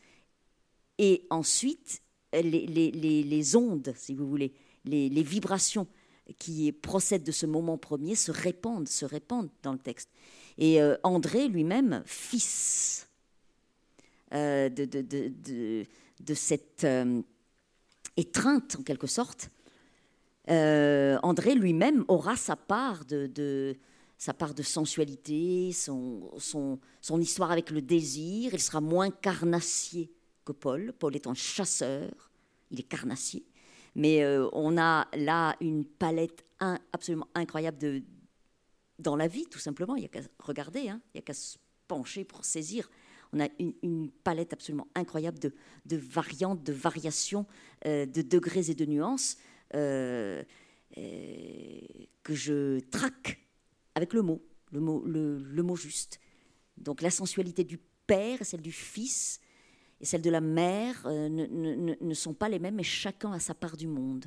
et 0.99 1.27
ensuite 1.31 2.03
les, 2.33 3.57
ondes, 3.57 3.93
si 3.97 4.15
vous 4.15 4.29
voulez, 4.29 4.53
les, 4.85 5.23
vibrations 5.23 5.87
qui 6.39 6.73
procèdent 6.73 7.25
de 7.25 7.33
ce 7.33 7.47
moment 7.47 7.79
premier 7.79 8.15
se 8.15 8.31
répandent, 8.31 8.89
se 8.89 9.05
répandent 9.05 9.51
dans 9.63 9.73
le 9.73 9.79
texte. 9.79 10.11
Et 10.59 10.81
euh, 10.81 10.97
André 11.03 11.49
lui-même, 11.49 12.03
fils 12.07 13.09
euh, 14.33 14.69
de, 14.69 16.35
cette 16.35 16.85
euh, 16.85 17.23
étreinte 18.17 18.77
en 18.79 18.83
quelque 18.83 19.07
sorte, 19.07 19.51
André 20.49 21.55
lui-même 21.55 22.05
aura 22.09 22.35
sa 22.35 22.57
part 22.57 23.05
de, 23.05 23.77
sa 24.19 24.35
part 24.35 24.53
de 24.53 24.63
sensualité, 24.63 25.73
son, 25.73 26.81
histoire 27.21 27.53
avec 27.53 27.71
le 27.71 27.81
désir. 27.81 28.53
Il 28.53 28.61
sera 28.61 28.81
moins 28.81 29.11
carnassier 29.11 30.11
Paul. 30.53 30.93
Paul 30.99 31.15
est 31.17 31.27
un 31.27 31.35
chasseur, 31.35 32.31
il 32.71 32.81
est 32.81 32.85
carnassier. 32.85 33.45
Mais 33.97 34.25
on 34.53 34.79
a 34.79 35.09
là 35.17 35.57
une 35.61 35.85
palette 35.85 36.45
absolument 36.93 37.27
incroyable 37.35 37.79
de, 37.79 38.03
dans 39.01 39.17
la 39.17 39.27
vie, 39.27 39.47
tout 39.47 39.59
simplement. 39.59 39.97
Il 39.97 40.01
n'y 40.01 40.07
a 40.07 40.09
qu'à 40.09 40.21
regarder, 40.39 40.89
hein. 40.89 41.01
il 41.07 41.17
n'y 41.17 41.21
a 41.21 41.23
qu'à 41.23 41.35
se 41.35 41.59
pencher 41.89 42.25
pour 42.25 42.45
saisir. 42.45 42.89
On 43.33 43.41
a 43.41 43.49
une, 43.59 44.11
palette 44.25 44.53
absolument 44.53 44.89
incroyable 44.95 45.39
de, 45.39 45.53
variantes, 45.97 46.63
de 46.63 46.73
variations, 46.73 47.47
euh, 47.87 48.07
de 48.07 48.23
degrés 48.23 48.71
et 48.71 48.75
de 48.75 48.85
nuances 48.85 49.37
euh, 49.75 50.43
euh, 50.99 51.81
que 52.23 52.35
je 52.35 52.81
traque 52.91 53.41
avec 53.95 54.13
le 54.13 54.23
mot, 54.23 54.43
le 54.73 54.81
mot, 54.81 55.03
le, 55.07 55.63
mot 55.63 55.77
juste. 55.77 56.21
Donc 56.77 57.03
la 57.03 57.11
sensualité 57.11 57.63
du 57.63 57.79
père 58.07 58.43
et 58.43 58.45
celle 58.45 58.63
du 58.63 58.73
fils 58.73 59.41
et 60.01 60.05
celle 60.05 60.23
de 60.23 60.31
la 60.31 60.41
mère 60.41 61.03
ne, 61.07 61.95
ne 62.01 62.15
sont 62.15 62.35
pas 62.35 62.49
les 62.49 62.59
mêmes, 62.59 62.77
mais 62.77 62.83
chacun 62.83 63.33
a 63.33 63.39
sa 63.39 63.55
part 63.55 63.77
du 63.77 63.87
monde. 63.87 64.27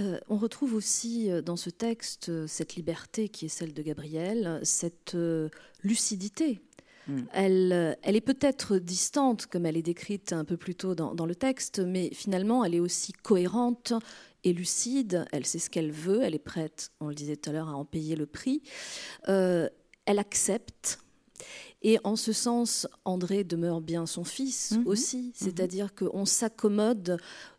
Euh, 0.00 0.18
on 0.28 0.36
retrouve 0.36 0.74
aussi 0.74 1.30
euh, 1.30 1.40
dans 1.40 1.56
ce 1.56 1.70
texte 1.70 2.28
euh, 2.28 2.46
cette 2.48 2.74
liberté 2.74 3.28
qui 3.28 3.46
est 3.46 3.48
celle 3.48 3.72
de 3.72 3.82
Gabrielle, 3.82 4.60
cette 4.64 5.16
lucidité. 5.82 6.60
Hmm. 7.06 7.20
Elle, 7.32 7.98
elle, 8.02 8.16
est 8.16 8.22
peut-être 8.22 8.78
distante, 8.78 9.46
comme 9.46 9.66
elle 9.66 9.76
est 9.76 9.82
décrite 9.82 10.32
un 10.32 10.44
peu 10.44 10.56
plus 10.56 10.74
tôt 10.74 10.94
dans, 10.94 11.26
le 11.26 11.34
texte, 11.34 11.80
mais 11.80 12.10
finalement, 12.14 12.64
elle 12.64 12.74
est 12.74 12.80
aussi 12.80 13.12
cohérente 13.12 13.92
et 14.42 14.54
lucide. 14.54 15.26
Elle 15.30 15.44
sait 15.44 15.58
ce 15.58 15.68
qu'elle 15.68 15.92
veut, 15.92 16.22
elle 16.22 16.34
est 16.34 16.38
prête, 16.38 16.92
on 17.00 17.08
le 17.08 17.14
disait 17.14 17.36
tout 17.36 17.50
à 17.50 17.52
l'heure, 17.52 17.68
à 17.68 17.74
en 17.74 17.84
payer 17.84 18.16
le 18.16 18.24
prix. 18.24 18.62
elle 19.26 19.70
accepte 20.06 20.98
Et 21.86 21.98
en 22.02 22.16
ce 22.16 22.32
sens, 22.32 22.88
André 23.04 23.44
demeure 23.44 23.80
bien 23.82 24.06
son 24.06 24.24
fils 24.24 24.72
Mhm. 24.72 24.86
aussi, 24.86 25.16
Mhm. 25.18 25.30
c'est-à-dire 25.34 25.94
qu'on 25.94 26.24
s'accommode, 26.24 27.18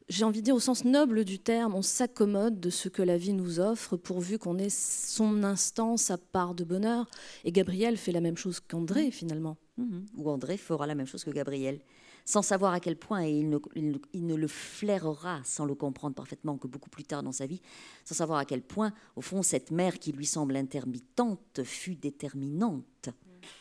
j'ai 0.10 0.24
envie 0.26 0.40
de 0.40 0.46
dire 0.46 0.56
au 0.56 0.60
sens 0.60 0.84
noble 0.84 1.24
du 1.26 1.38
terme, 1.38 1.76
on 1.76 1.84
s'accommode 1.84 2.60
de 2.60 2.72
ce 2.72 2.90
que 2.90 3.04
la 3.04 3.18
vie 3.20 3.34
nous 3.34 3.60
offre 3.60 3.98
pourvu 3.98 4.40
qu'on 4.40 4.58
ait 4.58 4.70
son 4.72 5.44
instant, 5.44 5.96
sa 5.96 6.18
part 6.18 6.56
de 6.56 6.64
bonheur. 6.64 7.08
Et 7.44 7.52
Gabriel 7.52 7.98
fait 7.98 8.12
la 8.12 8.20
même 8.20 8.36
chose 8.36 8.60
qu'André 8.60 9.12
finalement. 9.12 9.58
Mhm. 9.78 10.06
Ou 10.18 10.30
André 10.32 10.58
fera 10.58 10.88
la 10.88 10.96
même 10.96 11.06
chose 11.06 11.24
que 11.24 11.30
Gabriel, 11.30 11.80
sans 12.28 12.42
savoir 12.42 12.74
à 12.74 12.80
quel 12.80 12.96
point, 12.98 13.24
et 13.24 13.30
il 13.32 13.48
ne, 13.50 13.60
il 13.76 13.92
ne- 13.92 13.98
il 14.14 14.26
ne 14.26 14.34
le 14.34 14.48
flairera 14.48 15.42
sans 15.44 15.66
le 15.66 15.76
comprendre 15.76 16.16
parfaitement 16.16 16.58
que 16.58 16.66
beaucoup 16.68 16.90
plus 16.90 17.04
tard 17.04 17.22
dans 17.22 17.32
sa 17.32 17.46
vie, 17.46 17.62
sans 18.06 18.16
savoir 18.16 18.40
à 18.40 18.46
quel 18.46 18.64
point, 18.64 18.92
au 19.16 19.22
fond, 19.22 19.44
cette 19.44 19.70
mère 19.70 20.00
qui 20.00 20.12
lui 20.14 20.26
semble 20.26 20.56
intermittente 20.56 21.62
fut 21.64 21.94
déterminante. 21.96 23.10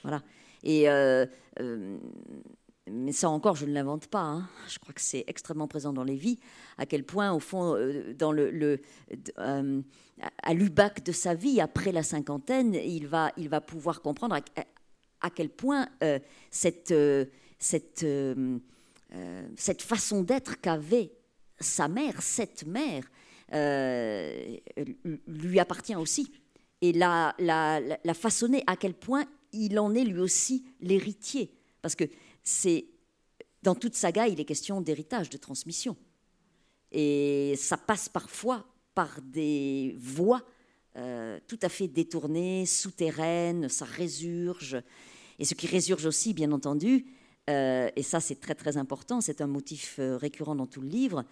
Voilà. 0.03 0.23
Euh, 0.67 1.27
euh, 1.61 1.99
mais 2.91 3.13
ça 3.13 3.31
encore, 3.31 3.57
je 3.57 3.65
ne 3.67 3.73
l'invente 3.73 4.09
pas. 4.09 4.21
hein. 4.23 4.49
Je 4.69 4.79
crois 4.79 4.93
que 4.93 5.01
c'est 5.01 5.25
extrêmement 5.27 5.67
présent 5.69 5.93
dans 5.93 6.05
les 6.05 6.17
vies. 6.17 6.39
À 6.77 6.87
quel 6.87 7.05
point, 7.05 7.33
au 7.33 7.41
fond, 7.41 7.75
euh, 7.77 8.13
à- 10.43 10.55
l'ubac 10.55 11.01
de 11.05 11.13
sa 11.13 11.35
vie, 11.35 11.61
après 11.61 11.93
la 11.93 12.03
cinquantaine, 12.03 12.75
il 12.75 13.07
va, 13.09 13.33
pouvoir 13.61 14.03
comprendre 14.03 14.37
à, 15.21 15.31
quel 15.31 15.49
point 15.49 15.89
cette, 16.51 16.95
façon 19.81 20.23
d'être 20.23 20.61
qu'avait 20.61 21.11
sa 21.59 21.89
mère, 21.89 22.21
cette 22.21 22.67
mère, 22.67 23.05
lui 25.27 25.59
appartient 25.59 25.97
aussi. 25.97 26.31
Et 26.83 26.93
la 26.93 27.35
façonner 28.15 28.63
à 28.67 28.77
quel 28.77 28.93
point 28.93 29.25
il 29.55 29.79
en 29.79 29.95
est 29.95 30.05
lui 30.05 30.21
aussi 30.21 30.65
l'héritier. 30.81 31.53
Parce 31.83 31.95
que 31.95 32.05
c'est 32.43 32.87
dans 33.63 33.75
toute 33.75 33.95
saga, 33.95 34.29
il 34.29 34.39
est 34.41 34.45
question 34.45 34.81
d'héritage, 34.81 35.31
de 35.31 35.39
transmission. 35.39 35.97
Et 36.93 37.55
ça 37.57 37.77
passe 37.77 38.09
parfois 38.09 38.67
par 38.95 39.21
des 39.23 39.97
voies 39.99 40.43
euh, 40.97 41.41
tout 41.49 41.59
à 41.63 41.69
fait 41.69 41.89
détournées, 41.89 42.67
souterraines, 42.67 43.69
ça 43.69 43.85
résurge. 43.85 44.77
Et 45.41 45.45
ce 45.45 45.55
qui 45.55 45.67
résurge 45.67 46.07
aussi, 46.07 46.35
bien 46.35 46.53
entendu, 46.53 47.07
euh, 47.51 47.91
et 47.97 48.03
ça 48.03 48.21
c'est 48.21 48.41
très 48.41 48.55
très 48.55 48.77
important, 48.77 49.21
c'est 49.21 49.41
un 49.41 49.49
motif 49.49 49.97
euh, 49.99 50.17
récurrent 50.17 50.55
dans 50.55 50.67
tout 50.67 50.81
le 50.81 50.89
livre, 50.89 51.25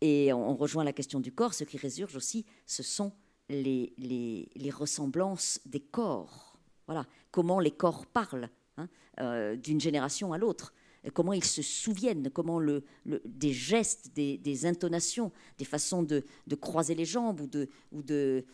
et 0.00 0.32
on, 0.32 0.56
rejoint 0.56 0.82
la 0.82 0.94
question 0.94 1.20
du 1.20 1.30
corps, 1.30 1.52
ce 1.52 1.64
qui 1.64 1.76
résurge 1.76 2.16
aussi, 2.16 2.46
ce 2.66 2.82
sont 2.82 3.12
les 3.50 4.42
ressemblances 4.72 5.60
des 5.66 5.80
corps. 5.80 6.51
Voilà, 6.92 7.06
comment 7.30 7.58
les 7.58 7.70
corps 7.70 8.04
parlent 8.04 8.50
hein, 8.76 8.86
euh, 9.20 9.56
d'une 9.56 9.80
génération 9.80 10.32
à 10.34 10.38
l'autre 10.38 10.74
comment 11.10 11.32
ils 11.32 11.42
se 11.44 11.62
souviennent, 11.62 12.30
comment 12.30 12.60
des 13.04 13.52
gestes, 13.52 14.12
des, 14.14 14.66
intonations, 14.66 15.32
des 15.58 15.64
façons 15.64 16.02
de, 16.02 16.24
croiser 16.60 16.94
les 16.94 17.04
jambes 17.04 17.40
ou 17.40 18.02
de, 18.02 18.46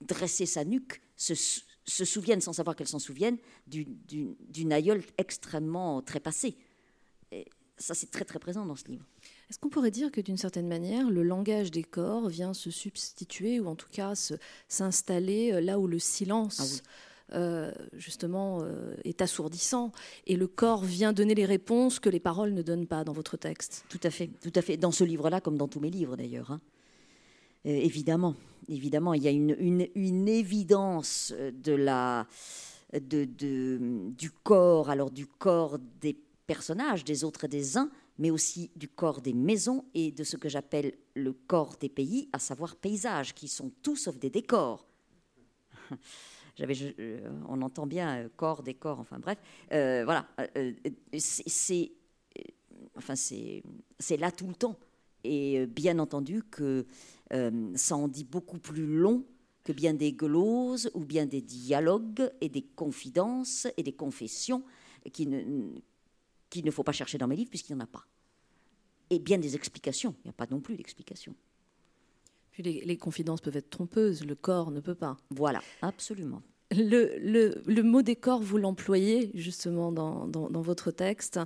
dresser 0.00 0.46
sa 0.46 0.64
nuque 0.64 1.02
se, 1.16 1.34
sou- 1.34 1.60
se 1.84 2.04
souviennent, 2.04 2.40
sans 2.40 2.54
savoir 2.54 2.74
qu'elles 2.74 2.88
s'en 2.88 2.98
souviennent, 2.98 3.36
d'une 3.66 4.72
aïeule 4.72 5.02
extrêmement 5.18 6.00
trépassée. 6.00 6.56
Et 7.30 7.44
ça, 7.76 7.94
c'est 7.94 8.10
très 8.10 8.24
très 8.24 8.38
présent 8.38 8.64
dans 8.64 8.76
ce 8.76 8.86
livre. 8.86 9.04
Est-ce 9.50 9.58
qu'on 9.58 9.70
pourrait 9.70 9.90
dire 9.90 10.10
que 10.12 10.20
d'une 10.20 10.36
certaine 10.36 10.68
manière, 10.68 11.08
le 11.10 11.22
langage 11.22 11.70
des 11.70 11.82
corps 11.82 12.28
vient 12.28 12.52
se 12.52 12.70
substituer 12.70 13.60
ou 13.60 13.66
en 13.66 13.76
tout 13.76 13.88
cas 13.90 14.12
s'installer 14.68 15.52
euh, 15.52 15.60
là 15.60 15.78
où 15.78 15.86
le 15.86 15.98
silence 15.98 16.58
Ah 16.60 16.64
oui. 16.70 16.80
euh, 17.38 17.72
justement 17.94 18.60
euh, 18.62 18.94
est 19.04 19.22
assourdissant 19.22 19.90
et 20.26 20.36
le 20.36 20.46
corps 20.48 20.84
vient 20.84 21.12
donner 21.14 21.34
les 21.34 21.46
réponses 21.46 21.98
que 21.98 22.10
les 22.10 22.20
paroles 22.20 22.52
ne 22.52 22.60
donnent 22.62 22.86
pas 22.86 23.04
dans 23.04 23.14
votre 23.14 23.38
texte? 23.38 23.84
Tout 23.88 24.00
à 24.02 24.10
fait, 24.10 24.28
tout 24.42 24.52
à 24.54 24.60
fait. 24.60 24.76
Dans 24.76 24.92
ce 24.92 25.04
livre-là, 25.04 25.40
comme 25.40 25.56
dans 25.56 25.68
tous 25.68 25.80
mes 25.80 25.90
livres 25.90 26.16
d'ailleurs. 26.16 26.50
hein. 26.50 26.60
Euh, 27.66 27.70
évidemment, 27.70 28.34
évidemment, 28.68 29.14
il 29.14 29.22
y 29.22 29.28
a 29.28 29.32
une, 29.32 29.56
une- 29.58 29.88
une 29.94 30.28
évidence 30.28 31.32
de 31.64 31.72
la, 31.72 32.26
de, 32.92 33.24
de- 33.24 34.10
du 34.16 34.30
corps, 34.30 34.90
alors 34.90 35.10
du 35.10 35.26
corps 35.26 35.78
des 36.00 36.16
personnages, 36.46 37.02
des 37.04 37.24
autres 37.24 37.44
et 37.44 37.48
des 37.48 37.76
uns, 37.76 37.90
mais 38.18 38.30
aussi 38.30 38.70
du 38.76 38.88
corps 38.88 39.20
des 39.20 39.32
maisons 39.32 39.84
et 39.94 40.10
de 40.10 40.24
ce 40.24 40.36
que 40.36 40.48
j'appelle 40.48 40.94
le 41.14 41.32
corps 41.32 41.76
des 41.78 41.88
pays, 41.88 42.28
à 42.32 42.38
savoir 42.38 42.76
paysages, 42.76 43.34
qui 43.34 43.48
sont 43.48 43.70
tous 43.82 43.96
sauf 43.96 44.18
des 44.18 44.30
décors. 44.30 44.86
Euh, 46.60 47.30
on 47.48 47.62
entend 47.62 47.86
bien 47.86 48.24
euh, 48.24 48.28
corps, 48.36 48.64
décor, 48.64 48.98
enfin 48.98 49.20
bref, 49.20 49.38
Euh, 49.70 50.02
voilà. 50.04 50.26
c'est- 51.16 51.92
là 54.16 54.32
tout 54.32 54.48
le 54.48 54.54
temps. 54.56 54.76
Et 55.22 55.66
bien 55.66 56.00
entendu 56.00 56.42
que 56.42 56.84
ça 57.76 57.96
en 57.96 58.08
dit 58.08 58.24
beaucoup 58.24 58.58
plus 58.58 58.86
long 58.86 59.24
que 59.62 59.72
bien 59.72 59.94
des 59.94 60.12
gloses 60.12 60.90
ou 60.94 61.04
bien 61.04 61.26
des 61.26 61.42
dialogues 61.42 62.28
et 62.40 62.48
des 62.48 62.62
confidences 62.62 63.68
et 63.76 63.82
des 63.84 63.92
confessions 63.92 64.64
qui 65.12 65.26
ne 65.28 65.78
qu'il 66.50 66.64
ne 66.64 66.70
faut 66.70 66.82
pas 66.82 66.92
chercher 66.92 67.18
dans 67.18 67.26
mes 67.28 67.36
livres 67.36 67.50
puisqu'il 67.50 67.74
n'y 67.74 67.80
en 67.80 67.84
a 67.84 67.88
pas. 67.88 68.04
Et 69.10 69.18
bien 69.18 69.38
des 69.38 69.54
explications. 69.56 70.14
Il 70.24 70.28
n'y 70.28 70.30
a 70.30 70.34
pas 70.34 70.46
non 70.50 70.60
plus 70.60 70.76
d'explications. 70.76 71.34
Puis 72.50 72.62
les, 72.62 72.82
les 72.84 72.96
confidences 72.96 73.40
peuvent 73.40 73.56
être 73.56 73.70
trompeuses, 73.70 74.24
le 74.24 74.34
corps 74.34 74.70
ne 74.70 74.80
peut 74.80 74.94
pas. 74.94 75.16
Voilà, 75.30 75.62
absolument. 75.82 76.42
Le, 76.70 77.16
le- 77.18 77.62
le 77.64 77.82
mot 77.82 78.02
décor, 78.02 78.42
vous 78.42 78.58
l'employez 78.58 79.30
justement 79.32 79.90
dans, 79.90 80.26
dans- 80.26 80.50
dans 80.50 80.60
votre 80.60 80.90
texte, 80.90 81.40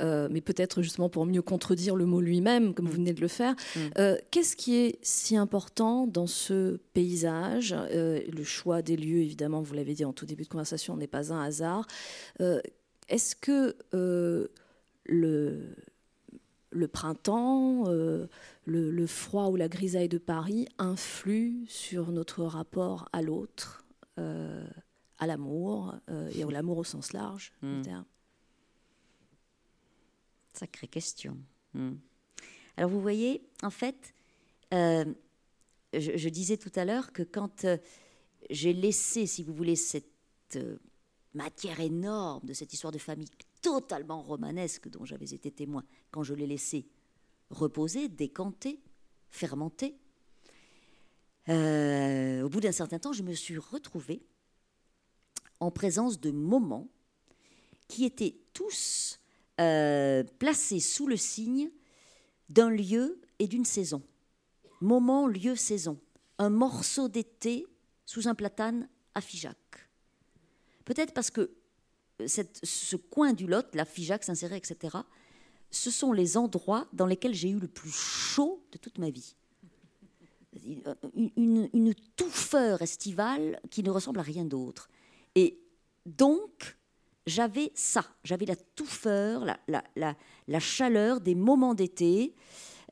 euh, 0.00 0.28
mais 0.30 0.40
peut-être 0.40 0.82
justement 0.82 1.08
pour 1.08 1.26
mieux 1.26 1.42
contredire 1.42 1.96
le 1.96 2.06
mot 2.06 2.20
lui-même, 2.20 2.74
comme 2.74 2.86
vous 2.86 2.92
venez 2.92 3.12
de 3.12 3.20
le 3.20 3.26
faire. 3.26 3.56
Mm. 3.74 3.78
Euh, 3.98 4.16
Qu'est-ce 4.30 4.54
qui 4.54 4.76
est 4.76 4.98
si 5.02 5.36
important 5.36 6.06
dans 6.06 6.28
ce 6.28 6.76
paysage? 6.92 7.74
Euh, 7.76 8.20
Le 8.30 8.44
choix 8.44 8.80
des 8.82 8.96
lieux, 8.96 9.18
évidemment, 9.22 9.62
vous 9.62 9.74
l'avez 9.74 9.94
dit 9.94 10.04
en 10.04 10.12
tout 10.12 10.26
début 10.26 10.44
de 10.44 10.48
conversation, 10.48 10.96
n'est 10.96 11.08
pas 11.08 11.32
un 11.32 11.42
hasard. 11.42 11.84
Est-ce 13.08 13.34
que 13.36 13.76
euh, 13.94 14.48
le, 15.04 15.74
le 16.70 16.88
printemps, 16.88 17.84
euh, 17.88 18.26
le, 18.66 18.90
le 18.90 19.06
froid 19.06 19.46
ou 19.48 19.56
la 19.56 19.68
grisaille 19.68 20.08
de 20.08 20.18
Paris 20.18 20.68
influent 20.78 21.64
sur 21.68 22.12
notre 22.12 22.44
rapport 22.44 23.08
à 23.12 23.22
l'autre, 23.22 23.84
euh, 24.18 24.66
à 25.18 25.26
l'amour, 25.26 25.94
euh, 26.10 26.30
et 26.34 26.42
à 26.42 26.46
l'amour 26.50 26.78
au 26.78 26.84
sens 26.84 27.12
large 27.12 27.52
Mm. 27.62 27.82
terme? 27.82 28.04
Sacrée 30.52 30.88
question. 30.88 31.36
Hmm. 31.74 31.94
Alors 32.76 32.90
vous 32.90 33.00
voyez, 33.00 33.42
en 33.62 33.70
fait, 33.70 34.14
euh, 34.74 35.04
je, 35.92 36.16
je 36.16 36.28
disais 36.28 36.56
tout 36.56 36.72
à 36.74 36.84
l'heure 36.84 37.12
que 37.12 37.22
quand 37.22 37.64
euh, 37.64 37.76
j'ai 38.50 38.72
laissé, 38.72 39.26
si 39.26 39.42
vous 39.44 39.54
voulez, 39.54 39.76
cette 39.76 40.06
euh, 40.56 40.76
matière 41.34 41.80
énorme 41.80 42.46
de 42.46 42.52
cette 42.52 42.72
histoire 42.72 42.92
de 42.92 42.98
famille 42.98 43.28
totalement 43.62 44.22
romanesque 44.22 44.88
dont 44.88 45.04
j'avais 45.04 45.26
été 45.26 45.50
témoin, 45.50 45.84
quand 46.10 46.22
je 46.22 46.34
l'ai 46.34 46.46
laissé 46.46 46.86
reposer, 47.50 48.08
décanter, 48.08 48.80
fermenter, 49.28 49.96
euh, 51.48 52.42
au 52.42 52.48
bout 52.48 52.60
d'un 52.60 52.72
certain 52.72 52.98
temps, 52.98 53.12
je 53.12 53.22
me 53.22 53.32
suis 53.32 53.56
retrouvée 53.56 54.22
en 55.60 55.70
présence 55.70 56.20
de 56.20 56.30
moments 56.30 56.88
qui 57.88 58.04
étaient 58.04 58.36
tous 58.52 59.18
euh, 59.60 60.22
placés 60.38 60.80
sous 60.80 61.06
le 61.06 61.16
signe 61.16 61.70
d'un 62.50 62.70
lieu 62.70 63.20
et 63.38 63.48
d'une 63.48 63.64
saison. 63.64 64.02
Moment, 64.80 65.26
lieu, 65.26 65.56
saison. 65.56 65.98
Un 66.38 66.50
morceau 66.50 67.08
d'été 67.08 67.66
sous 68.04 68.28
un 68.28 68.34
platane 68.34 68.88
à 69.14 69.20
Figeac. 69.20 69.56
Peut-être 70.88 71.12
parce 71.12 71.30
que 71.30 71.50
cette- 72.26 72.60
ce 72.64 72.96
coin 72.96 73.34
du 73.34 73.46
Lot, 73.46 73.74
la 73.74 73.84
Figeac, 73.84 74.24
Saint-Céré, 74.24 74.56
etc., 74.56 74.96
ce 75.70 75.90
sont 75.90 76.12
les 76.14 76.38
endroits 76.38 76.88
dans 76.94 77.04
lesquels 77.04 77.34
j'ai 77.34 77.50
eu 77.50 77.58
le 77.58 77.68
plus 77.68 77.90
chaud 77.92 78.64
de 78.72 78.78
toute 78.78 78.96
ma 78.96 79.10
vie. 79.10 79.36
Une, 80.64 81.30
une- 81.36 81.68
une 81.74 81.94
touffeur 82.16 82.80
estivale 82.80 83.60
qui 83.70 83.82
ne 83.82 83.90
ressemble 83.90 84.18
à 84.20 84.22
rien 84.22 84.46
d'autre. 84.46 84.88
Et 85.34 85.60
donc, 86.06 86.78
j'avais 87.26 87.70
ça, 87.74 88.06
j'avais 88.24 88.46
la 88.46 88.56
touffeur, 88.56 89.44
la, 89.44 89.84
la, 89.94 90.58
chaleur 90.58 91.20
des 91.20 91.34
moments 91.34 91.74
d'été, 91.74 92.34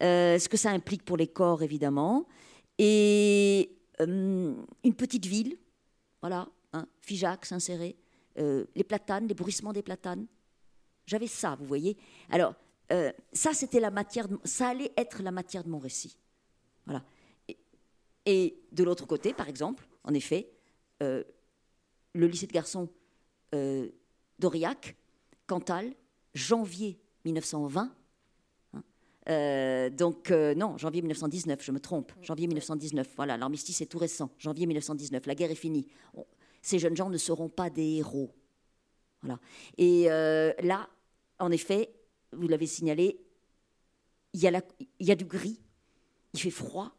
euh, 0.03 0.39
ce 0.39 0.51
que 0.51 0.59
ça 0.59 0.71
implique 0.71 1.03
pour 1.03 1.17
les 1.17 1.29
corps 1.29 1.63
évidemment, 1.63 2.27
et 2.77 3.75
euh, 4.03 4.55
une 4.85 4.95
petite 4.95 5.25
ville, 5.25 5.57
voilà, 6.21 6.47
hein, 6.77 6.87
Figeac, 7.01 7.45
Saint-Céré, 7.47 7.97
euh, 8.39 8.67
les 8.75 8.85
platanes, 8.85 9.27
les 9.27 9.35
bruissements 9.35 9.73
des 9.73 9.83
platanes. 9.83 10.27
J'avais 11.07 11.27
ça, 11.27 11.57
vous 11.59 11.65
voyez. 11.67 11.97
Alors, 12.31 12.55
euh, 12.93 13.13
ça, 13.33 13.53
c'était 13.53 13.81
la 13.81 13.91
matière, 13.91 14.29
de- 14.29 14.39
ça 14.45 14.69
allait 14.69 14.93
être 14.97 15.23
la 15.23 15.31
matière 15.31 15.65
de 15.65 15.69
mon 15.71 15.79
récit. 15.79 16.17
Voilà. 16.85 17.05
Et, 17.49 17.57
et 18.27 18.61
de 18.73 18.85
l'autre 18.85 19.07
côté, 19.07 19.33
par 19.33 19.49
exemple, 19.49 19.89
en 20.05 20.15
effet, 20.15 20.51
euh, 21.03 21.25
le 22.13 22.27
lycée 22.27 22.47
de 22.47 22.53
garçons 22.53 22.89
euh, 23.55 23.89
d'Aurillac, 24.39 24.97
Cantal, 25.47 25.95
janvier 26.35 26.99
1920. 27.25 27.95
Hein. 28.75 29.91
Donc, 29.91 30.31
non, 30.31 30.77
janvier 30.79 31.03
1919, 31.03 31.63
je 31.63 31.73
me 31.73 31.81
trompe. 31.81 32.13
Janvier 32.23 32.47
1919, 32.47 33.09
voilà, 33.17 33.37
l'armistice 33.37 33.81
est 33.81 33.87
tout 33.87 33.99
récent. 33.99 34.31
Janvier 34.39 34.67
1919, 34.67 35.27
la 35.27 35.35
guerre 35.35 35.51
est 35.51 35.57
finie. 35.57 35.89
Ces 36.67 36.81
jeunes 36.81 36.97
gens 36.97 37.09
ne 37.09 37.17
seront 37.17 37.49
pas 37.49 37.71
des 37.71 37.99
héros. 37.99 38.35
Voilà. 39.23 39.39
Et 39.79 40.07
là, 40.07 40.89
en 41.39 41.53
effet, 41.53 41.93
vous 42.33 42.49
l'avez 42.49 42.67
signalé, 42.67 43.21
il 44.33 44.41
y, 44.41 45.11
a 45.11 45.15
du 45.15 45.25
gris, 45.25 45.61
il 46.35 46.41
fait 46.41 46.51
froid. 46.51 46.91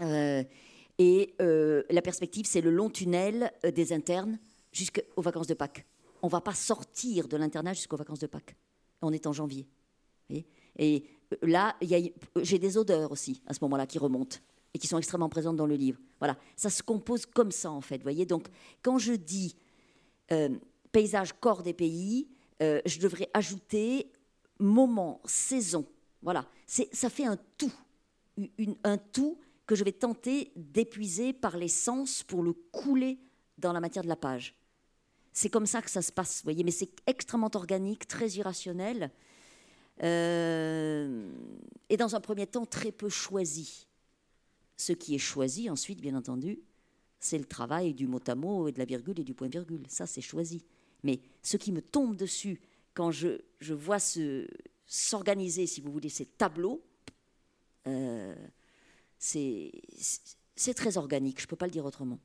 et 0.00 1.34
la 1.38 2.02
perspective, 2.02 2.46
c'est 2.46 2.60
le 2.60 2.70
long 2.70 2.88
tunnel 2.88 3.52
des 3.64 3.92
internes 3.92 4.38
jusqu'aux 4.70 5.22
vacances 5.22 5.48
de 5.48 5.54
Pâques. 5.54 5.84
On 6.22 6.28
ne 6.28 6.32
va 6.32 6.40
pas 6.40 6.54
sortir 6.54 7.26
de 7.26 7.36
l'internat 7.36 7.74
jusqu'aux 7.74 7.96
vacances 7.96 8.20
de 8.20 8.28
Pâques. 8.28 8.56
On 9.02 9.12
est 9.12 9.26
en 9.26 9.32
janvier. 9.32 9.66
Et 10.78 11.04
euh, 11.32 11.36
là, 11.42 11.76
j'ai 12.42 12.58
des 12.58 12.78
odeurs 12.78 13.12
aussi 13.12 13.42
à 13.46 13.54
ce 13.54 13.58
moment-là 13.62 13.86
qui 13.86 13.98
remontent 13.98 14.38
et 14.74 14.78
qui 14.78 14.86
sont 14.86 14.98
extrêmement 14.98 15.28
présentes 15.28 15.56
dans 15.56 15.66
le 15.66 15.76
livre. 15.76 15.98
Voilà, 16.18 16.36
ça 16.56 16.70
se 16.70 16.82
compose 16.82 17.26
comme 17.26 17.50
ça 17.50 17.70
en 17.70 17.80
fait. 17.80 18.02
Voyez, 18.02 18.26
donc 18.26 18.48
quand 18.82 18.98
je 18.98 19.12
dis 19.12 19.54
euh, 20.30 20.50
paysage 20.92 21.32
corps 21.40 21.62
des 21.62 21.74
pays, 21.74 22.28
euh, 22.62 22.80
je 22.86 22.98
devrais 22.98 23.28
ajouter 23.34 24.10
moment, 24.58 25.20
saison. 25.24 25.86
Voilà, 26.22 26.46
ça 26.66 27.10
fait 27.10 27.24
un 27.24 27.36
tout, 27.58 27.72
un 28.84 28.96
tout 28.98 29.38
que 29.66 29.74
je 29.74 29.82
vais 29.84 29.92
tenter 29.92 30.52
d'épuiser 30.54 31.32
par 31.32 31.56
les 31.56 31.68
sens 31.68 32.22
pour 32.22 32.42
le 32.42 32.52
couler 32.52 33.18
dans 33.58 33.72
la 33.72 33.80
matière 33.80 34.04
de 34.04 34.08
la 34.08 34.16
page. 34.16 34.54
C'est 35.32 35.50
comme 35.50 35.66
ça 35.66 35.82
que 35.82 35.90
ça 35.90 36.02
se 36.02 36.12
passe, 36.12 36.38
vous 36.38 36.44
voyez, 36.44 36.62
mais 36.62 36.70
c'est 36.70 36.90
extrêmement 37.06 37.50
organique, 37.54 38.06
très 38.06 38.28
irrationnel, 38.28 39.10
euh, 40.02 41.30
et 41.88 41.96
dans 41.96 42.14
un 42.14 42.20
premier 42.20 42.46
temps 42.46 42.66
très 42.66 42.92
peu 42.92 43.08
choisi. 43.08 43.86
Ce 44.82 44.92
qui 44.92 45.14
est 45.14 45.18
choisi 45.18 45.70
ensuite, 45.70 46.00
bien 46.00 46.16
entendu, 46.16 46.58
c'est 47.20 47.38
le 47.38 47.44
travail 47.44 47.94
du 47.94 48.08
mot 48.08 48.18
à 48.26 48.34
mot 48.34 48.66
et 48.66 48.72
de 48.72 48.80
la 48.80 48.84
virgule 48.84 49.20
et 49.20 49.22
du 49.22 49.32
point-virgule. 49.32 49.84
Ça, 49.86 50.06
c'est 50.06 50.20
choisi. 50.20 50.64
Mais 51.04 51.20
ce 51.40 51.56
qui 51.56 51.70
me 51.70 51.80
tombe 51.80 52.16
dessus 52.16 52.60
quand 52.92 53.12
je, 53.12 53.38
je 53.60 53.74
vois 53.74 53.98
s'organiser, 54.86 55.68
si 55.68 55.80
vous 55.80 55.92
voulez, 55.92 56.08
ces 56.08 56.26
tableaux, 56.26 56.82
euh, 57.86 58.34
c'est 59.18 59.70
très 60.74 60.96
organique, 60.98 61.38
je 61.38 61.44
ne 61.44 61.48
peux 61.48 61.56
pas 61.56 61.66
le 61.66 61.72
dire 61.72 61.84
autrement. 61.84 62.18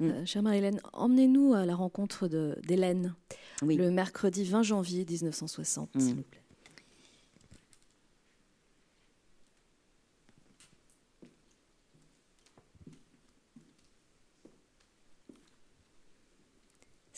Euh, 0.00 0.24
chère 0.26 0.44
Marie-Hélène, 0.44 0.80
emmenez-nous 0.92 1.54
à 1.54 1.66
la 1.66 1.74
rencontre 1.74 2.28
d'Hélène 2.28 3.16
le 3.62 3.90
mercredi 3.90 4.44
20 4.44 4.62
janvier 4.62 5.04
1960, 5.04 5.90
s'il 5.98 6.14
mm. 6.14 6.16
vous 6.18 6.22
plaît. 6.22 6.39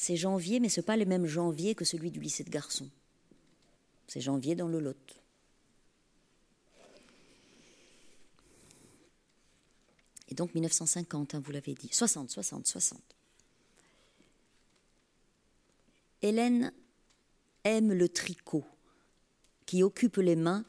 C'est 0.03 0.17
janvier, 0.17 0.59
mais 0.59 0.69
ce 0.69 0.81
n'est 0.81 0.85
pas 0.85 0.97
le 0.97 1.05
même 1.05 1.27
janvier 1.27 1.77
que 1.77 1.85
celui 1.85 2.11
du 2.11 2.19
lycée 2.19 2.43
de 2.43 2.51
garçons. 2.51 2.91
C'est 4.09 4.21
janvier 4.21 4.57
dans 4.57 4.67
le 4.67 4.81
Lot. 4.81 5.23
Et 10.27 10.35
donc 10.35 10.53
1950, 10.57 11.37
hein, 11.37 11.43
vous 11.45 11.53
l'avez 11.53 11.75
dit. 11.75 11.89
60, 11.93 12.31
60, 12.31 12.67
60. 12.67 13.01
Hélène 16.23 16.73
aime 17.63 17.93
le 17.93 18.09
tricot 18.09 18.65
qui 19.67 19.85
occupe 19.85 20.17
les 20.17 20.35
mains 20.35 20.65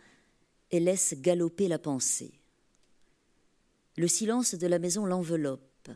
et 0.70 0.80
laisse 0.80 1.16
galoper 1.18 1.68
la 1.68 1.80
pensée. 1.80 2.40
Le 3.98 4.08
silence 4.08 4.54
de 4.54 4.68
la 4.68 4.78
maison 4.78 5.08
l'enveloppe. 5.08 5.90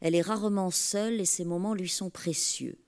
Elle 0.00 0.14
est 0.14 0.22
rarement 0.22 0.70
seule 0.70 1.20
et 1.20 1.24
ces 1.24 1.44
moments 1.44 1.74
lui 1.74 1.88
sont 1.88 2.08
précieux. 2.08 2.78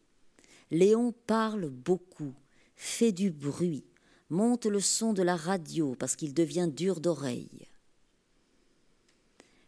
Léon 0.70 1.12
parle 1.26 1.68
beaucoup, 1.70 2.34
fait 2.74 3.12
du 3.12 3.30
bruit, 3.30 3.84
monte 4.30 4.66
le 4.66 4.80
son 4.80 5.12
de 5.12 5.22
la 5.22 5.36
radio 5.36 5.94
parce 5.94 6.16
qu'il 6.16 6.34
devient 6.34 6.68
dur 6.70 7.00
d'oreille. 7.00 7.68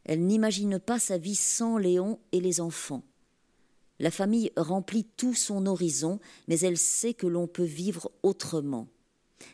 Elle 0.05 0.27
n'imagine 0.27 0.79
pas 0.79 0.99
sa 0.99 1.19
vie 1.19 1.37
sans 1.37 1.79
Léon 1.79 2.19
et 2.33 2.41
les 2.41 2.61
enfants. 2.61 3.05
La 4.01 4.11
famille 4.11 4.51
remplit 4.57 5.05
tout 5.05 5.35
son 5.35 5.67
horizon, 5.67 6.19
mais 6.49 6.61
elle 6.61 6.79
sait 6.79 7.15
que 7.15 7.27
l'on 7.27 7.47
peut 7.47 7.65
vivre 7.65 8.11
autrement. 8.23 8.89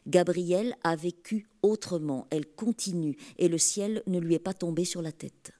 Gabrielle 0.06 0.76
a 0.82 0.96
vécu 0.96 1.48
autrement, 1.62 2.26
elle 2.30 2.46
continue, 2.46 3.16
et 3.38 3.48
le 3.48 3.58
ciel 3.58 4.02
ne 4.06 4.18
lui 4.18 4.34
est 4.34 4.38
pas 4.38 4.54
tombé 4.54 4.84
sur 4.84 5.02
la 5.02 5.12
tête. 5.12 5.52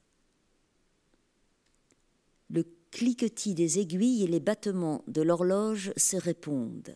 Cliquetis 2.95 3.57
des 3.57 3.81
aiguilles 3.81 4.23
et 4.23 4.29
les 4.29 4.39
battements 4.39 5.03
de 5.09 5.21
l'horloge 5.21 5.93
se 5.97 6.17
répondent. 6.17 6.95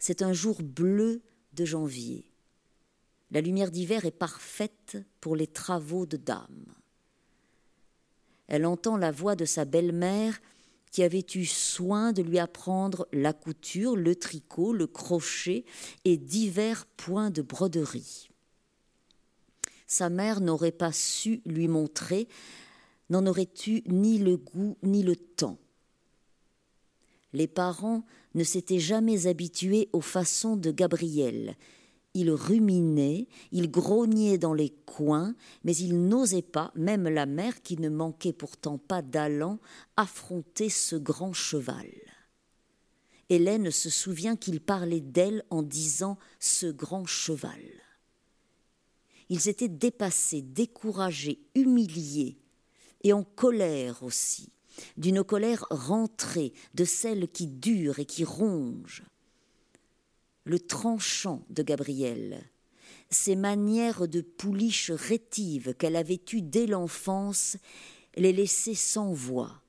C'est 0.00 0.22
un 0.22 0.32
jour 0.32 0.60
bleu 0.60 1.22
de 1.52 1.64
janvier. 1.64 2.24
La 3.30 3.40
lumière 3.40 3.70
d'hiver 3.70 4.06
est 4.06 4.10
parfaite 4.10 4.98
pour 5.20 5.36
les 5.36 5.46
travaux 5.46 6.04
de 6.04 6.16
dame. 6.16 6.74
Elle 8.48 8.66
entend 8.66 8.96
la 8.96 9.12
voix 9.12 9.36
de 9.36 9.44
sa 9.44 9.64
belle-mère 9.64 10.40
qui 10.90 11.04
avait 11.04 11.26
eu 11.36 11.44
soin 11.44 12.12
de 12.12 12.22
lui 12.22 12.40
apprendre 12.40 13.06
la 13.12 13.32
couture, 13.32 13.94
le 13.94 14.16
tricot, 14.16 14.72
le 14.72 14.88
crochet 14.88 15.64
et 16.04 16.16
divers 16.16 16.86
points 16.96 17.30
de 17.30 17.42
broderie. 17.42 18.30
Sa 19.86 20.10
mère 20.10 20.40
n'aurait 20.40 20.72
pas 20.72 20.90
su 20.90 21.40
lui 21.46 21.68
montrer, 21.68 22.26
n'en 23.12 23.26
aurait 23.26 23.52
eu 23.66 23.82
ni 23.86 24.18
le 24.18 24.38
goût 24.38 24.76
ni 24.82 25.02
le 25.02 25.16
temps. 25.16 25.58
Les 27.34 27.46
parents 27.46 28.04
ne 28.34 28.42
s'étaient 28.42 28.78
jamais 28.78 29.26
habitués 29.26 29.90
aux 29.92 30.00
façons 30.00 30.56
de 30.56 30.70
Gabrielle. 30.70 31.56
Il 32.14 32.30
ruminait, 32.30 33.28
il 33.52 33.70
grognait 33.70 34.38
dans 34.38 34.54
les 34.54 34.70
coins, 34.70 35.34
mais 35.62 35.76
il 35.76 36.08
n'osait 36.08 36.42
pas, 36.42 36.72
même 36.74 37.08
la 37.08 37.26
mère 37.26 37.62
qui 37.62 37.78
ne 37.78 37.88
manquait 37.88 38.32
pourtant 38.32 38.78
pas 38.78 39.02
d'allant, 39.02 39.58
affronter 39.96 40.68
ce 40.68 40.96
grand 40.96 41.32
cheval. 41.32 41.88
Hélène 43.28 43.70
se 43.70 43.88
souvient 43.88 44.36
qu'il 44.36 44.60
parlait 44.60 45.00
d'elle 45.00 45.44
en 45.50 45.62
disant 45.62 46.18
ce 46.38 46.66
grand 46.66 47.06
cheval. 47.06 47.62
Ils 49.30 49.48
étaient 49.48 49.68
dépassés, 49.68 50.42
découragés, 50.42 51.40
humiliés, 51.54 52.41
et 53.04 53.12
en 53.12 53.22
colère 53.24 54.02
aussi, 54.02 54.52
d'une 54.96 55.22
colère 55.22 55.66
rentrée, 55.70 56.52
de 56.74 56.84
celle 56.84 57.28
qui 57.28 57.46
dure 57.46 57.98
et 57.98 58.06
qui 58.06 58.24
ronge 58.24 59.04
le 60.44 60.58
tranchant 60.58 61.44
de 61.50 61.62
Gabrielle, 61.62 62.42
ses 63.10 63.36
manières 63.36 64.08
de 64.08 64.20
pouliche 64.20 64.90
rétive 64.90 65.74
qu'elle 65.74 65.96
avait 65.96 66.22
eues 66.32 66.42
dès 66.42 66.66
l'enfance, 66.66 67.56
les 68.16 68.32
laissaient 68.32 68.74
sans 68.74 69.12
voix. 69.12 69.62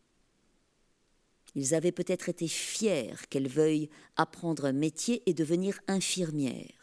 Ils 1.55 1.75
avaient 1.75 1.91
peut-être 1.91 2.29
été 2.29 2.47
fiers 2.47 3.13
qu'elle 3.29 3.47
veuille 3.47 3.89
apprendre 4.15 4.65
un 4.65 4.71
métier 4.71 5.21
et 5.27 5.34
devenir 5.34 5.79
infirmière. 5.88 6.82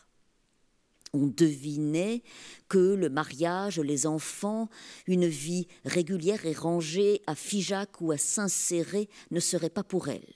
On 1.13 1.27
devinait 1.27 2.23
que 2.69 2.79
le 2.79 3.09
mariage, 3.09 3.81
les 3.81 4.07
enfants, 4.07 4.69
une 5.07 5.27
vie 5.27 5.67
régulière 5.85 6.47
et 6.47 6.53
rangée 6.53 7.21
à 7.27 7.35
Figeac 7.35 8.01
ou 8.01 8.13
à 8.13 8.19
Saint-Céré 8.19 9.09
ne 9.31 9.41
serait 9.41 9.71
pas 9.71 9.83
pour 9.83 10.09
elle. 10.09 10.35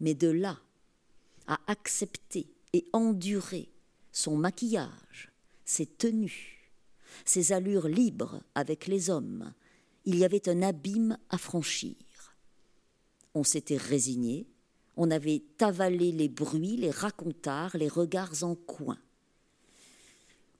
Mais 0.00 0.14
de 0.14 0.28
là 0.28 0.58
à 1.46 1.60
accepter 1.66 2.46
et 2.72 2.86
endurer 2.92 3.68
son 4.12 4.36
maquillage, 4.36 5.32
ses 5.64 5.86
tenues, 5.86 6.70
ses 7.24 7.52
allures 7.52 7.88
libres 7.88 8.42
avec 8.54 8.86
les 8.86 9.10
hommes, 9.10 9.52
il 10.04 10.16
y 10.16 10.24
avait 10.24 10.48
un 10.48 10.62
abîme 10.62 11.18
à 11.30 11.38
franchir. 11.38 11.94
On 13.34 13.44
s'était 13.44 13.76
résigné, 13.76 14.46
on 14.96 15.10
avait 15.10 15.42
avalé 15.60 16.12
les 16.12 16.28
bruits, 16.28 16.76
les 16.76 16.90
racontards, 16.90 17.76
les 17.76 17.88
regards 17.88 18.42
en 18.42 18.54
coin. 18.54 18.98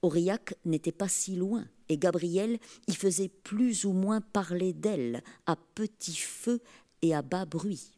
Aurillac 0.01 0.55
n'était 0.65 0.91
pas 0.91 1.07
si 1.07 1.35
loin, 1.35 1.65
et 1.89 1.97
Gabriel 1.97 2.59
y 2.87 2.93
faisait 2.93 3.29
plus 3.29 3.85
ou 3.85 3.93
moins 3.93 4.21
parler 4.21 4.73
d'elle, 4.73 5.23
à 5.45 5.55
petit 5.55 6.15
feu 6.15 6.61
et 7.01 7.13
à 7.13 7.21
bas 7.21 7.45
bruit. 7.45 7.91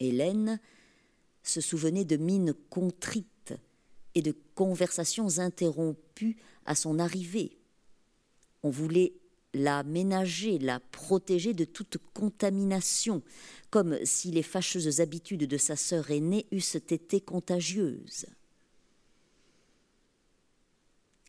Hélène 0.00 0.60
se 1.42 1.60
souvenait 1.60 2.04
de 2.04 2.16
mines 2.16 2.54
contrites 2.70 3.54
et 4.14 4.22
de 4.22 4.34
conversations 4.54 5.38
interrompues 5.38 6.36
à 6.66 6.74
son 6.74 6.98
arrivée. 6.98 7.58
On 8.62 8.70
voulait 8.70 9.12
l'a 9.54 9.82
ménager, 9.82 10.58
la 10.58 10.80
protéger 10.80 11.54
de 11.54 11.64
toute 11.64 11.98
contamination, 12.14 13.22
comme 13.70 13.98
si 14.04 14.30
les 14.30 14.42
fâcheuses 14.42 15.00
habitudes 15.00 15.46
de 15.46 15.56
sa 15.56 15.76
sœur 15.76 16.10
aînée 16.10 16.46
eussent 16.52 16.76
été 16.76 17.20
contagieuses. 17.20 18.26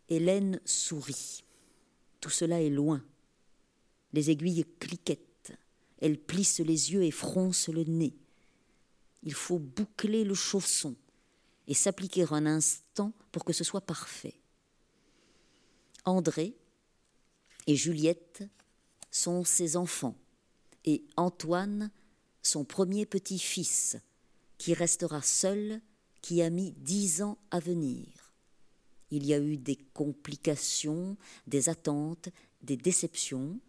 Hélène 0.10 0.60
sourit. 0.66 1.44
Tout 2.20 2.30
cela 2.30 2.62
est 2.62 2.70
loin. 2.70 3.04
Les 4.14 4.30
aiguilles 4.30 4.66
cliquettent. 4.80 5.54
Elle 6.00 6.20
plisse 6.20 6.60
les 6.60 6.94
yeux 6.94 7.04
et 7.04 7.12
fronce 7.12 7.70
le 7.70 7.84
nez. 7.84 8.14
Il 9.24 9.34
faut 9.34 9.60
boucler 9.60 10.24
le 10.24 10.34
chausson 10.34 10.96
et 11.68 11.74
s'appliquer 11.74 12.26
un 12.32 12.46
instant 12.46 13.14
pour 13.32 13.46
que 13.46 13.54
ce 13.54 13.64
soit 13.64 13.82
parfait. 13.82 14.36
André 16.06 16.56
et 17.68 17.76
Juliette 17.76 18.44
sont 19.12 19.44
ses 19.44 19.78
enfants 19.78 20.16
et 20.86 21.04
Antoine 21.18 21.92
son 22.42 22.66
premier 22.66 23.06
petit-fils 23.06 23.98
qui 24.58 24.74
restera 24.74 25.22
seul, 25.22 25.82
qui 26.22 26.42
a 26.42 26.50
mis 26.50 26.72
dix 26.72 27.22
ans 27.22 27.38
à 27.52 27.60
venir. 27.60 28.08
Il 29.12 29.26
y 29.26 29.34
a 29.34 29.40
eu 29.40 29.58
des 29.58 29.78
complications, 29.94 31.18
des 31.48 31.70
attentes, 31.70 32.30
des 32.62 32.78
déceptions, 32.78 33.60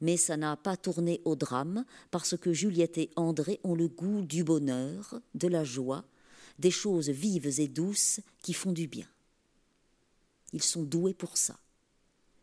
mais 0.00 0.16
ça 0.16 0.36
n'a 0.36 0.56
pas 0.56 0.76
tourné 0.76 1.20
au 1.24 1.36
drame 1.36 1.84
parce 2.10 2.36
que 2.36 2.52
Juliette 2.52 2.98
et 2.98 3.10
André 3.16 3.60
ont 3.64 3.74
le 3.74 3.88
goût 3.88 4.22
du 4.22 4.44
bonheur, 4.44 5.20
de 5.34 5.48
la 5.48 5.64
joie, 5.64 6.04
des 6.58 6.70
choses 6.70 7.08
vives 7.08 7.60
et 7.60 7.68
douces 7.68 8.20
qui 8.42 8.52
font 8.52 8.72
du 8.72 8.86
bien. 8.86 9.08
Ils 10.52 10.62
sont 10.62 10.82
doués 10.82 11.14
pour 11.14 11.36
ça. 11.36 11.58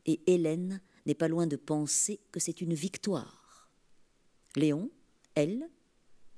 Et 0.06 0.22
Hélène 0.28 0.82
n'est 1.06 1.16
pas 1.16 1.28
loin 1.28 1.47
de 1.47 1.56
penser 1.56 2.20
que 2.32 2.39
c'est 2.39 2.62
une 2.62 2.74
victoire. 2.74 3.70
Léon, 4.56 4.89
elle, 5.36 5.70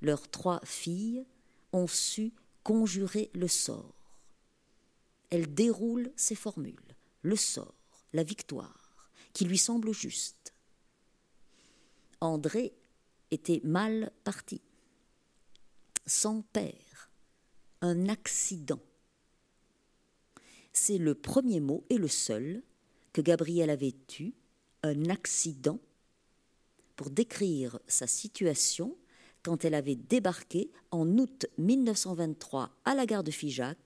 leurs 0.02 0.30
trois 0.30 0.60
filles, 0.64 1.26
ont 1.72 1.88
su 1.88 2.34
conjurer 2.64 3.32
le 3.34 3.48
sort. 3.48 3.96
Elle 5.30 5.54
déroule 5.54 6.12
ses 6.16 6.36
formules, 6.36 6.96
le 7.24 7.36
sort, 7.36 8.06
la 8.14 8.24
victoire, 8.24 9.08
qui 9.34 9.46
lui 9.46 9.58
semble 9.58 9.94
juste. 9.94 10.54
André 12.22 12.74
était 13.32 13.62
mal 13.64 14.12
parti, 14.24 14.62
sans 16.06 16.42
père, 16.42 17.12
un 17.82 18.08
accident. 18.08 18.80
C'est 20.72 20.98
le 20.98 21.16
premier 21.16 21.60
mot 21.60 21.84
et 21.90 21.98
le 21.98 22.08
seul 22.08 22.64
que 23.14 23.22
Gabriel 23.22 23.70
avait 23.70 23.96
eu, 24.20 24.34
un 24.82 25.10
accident, 25.10 25.80
pour 26.96 27.10
décrire 27.10 27.80
sa 27.88 28.08
situation 28.08 28.98
quand 29.44 29.66
elle 29.66 29.76
avait 29.76 29.96
débarqué 29.96 30.72
en 30.92 31.08
août 31.18 31.46
1923 31.58 32.72
à 32.86 32.96
la 32.96 33.06
gare 33.06 33.24
de 33.24 33.32
Figeac, 33.32 33.78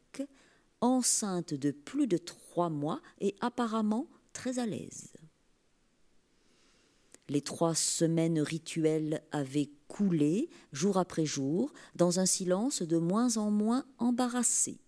enceinte 0.81 1.53
de 1.53 1.71
plus 1.71 2.07
de 2.07 2.17
trois 2.17 2.69
mois 2.69 3.01
et 3.19 3.35
apparemment 3.41 4.07
très 4.33 4.59
à 4.59 4.65
l'aise. 4.65 5.13
Les 7.29 7.41
trois 7.41 7.75
semaines 7.75 8.39
rituelles 8.39 9.21
avaient 9.31 9.69
coulé 9.87 10.49
jour 10.71 10.97
après 10.97 11.25
jour 11.25 11.73
dans 11.95 12.19
un 12.19 12.25
silence 12.25 12.81
de 12.81 12.97
moins 12.97 13.37
en 13.37 13.51
moins 13.51 13.85
embarrassé. 13.97 14.79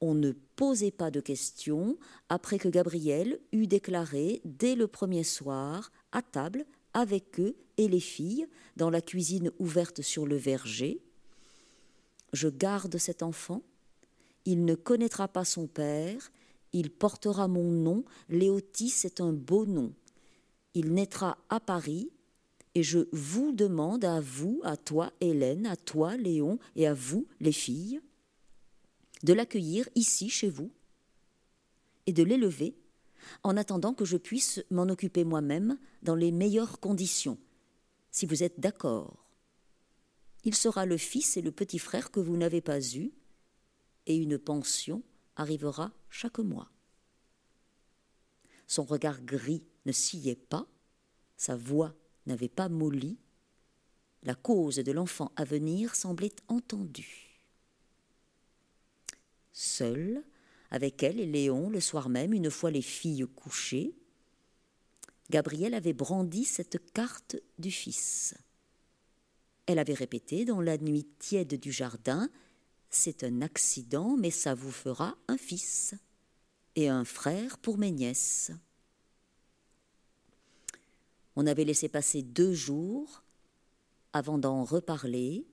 On 0.00 0.14
ne 0.14 0.32
posait 0.62 0.92
pas 0.92 1.10
de 1.10 1.18
questions 1.18 1.98
après 2.28 2.56
que 2.56 2.68
Gabriel 2.68 3.40
eut 3.50 3.66
déclaré 3.66 4.40
dès 4.44 4.76
le 4.76 4.86
premier 4.86 5.24
soir, 5.24 5.90
à 6.12 6.22
table, 6.22 6.64
avec 6.94 7.40
eux 7.40 7.56
et 7.78 7.88
les 7.88 7.98
filles, 7.98 8.46
dans 8.76 8.88
la 8.88 9.00
cuisine 9.00 9.50
ouverte 9.58 10.02
sur 10.02 10.24
le 10.24 10.36
verger. 10.36 11.00
Je 12.32 12.46
garde 12.46 12.96
cet 12.96 13.24
enfant, 13.24 13.62
il 14.44 14.64
ne 14.64 14.76
connaîtra 14.76 15.26
pas 15.26 15.44
son 15.44 15.66
père, 15.66 16.30
il 16.72 16.92
portera 16.92 17.48
mon 17.48 17.72
nom, 17.72 18.04
Léotis 18.28 18.94
est 19.02 19.20
un 19.20 19.32
beau 19.32 19.66
nom. 19.66 19.92
Il 20.74 20.94
naîtra 20.94 21.38
à 21.48 21.58
Paris, 21.58 22.12
et 22.76 22.84
je 22.84 23.08
vous 23.10 23.50
demande 23.50 24.04
à 24.04 24.20
vous, 24.20 24.60
à 24.62 24.76
toi 24.76 25.10
Hélène, 25.20 25.66
à 25.66 25.74
toi 25.74 26.16
Léon, 26.16 26.60
et 26.76 26.86
à 26.86 26.94
vous 26.94 27.26
les 27.40 27.50
filles, 27.50 28.00
de 29.22 29.32
l'accueillir 29.32 29.88
ici 29.94 30.28
chez 30.28 30.48
vous, 30.48 30.72
et 32.06 32.12
de 32.12 32.22
l'élever, 32.22 32.76
en 33.42 33.56
attendant 33.56 33.94
que 33.94 34.04
je 34.04 34.16
puisse 34.16 34.64
m'en 34.70 34.84
occuper 34.84 35.24
moi-même 35.24 35.78
dans 36.02 36.16
les 36.16 36.32
meilleures 36.32 36.80
conditions, 36.80 37.38
si 38.10 38.26
vous 38.26 38.42
êtes 38.42 38.58
d'accord. 38.58 39.24
Il 40.44 40.54
sera 40.54 40.86
le 40.86 40.96
fils 40.96 41.36
et 41.36 41.42
le 41.42 41.52
petit 41.52 41.78
frère 41.78 42.10
que 42.10 42.20
vous 42.20 42.36
n'avez 42.36 42.60
pas 42.60 42.80
eus, 42.80 43.12
et 44.06 44.16
une 44.16 44.38
pension 44.38 45.02
arrivera 45.36 45.92
chaque 46.10 46.40
mois. 46.40 46.70
Son 48.66 48.84
regard 48.84 49.22
gris 49.22 49.64
ne 49.86 49.92
sciait 49.92 50.34
pas, 50.34 50.66
sa 51.36 51.56
voix 51.56 51.94
n'avait 52.26 52.48
pas 52.48 52.68
molli, 52.68 53.18
la 54.24 54.34
cause 54.34 54.76
de 54.76 54.92
l'enfant 54.92 55.32
à 55.36 55.44
venir 55.44 55.94
semblait 55.94 56.34
entendue. 56.48 57.31
Seule, 59.52 60.22
avec 60.70 61.02
elle 61.02 61.20
et 61.20 61.26
Léon, 61.26 61.68
le 61.68 61.80
soir 61.80 62.08
même, 62.08 62.32
une 62.32 62.50
fois 62.50 62.70
les 62.70 62.82
filles 62.82 63.26
couchées, 63.36 63.94
Gabrielle 65.30 65.74
avait 65.74 65.92
brandi 65.92 66.44
cette 66.44 66.92
carte 66.92 67.36
du 67.58 67.70
fils. 67.70 68.34
Elle 69.66 69.78
avait 69.78 69.94
répété 69.94 70.44
dans 70.44 70.60
la 70.60 70.76
nuit 70.78 71.06
tiède 71.18 71.58
du 71.58 71.72
jardin 71.72 72.28
C'est 72.90 73.24
un 73.24 73.40
accident, 73.40 74.16
mais 74.16 74.30
ça 74.30 74.54
vous 74.54 74.72
fera 74.72 75.16
un 75.28 75.38
fils 75.38 75.94
et 76.76 76.88
un 76.88 77.04
frère 77.04 77.58
pour 77.58 77.78
mes 77.78 77.90
nièces. 77.90 78.50
On 81.36 81.46
avait 81.46 81.64
laissé 81.64 81.88
passer 81.88 82.22
deux 82.22 82.52
jours 82.52 83.22
avant 84.12 84.36
d'en 84.36 84.64
reparler, 84.64 85.46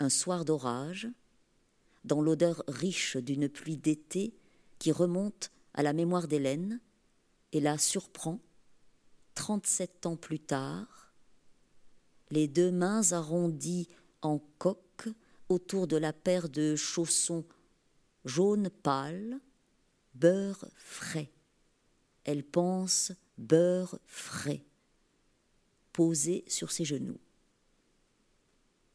un 0.00 0.08
soir 0.08 0.44
d'orage, 0.44 1.08
dans 2.08 2.22
l'odeur 2.22 2.64
riche 2.66 3.16
d'une 3.16 3.48
pluie 3.48 3.76
d'été 3.76 4.34
qui 4.78 4.90
remonte 4.90 5.52
à 5.74 5.82
la 5.82 5.92
mémoire 5.92 6.26
d'Hélène 6.26 6.80
et 7.52 7.60
la 7.60 7.78
surprend, 7.78 8.40
trente-sept 9.34 10.06
ans 10.06 10.16
plus 10.16 10.40
tard, 10.40 11.12
les 12.30 12.48
deux 12.48 12.72
mains 12.72 13.12
arrondies 13.12 13.88
en 14.22 14.40
coque 14.58 15.08
autour 15.48 15.86
de 15.86 15.96
la 15.96 16.12
paire 16.12 16.48
de 16.48 16.74
chaussons 16.74 17.44
jaune 18.24 18.70
pâle, 18.70 19.38
beurre 20.14 20.66
frais. 20.76 21.30
Elle 22.24 22.44
pense 22.44 23.12
beurre 23.38 23.98
frais 24.06 24.64
posée 25.92 26.44
sur 26.48 26.70
ses 26.70 26.84
genoux. 26.84 27.20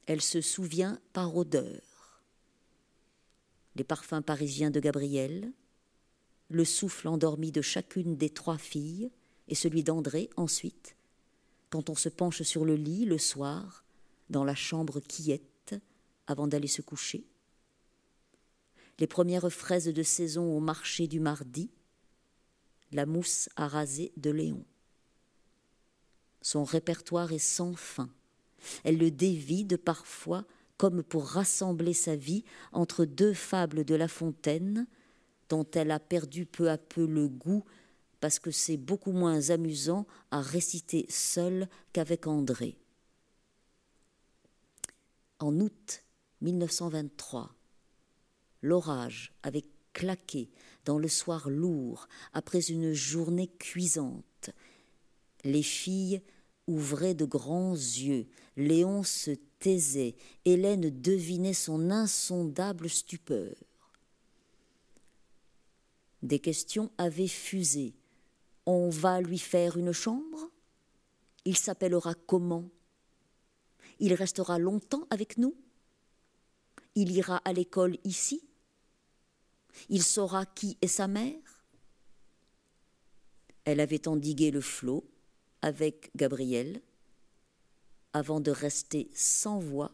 Elle 0.06 0.22
se 0.22 0.42
souvient 0.42 1.00
par 1.14 1.36
odeur. 1.36 1.93
Les 3.76 3.84
parfums 3.84 4.22
parisiens 4.26 4.72
de 4.72 4.80
Gabriel, 4.80 5.52
le 6.50 6.66
souffle 6.66 7.08
endormi 7.08 7.52
de 7.52 7.62
chacune 7.62 8.16
des 8.16 8.30
trois 8.30 8.58
filles 8.58 9.12
et 9.48 9.56
celui 9.56 9.84
d'André 9.84 10.30
ensuite, 10.38 10.96
quand 11.70 11.90
on 11.90 11.96
se 11.96 12.10
penche 12.10 12.44
sur 12.44 12.66
le 12.66 12.76
lit 12.76 13.06
le 13.06 13.18
soir, 13.18 13.84
dans 14.30 14.44
la 14.44 14.56
chambre 14.56 15.00
quiète, 15.00 15.76
avant 16.28 16.48
d'aller 16.48 16.68
se 16.68 16.82
coucher. 16.82 17.26
Les 19.00 19.08
premières 19.08 19.52
fraises 19.52 19.88
de 19.88 20.04
saison 20.04 20.56
au 20.56 20.60
marché 20.60 21.08
du 21.08 21.20
mardi, 21.20 21.72
la 22.92 23.06
mousse 23.06 23.50
à 23.56 23.68
raser 23.68 24.14
de 24.18 24.30
Léon. 24.30 24.64
Son 26.42 26.64
répertoire 26.64 27.32
est 27.32 27.40
sans 27.40 27.74
fin. 27.76 28.10
Elle 28.84 28.98
le 28.98 29.10
dévide 29.10 29.78
parfois 29.78 30.46
comme 30.84 31.02
pour 31.02 31.28
rassembler 31.28 31.94
sa 31.94 32.18
vie 32.18 32.44
entre 32.74 33.06
deux 33.06 33.34
fables 33.34 33.86
de 33.86 33.96
La 33.96 34.10
Fontaine, 34.10 34.86
dont 35.48 35.66
elle 35.74 35.92
a 35.92 36.00
perdu 36.02 36.46
peu 36.46 36.70
à 36.70 36.78
peu 36.78 37.06
le 37.06 37.30
goût 37.30 37.64
parce 38.20 38.38
que 38.38 38.52
c'est 38.52 38.76
beaucoup 38.76 39.14
moins 39.14 39.50
amusant 39.50 40.06
à 40.30 40.42
réciter 40.42 41.06
seule 41.08 41.70
qu'avec 41.94 42.28
André. 42.28 42.78
En 45.40 45.58
août 45.62 46.04
1923, 46.42 47.56
l'orage 48.62 49.32
avait 49.42 49.64
claqué 49.94 50.50
dans 50.84 50.98
le 50.98 51.08
soir 51.08 51.50
lourd 51.50 52.10
après 52.34 52.60
une 52.60 52.92
journée 52.92 53.48
cuisante. 53.48 54.50
Les 55.46 55.64
filles 55.64 56.22
ouvrait 56.68 57.16
de 57.16 57.24
grands 57.24 57.72
yeux. 57.72 58.28
Léon 58.58 59.04
se 59.04 59.32
Hélène 60.46 61.02
devinait 61.02 61.54
son 61.54 61.90
insondable 61.92 62.90
stupeur. 62.90 63.56
Des 66.22 66.40
questions 66.40 66.92
avaient 66.98 67.28
fusé. 67.28 67.94
On 68.66 68.90
va 68.90 69.22
lui 69.22 69.40
faire 69.40 69.78
une 69.78 69.92
chambre? 69.92 70.50
Il 71.46 71.58
s'appellera 71.58 72.14
comment? 72.14 72.70
Il 74.00 74.14
restera 74.14 74.58
longtemps 74.58 75.06
avec 75.10 75.38
nous? 75.38 75.56
Il 76.96 77.12
ira 77.12 77.38
à 77.44 77.54
l'école 77.54 77.98
ici? 78.04 78.42
Il 79.90 80.04
saura 80.04 80.46
qui 80.46 80.78
est 80.82 80.88
sa 80.88 81.08
mère? 81.08 81.66
Elle 83.66 83.80
avait 83.80 84.08
endigué 84.08 84.52
le 84.52 84.62
flot 84.62 85.04
avec 85.62 86.12
Gabriel 86.16 86.82
avant 88.14 88.40
de 88.40 88.52
rester 88.52 89.10
sans 89.14 89.60
voix 89.60 89.92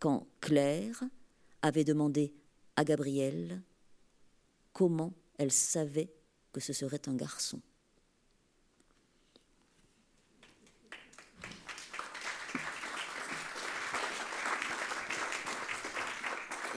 quand 0.00 0.26
Claire 0.40 1.02
avait 1.62 1.84
demandé 1.84 2.34
à 2.76 2.84
Gabriel 2.84 3.62
comment 4.72 5.12
elle 5.38 5.52
savait 5.52 6.12
que 6.52 6.60
ce 6.60 6.72
serait 6.72 7.08
un 7.08 7.14
garçon. 7.14 7.60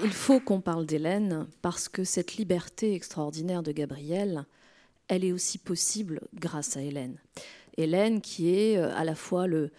Il 0.04 0.14
faut 0.14 0.40
qu'on 0.40 0.62
parle 0.62 0.86
d'Hélène 0.86 1.48
parce 1.64 1.90
que 1.90 2.04
cette 2.04 2.36
liberté 2.36 2.94
extraordinaire 2.94 3.64
de 3.64 3.72
Gabriel, 3.72 4.46
elle 5.08 5.26
est 5.26 5.32
aussi 5.32 5.58
possible 5.58 6.22
grâce 6.36 6.78
à 6.78 6.82
Hélène. 6.82 7.18
Hélène 7.78 8.22
qui 8.22 8.54
est 8.54 8.78
euh, 8.78 8.94
à 8.96 9.04
la 9.04 9.16
fois 9.16 9.48
le, 9.48 9.72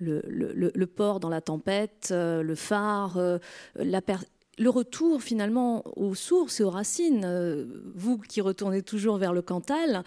le, 0.00 0.84
port 0.86 1.20
dans 1.20 1.28
la 1.28 1.40
tempête, 1.40 2.08
euh, 2.10 2.42
le 2.42 2.54
phare, 2.54 3.16
euh, 3.16 3.38
le 3.76 4.68
retour 4.68 5.22
finalement 5.22 5.82
aux 5.96 6.14
sources 6.14 6.60
et 6.60 6.64
aux 6.64 6.70
racines. 6.70 7.24
Euh, 7.24 7.66
vous 7.94 8.18
qui 8.18 8.40
retournez 8.40 8.82
toujours 8.82 9.16
vers 9.16 9.32
le 9.32 9.42
Cantal, 9.42 10.04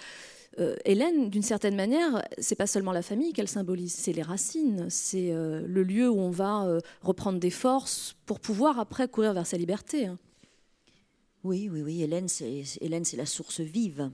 Hélène, 0.86 1.32
d'une 1.32 1.42
certaine 1.42 1.76
manière, 1.76 2.22
c'est 2.38 2.54
pas 2.54 2.68
seulement 2.68 2.92
la 2.92 3.02
famille 3.02 3.34
qu'elle 3.34 3.48
symbolise, 3.48 3.92
c'est 3.92 4.14
les 4.14 4.22
racines, 4.22 4.86
c'est 4.88 5.32
le 5.34 5.82
lieu 5.82 6.08
où 6.08 6.20
on 6.20 6.30
va 6.30 6.78
reprendre 7.02 7.40
des 7.40 7.50
forces 7.50 8.16
pour 8.28 8.40
pouvoir 8.40 8.78
après 8.78 9.08
courir 9.08 9.34
vers 9.34 9.48
sa 9.48 9.58
liberté. 9.58 10.06
Hein. 10.06 10.20
Oui, 11.44 11.70
oui, 11.74 11.82
oui. 11.82 12.04
Hélène, 12.04 12.28
c'est 12.28 12.66
Hélène, 12.82 13.04
c'est 13.04 13.18
la 13.18 13.26
source 13.26 13.62
vive 13.62 14.12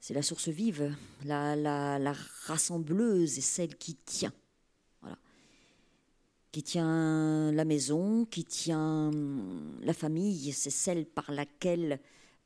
c'est 0.00 0.14
la 0.14 0.22
source 0.22 0.48
vive, 0.48 0.96
la, 1.24 2.14
rassembleuse 2.46 3.36
et 3.36 3.42
celle 3.42 3.76
qui 3.76 3.94
tient. 3.94 4.32
Voilà. 5.02 5.18
Qui 6.52 6.62
tient 6.62 7.52
la 7.52 7.64
maison, 7.66 8.24
qui 8.24 8.44
tient 8.44 9.10
la 9.82 9.92
famille, 9.92 10.52
c'est 10.52 10.70
celle 10.70 11.04
par 11.04 11.30
laquelle 11.30 12.00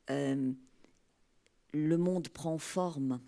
euh, 0.09 0.51
le 1.73 1.97
monde 1.97 2.27
prend 2.27 2.57
forme 2.57 3.21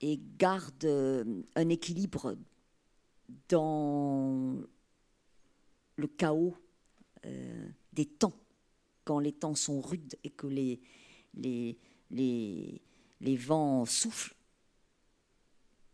et 0.00 0.18
garde 0.38 0.84
euh, 0.84 1.42
un 1.54 1.68
équilibre 1.68 2.36
dans 3.48 4.56
le 5.96 6.06
chaos 6.06 6.56
euh, 7.26 7.68
des 7.92 8.06
temps, 8.06 8.34
quand 9.04 9.18
les 9.18 9.32
temps 9.32 9.54
sont 9.54 9.80
rudes 9.80 10.16
et 10.24 10.30
que 10.30 10.46
les, 10.46 10.80
les 13.20 13.36
vents 13.36 13.84
soufflent. 13.84 14.34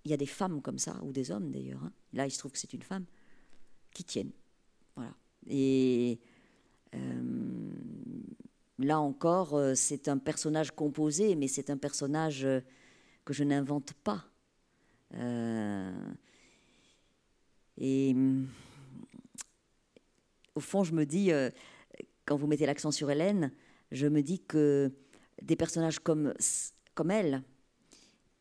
Il 0.04 0.10
y 0.10 0.14
a 0.14 0.16
des 0.16 0.26
femmes 0.26 0.62
comme 0.62 0.78
ça, 0.78 0.98
ou 1.02 1.12
des 1.12 1.30
hommes 1.30 1.50
d'ailleurs. 1.50 1.82
Hein. 1.84 1.92
Là, 2.12 2.26
il 2.26 2.30
se 2.30 2.38
trouve 2.38 2.52
que 2.52 2.58
c'est 2.58 2.72
une 2.72 2.82
femme 2.82 3.04
qui 3.92 4.04
tiennent. 4.04 4.32
Voilà. 4.96 5.14
Et 5.46 6.20
euh, 6.94 7.72
là 8.78 9.00
encore, 9.00 9.54
euh, 9.54 9.74
c'est 9.74 10.08
un 10.08 10.18
personnage 10.18 10.72
composé, 10.72 11.36
mais 11.36 11.48
c'est 11.48 11.70
un 11.70 11.76
personnage 11.76 12.44
euh, 12.44 12.60
que 13.24 13.32
je 13.32 13.44
n'invente 13.44 13.92
pas. 14.04 14.24
et 17.76 18.14
au 20.54 20.60
fond, 20.60 20.84
je 20.84 20.92
me 20.92 21.04
dis, 21.06 21.30
quand 22.24 22.36
vous 22.36 22.46
mettez 22.46 22.66
l'accent 22.66 22.90
sur 22.90 23.10
Hélène, 23.10 23.52
je 23.90 24.06
me 24.06 24.22
dis 24.22 24.40
que 24.40 24.92
des 25.42 25.56
personnages 25.56 25.98
comme 25.98 26.34
comme 26.94 27.10
elle. 27.10 27.42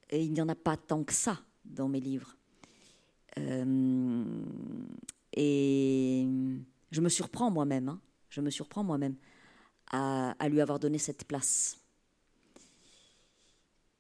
Et 0.10 0.24
il 0.24 0.34
n'y 0.34 0.42
en 0.42 0.50
a 0.50 0.56
pas 0.56 0.78
tant 0.78 1.04
que 1.04 1.14
ça 1.14 1.40
dans 1.66 1.88
mes 1.88 2.00
livres. 2.00 2.36
Euh, 3.38 4.26
et 5.34 6.28
je 6.92 7.02
me 7.02 7.10
surprends 7.10 7.52
moi-même, 7.52 7.90
hein. 7.90 8.02
je 8.30 8.42
me 8.42 8.50
surprends 8.50 8.84
moi-même 8.84 9.16
à, 9.92 10.50
lui 10.50 10.62
avoir 10.62 10.80
donné 10.80 10.98
cette 10.98 11.26
place. 11.26 11.80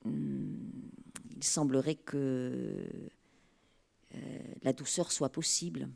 Hmm, 0.05 0.55
il 1.35 1.43
semblerait 1.43 1.95
que 1.95 2.87
euh, 4.15 4.53
la 4.63 4.73
douceur 4.73 5.11
soit 5.11 5.29
possible 5.29 5.89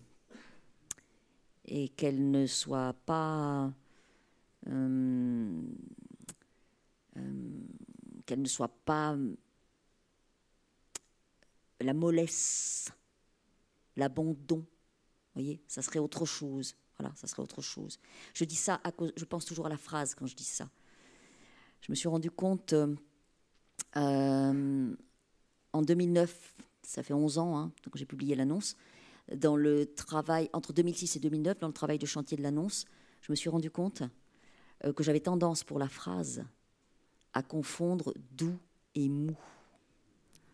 et 1.66 1.89
qu'elle 1.89 2.32
ne 2.32 2.45
soit 2.45 2.93
pas 3.06 3.72
euh, 4.68 5.62
qu'elle 8.26 8.41
ne 8.41 8.47
soit 8.47 8.74
pas 8.86 9.13
euh, 9.13 9.36
la 11.80 11.93
mollesse, 11.93 12.91
l'abandon. 13.95 14.65
Voyez, 15.34 15.61
ça 15.67 15.82
serait 15.82 15.99
autre 15.99 16.26
chose. 16.26 16.76
Voilà, 16.99 17.13
ça 17.15 17.28
serait 17.28 17.41
autre 17.41 17.61
chose. 17.61 17.99
Je 18.34 18.45
dis 18.45 18.55
ça 18.55 18.80
à 18.84 18.91
cause, 18.91 19.11
je 19.15 19.26
pense 19.26 19.45
toujours 19.45 19.65
à 19.65 19.69
la 19.69 19.78
phrase 19.78 20.15
quand 20.15 20.28
je 20.28 20.36
dis 20.36 20.43
ça. 20.43 20.69
Je 21.82 21.91
me 21.91 21.95
suis 21.95 22.07
rendu 22.07 22.30
compte 22.30 22.74
euh, 22.74 22.95
euh, 23.97 24.95
en 25.74 25.82
2009, 25.82 26.55
ça 26.84 27.03
fait 27.03 27.13
11 27.13 27.39
ans, 27.39 27.57
hein, 27.57 27.71
donc 27.84 27.97
j'ai 27.97 28.05
publié 28.05 28.36
l'annonce, 28.36 28.78
dans 29.36 29.55
le 29.55 29.91
travail, 29.93 30.49
entre 30.53 30.71
2006 30.71 31.15
et 31.15 31.19
2009, 31.19 31.59
dans 31.59 31.67
le 31.67 31.74
travail 31.74 31.97
de 31.97 32.05
chantier 32.05 32.38
de 32.38 32.43
l'annonce, 32.43 32.86
je 33.21 33.32
me 33.32 33.36
suis 33.36 33.49
rendu 33.49 33.71
compte 33.71 34.03
que 34.95 35.01
j'avais 35.01 35.21
tendance 35.21 35.63
pour 35.63 35.80
la 35.80 35.88
phrase 35.88 36.43
à 37.34 37.43
confondre 37.43 38.13
doux 38.31 38.57
et 38.95 39.09
mou, 39.09 39.36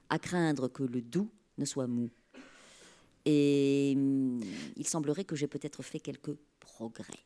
à 0.09 0.19
craindre 0.19 0.67
que 0.67 0.83
le 0.83 1.01
doux 1.01 1.29
ne 1.57 1.65
soit 1.65 1.87
mou. 1.87 2.09
Et 3.25 3.93
hum, 3.95 4.41
il 4.75 4.87
semblerait 4.87 5.25
que 5.25 5.35
j'ai 5.35 5.47
peut-être 5.47 5.83
fait 5.83 5.99
quelques 5.99 6.35
progrès. 6.59 7.19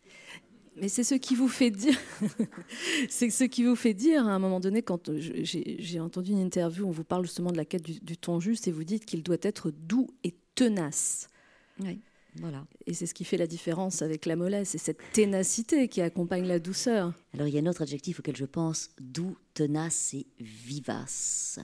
Mais 0.75 0.89
c'est 0.89 1.03
ce 1.03 1.13
qui 1.15 1.35
vous 1.35 1.47
fait 1.47 1.69
dire, 1.69 1.97
c'est 3.09 3.29
ce 3.29 3.43
qui 3.43 3.63
vous 3.63 3.75
fait 3.75 3.93
dire 3.93 4.27
à 4.27 4.31
un 4.31 4.39
moment 4.39 4.59
donné 4.59 4.81
quand 4.81 5.11
j'ai 5.15 5.99
entendu 5.99 6.31
une 6.31 6.39
interview 6.39 6.85
où 6.85 6.87
on 6.87 6.91
vous 6.91 7.03
parle 7.03 7.25
justement 7.25 7.51
de 7.51 7.57
la 7.57 7.65
quête 7.65 7.83
du, 7.83 7.99
du 7.99 8.17
ton 8.17 8.39
juste 8.39 8.67
et 8.67 8.71
vous 8.71 8.83
dites 8.83 9.05
qu'il 9.05 9.21
doit 9.21 9.37
être 9.43 9.69
doux 9.69 10.09
et 10.23 10.33
tenace. 10.55 11.27
Oui. 11.79 12.01
Voilà. 12.37 12.65
Et 12.85 12.93
c'est 12.93 13.05
ce 13.05 13.13
qui 13.13 13.23
fait 13.23 13.37
la 13.37 13.47
différence 13.47 14.01
avec 14.01 14.25
la 14.25 14.35
mollesse, 14.35 14.69
c'est 14.69 14.77
cette 14.77 15.01
ténacité 15.13 15.87
qui 15.87 16.01
accompagne 16.01 16.45
la 16.47 16.59
douceur. 16.59 17.13
Alors 17.33 17.47
il 17.47 17.53
y 17.53 17.57
a 17.57 17.61
un 17.61 17.67
autre 17.67 17.83
adjectif 17.83 18.19
auquel 18.19 18.35
je 18.35 18.45
pense, 18.45 18.89
doux, 18.99 19.37
tenace 19.53 20.13
et 20.13 20.25
vivace. 20.39 21.59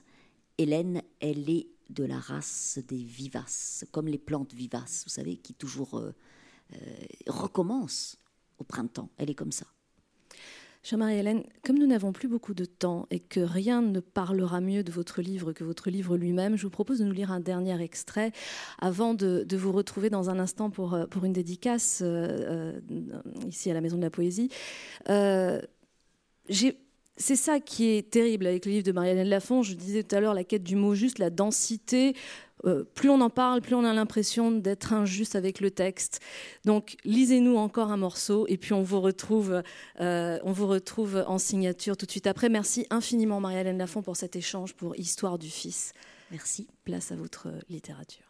Hélène, 0.58 1.02
elle 1.20 1.50
est 1.50 1.68
de 1.90 2.04
la 2.04 2.20
race 2.20 2.80
des 2.88 3.02
vivaces, 3.02 3.86
comme 3.92 4.08
les 4.08 4.20
plantes 4.20 4.54
vivaces, 4.54 5.04
vous 5.06 5.12
savez, 5.12 5.38
qui 5.38 5.54
toujours 5.54 5.98
euh, 5.98 6.14
euh, 6.74 6.78
recommencent 7.28 8.18
au 8.60 8.64
printemps. 8.64 9.10
Elle 9.18 9.32
est 9.32 9.36
comme 9.36 9.52
ça. 9.52 9.66
Jean-Marie-Hélène, 10.84 11.44
comme 11.66 11.78
nous 11.78 11.88
n'avons 11.88 12.14
plus 12.14 12.30
beaucoup 12.30 12.54
de 12.54 12.64
temps 12.64 13.06
et 13.12 13.20
que 13.20 13.42
rien 13.42 13.82
ne 13.82 14.00
parlera 14.00 14.62
mieux 14.62 14.82
de 14.82 14.92
votre 14.92 15.22
livre 15.22 15.52
que 15.52 15.64
votre 15.66 15.90
livre 15.90 16.16
lui-même, 16.16 16.56
je 16.56 16.64
vous 16.64 16.70
propose 16.70 17.00
de 17.00 17.06
nous 17.06 17.12
lire 17.12 17.32
un 17.32 17.42
dernier 17.42 17.82
extrait 17.82 18.32
avant 18.80 19.14
de, 19.14 19.46
vous 19.52 19.72
retrouver 19.74 20.10
dans 20.10 20.30
un 20.30 20.40
instant 20.40 20.70
pour, 20.70 20.94
euh, 20.94 21.06
une 21.22 21.34
dédicace 21.34 22.02
euh, 22.02 22.80
euh, 22.90 23.22
ici 23.48 23.70
à 23.70 23.74
la 23.74 23.82
Maison 23.82 23.98
de 23.98 24.04
la 24.04 24.10
Poésie. 24.10 24.50
c'est 27.18 27.36
ça 27.36 27.60
qui 27.60 27.90
est 27.90 28.10
terrible 28.10 28.48
avec 28.48 28.66
le 28.66 28.72
livre 28.72 28.86
de 28.86 28.94
Marianne 28.94 29.28
Lafont. 29.28 29.64
Je 29.64 29.74
disais 29.74 30.04
tout 30.04 30.16
à 30.16 30.22
l'heure 30.22 30.34
la 30.34 30.46
quête 30.46 30.64
du 30.64 30.78
mot 30.78 30.96
juste, 30.96 31.20
la 31.20 31.30
densité, 31.30 32.16
euh, 32.66 32.84
plus 32.84 33.10
on 33.10 33.22
en 33.22 33.30
parle, 33.30 33.62
plus 33.62 33.76
on 33.76 33.84
a 33.84 33.94
l'impression 33.94 34.52
d'être 34.52 34.94
injuste 34.94 35.36
avec 35.36 35.60
le 35.60 35.72
texte. 35.72 36.20
Donc, 36.66 36.98
lisez-nous 37.06 37.56
encore 37.56 37.92
un 37.92 37.98
morceau 37.98 38.46
et 38.48 38.58
puis 38.58 38.74
on 38.74 38.84
vous 38.84 39.00
retrouve, 39.02 39.64
euh, 40.02 40.40
on 40.44 40.52
vous 40.52 40.68
retrouve 40.68 41.24
en 41.28 41.38
signature 41.38 41.96
tout 41.98 42.06
de 42.06 42.12
suite 42.12 42.28
après. 42.28 42.50
Merci 42.50 42.86
infiniment, 42.90 43.40
Marie-Hélène 43.40 43.78
Lafont, 43.78 44.02
pour 44.02 44.18
cet 44.18 44.36
échange 44.36 44.74
pour 44.76 44.96
Histoire 44.98 45.38
du 45.38 45.50
Fils. 45.50 45.94
Merci. 46.32 46.68
Place 46.84 47.12
à 47.12 47.16
votre 47.16 47.48
littérature. 47.70 48.26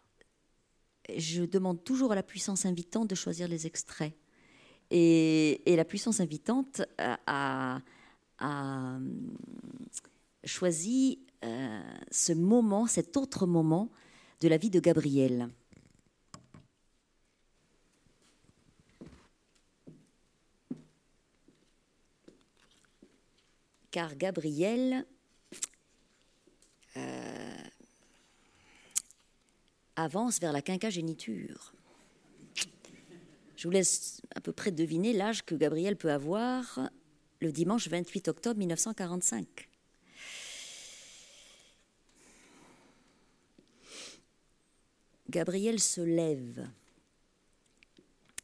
Je 1.17 1.43
demande 1.43 1.83
toujours 1.83 2.11
à 2.11 2.15
la 2.15 2.23
puissance 2.23 2.65
invitante 2.65 3.09
de 3.09 3.15
choisir 3.15 3.47
les 3.47 3.65
extraits. 3.65 4.13
Et, 4.91 5.61
la 5.65 5.85
puissance 5.85 6.19
invitante 6.19 6.81
a, 7.27 7.79
choisi 10.45 11.19
euh, 11.43 11.81
ce 12.11 12.33
moment, 12.33 12.87
cet 12.87 13.17
autre 13.17 13.45
moment 13.45 13.89
de 14.39 14.47
la 14.47 14.57
vie 14.57 14.69
de 14.69 14.79
Gabriel. 14.79 15.49
Car 23.91 24.15
Gabriel 24.15 25.05
euh, 26.95 27.63
avance 29.95 30.39
vers 30.39 30.53
la 30.53 30.61
quinquagéniture. 30.61 31.73
Je 33.55 33.67
vous 33.67 33.71
laisse 33.71 34.21
à 34.35 34.41
peu 34.41 34.53
près 34.53 34.71
deviner 34.71 35.11
l'âge 35.11 35.43
que 35.43 35.55
Gabriel 35.55 35.97
peut 35.97 36.11
avoir 36.11 36.89
le 37.41 37.51
dimanche 37.51 37.87
28 37.87 38.27
octobre 38.29 38.57
1945. 38.57 39.68
Gabriel 45.29 45.79
se 45.79 46.01
lève, 46.01 46.67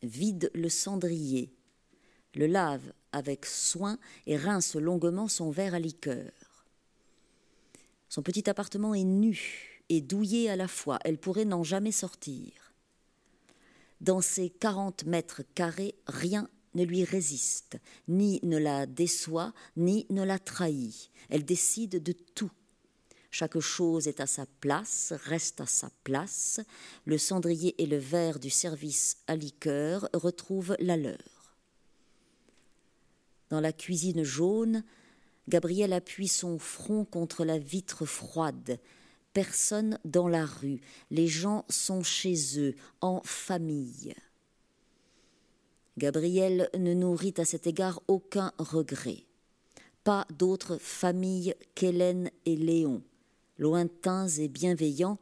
vide 0.03 0.51
le 0.53 0.69
cendrier, 0.69 1.51
le 2.35 2.45
lave 2.45 2.93
avec 3.11 3.47
soin 3.47 3.97
et 4.27 4.37
rince 4.37 4.75
longuement 4.75 5.27
son 5.27 5.49
verre 5.49 5.73
à 5.73 5.79
liqueur. 5.79 6.31
Son 8.07 8.21
petit 8.21 8.47
appartement 8.47 8.93
est 8.93 9.03
nu 9.03 9.81
et 9.89 9.99
douillé 9.99 10.47
à 10.47 10.55
la 10.55 10.67
fois, 10.67 10.99
elle 11.03 11.17
pourrait 11.17 11.45
n'en 11.45 11.63
jamais 11.63 11.91
sortir. 11.91 12.51
Dans 13.99 14.21
ses 14.21 14.51
quarante 14.51 15.05
mètres 15.05 15.41
carrés, 15.55 15.95
rien 16.05 16.47
ne 16.75 16.83
lui 16.83 17.03
résiste, 17.03 17.79
ni 18.07 18.39
ne 18.43 18.57
la 18.57 18.85
déçoit, 18.85 19.53
ni 19.75 20.05
ne 20.11 20.23
la 20.23 20.37
trahit. 20.37 21.09
Elle 21.29 21.45
décide 21.45 22.03
de 22.03 22.11
tout. 22.11 22.51
Chaque 23.37 23.59
chose 23.59 24.07
est 24.07 24.21
à 24.21 24.27
sa 24.27 24.45
place, 24.61 25.11
reste 25.25 25.59
à 25.59 25.65
sa 25.65 25.89
place. 26.05 26.61
Le 27.03 27.17
cendrier 27.17 27.75
et 27.83 27.85
le 27.85 27.97
verre 27.97 28.39
du 28.39 28.49
service 28.49 29.17
à 29.27 29.35
liqueur 29.35 30.07
retrouvent 30.13 30.77
la 30.79 30.95
leur. 30.95 31.57
Dans 33.49 33.59
la 33.59 33.73
cuisine 33.73 34.23
jaune, 34.23 34.85
Gabriel 35.49 35.91
appuie 35.91 36.29
son 36.29 36.57
front 36.57 37.03
contre 37.03 37.43
la 37.43 37.57
vitre 37.57 38.05
froide. 38.05 38.79
Personne 39.33 39.99
dans 40.05 40.29
la 40.29 40.45
rue. 40.45 40.79
Les 41.11 41.27
gens 41.27 41.65
sont 41.67 42.03
chez 42.03 42.57
eux, 42.57 42.73
en 43.01 43.19
famille. 43.25 44.15
Gabriel 45.97 46.69
ne 46.77 46.93
nourrit 46.93 47.33
à 47.35 47.43
cet 47.43 47.67
égard 47.67 48.01
aucun 48.07 48.53
regret. 48.59 49.25
Pas 50.05 50.25
d'autre 50.29 50.77
famille 50.77 51.53
qu'Hélène 51.73 52.31
et 52.45 52.55
Léon, 52.55 53.03
lointains 53.57 54.27
et 54.27 54.47
bienveillants, 54.47 55.19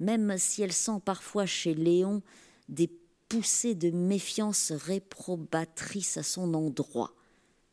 même 0.00 0.36
si 0.38 0.62
elle 0.62 0.72
sent 0.72 1.00
parfois 1.04 1.46
chez 1.46 1.74
Léon 1.74 2.22
des 2.68 2.90
poussées 3.28 3.74
de 3.74 3.90
méfiance 3.90 4.72
réprobatrice 4.72 6.16
à 6.16 6.22
son 6.22 6.54
endroit, 6.54 7.14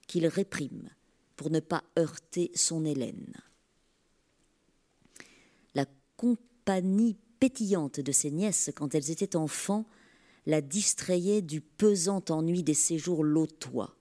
qu'il 0.07 0.27
réprime 0.27 0.89
pour 1.35 1.49
ne 1.49 1.59
pas 1.59 1.83
heurter 1.97 2.51
son 2.55 2.85
Hélène. 2.85 3.35
La 5.73 5.85
compagnie 6.17 7.17
pétillante 7.39 7.99
de 7.99 8.11
ses 8.11 8.31
nièces 8.31 8.71
quand 8.75 8.95
elles 8.95 9.11
étaient 9.11 9.35
enfants 9.35 9.85
la 10.45 10.61
distrayait 10.61 11.41
du 11.41 11.61
pesant 11.61 12.23
ennui 12.29 12.63
des 12.63 12.73
séjours 12.73 13.23
lotois. 13.23 13.94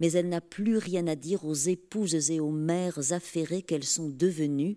Mais 0.00 0.12
elle 0.12 0.28
n'a 0.28 0.40
plus 0.40 0.76
rien 0.76 1.06
à 1.06 1.16
dire 1.16 1.44
aux 1.44 1.54
épouses 1.54 2.30
et 2.30 2.40
aux 2.40 2.50
mères 2.50 3.12
affairées 3.12 3.62
qu'elles 3.62 3.84
sont 3.84 4.08
devenues, 4.08 4.76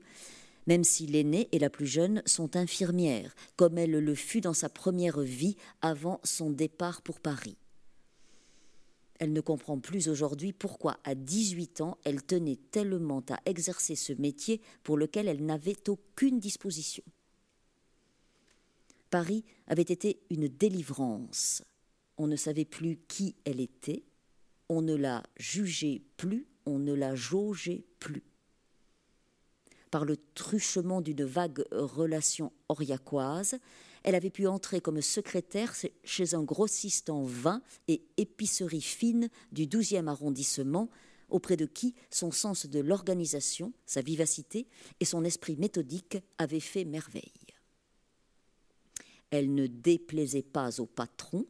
même 0.67 0.83
si 0.83 1.07
l'aînée 1.07 1.47
et 1.51 1.59
la 1.59 1.69
plus 1.69 1.87
jeune 1.87 2.21
sont 2.25 2.55
infirmières, 2.55 3.33
comme 3.55 3.77
elle 3.77 3.91
le 3.91 4.15
fut 4.15 4.41
dans 4.41 4.53
sa 4.53 4.69
première 4.69 5.21
vie 5.21 5.55
avant 5.81 6.19
son 6.23 6.51
départ 6.51 7.01
pour 7.01 7.19
Paris. 7.19 7.57
Elle 9.19 9.33
ne 9.33 9.41
comprend 9.41 9.79
plus 9.79 10.09
aujourd'hui 10.09 10.53
pourquoi, 10.53 10.97
à 11.03 11.15
18 11.15 11.81
ans, 11.81 11.97
elle 12.03 12.21
tenait 12.21 12.59
tellement 12.71 13.23
à 13.29 13.39
exercer 13.45 13.95
ce 13.95 14.13
métier 14.13 14.61
pour 14.83 14.97
lequel 14.97 15.27
elle 15.27 15.43
n'avait 15.43 15.89
aucune 15.89 16.39
disposition. 16.39 17.03
Paris 19.09 19.43
avait 19.67 19.81
été 19.81 20.19
une 20.29 20.47
délivrance. 20.47 21.63
On 22.17 22.27
ne 22.27 22.35
savait 22.35 22.65
plus 22.65 22.99
qui 23.07 23.35
elle 23.45 23.61
était, 23.61 24.03
on 24.69 24.81
ne 24.81 24.95
la 24.95 25.23
jugeait 25.37 26.01
plus, 26.17 26.47
on 26.65 26.79
ne 26.79 26.93
la 26.93 27.15
jaugeait 27.15 27.85
plus. 27.99 28.23
Par 29.91 30.03
le 30.03 30.17
truchement 30.35 31.01
d'une 31.01 31.23
vague 31.23 31.63
relation 31.71 32.51
oriacoise, 32.67 33.57
elle 34.03 34.15
avait 34.15 34.29
pu 34.29 34.47
entrer 34.47 34.81
comme 34.81 35.01
secrétaire 35.01 35.73
chez 36.03 36.33
un 36.33 36.43
grossiste 36.43 37.09
en 37.09 37.23
vin 37.23 37.61
et 37.87 38.01
épicerie 38.17 38.81
fine 38.81 39.29
du 39.51 39.65
12e 39.65 40.07
arrondissement, 40.07 40.89
auprès 41.29 41.57
de 41.57 41.65
qui 41.65 41.93
son 42.09 42.31
sens 42.31 42.67
de 42.67 42.79
l'organisation, 42.79 43.73
sa 43.85 44.01
vivacité 44.01 44.67
et 44.99 45.05
son 45.05 45.23
esprit 45.23 45.57
méthodique 45.57 46.17
avaient 46.37 46.59
fait 46.59 46.85
merveille. 46.85 47.31
Elle 49.29 49.53
ne 49.53 49.67
déplaisait 49.67 50.41
pas 50.41 50.79
au 50.79 50.85
patron, 50.85 51.45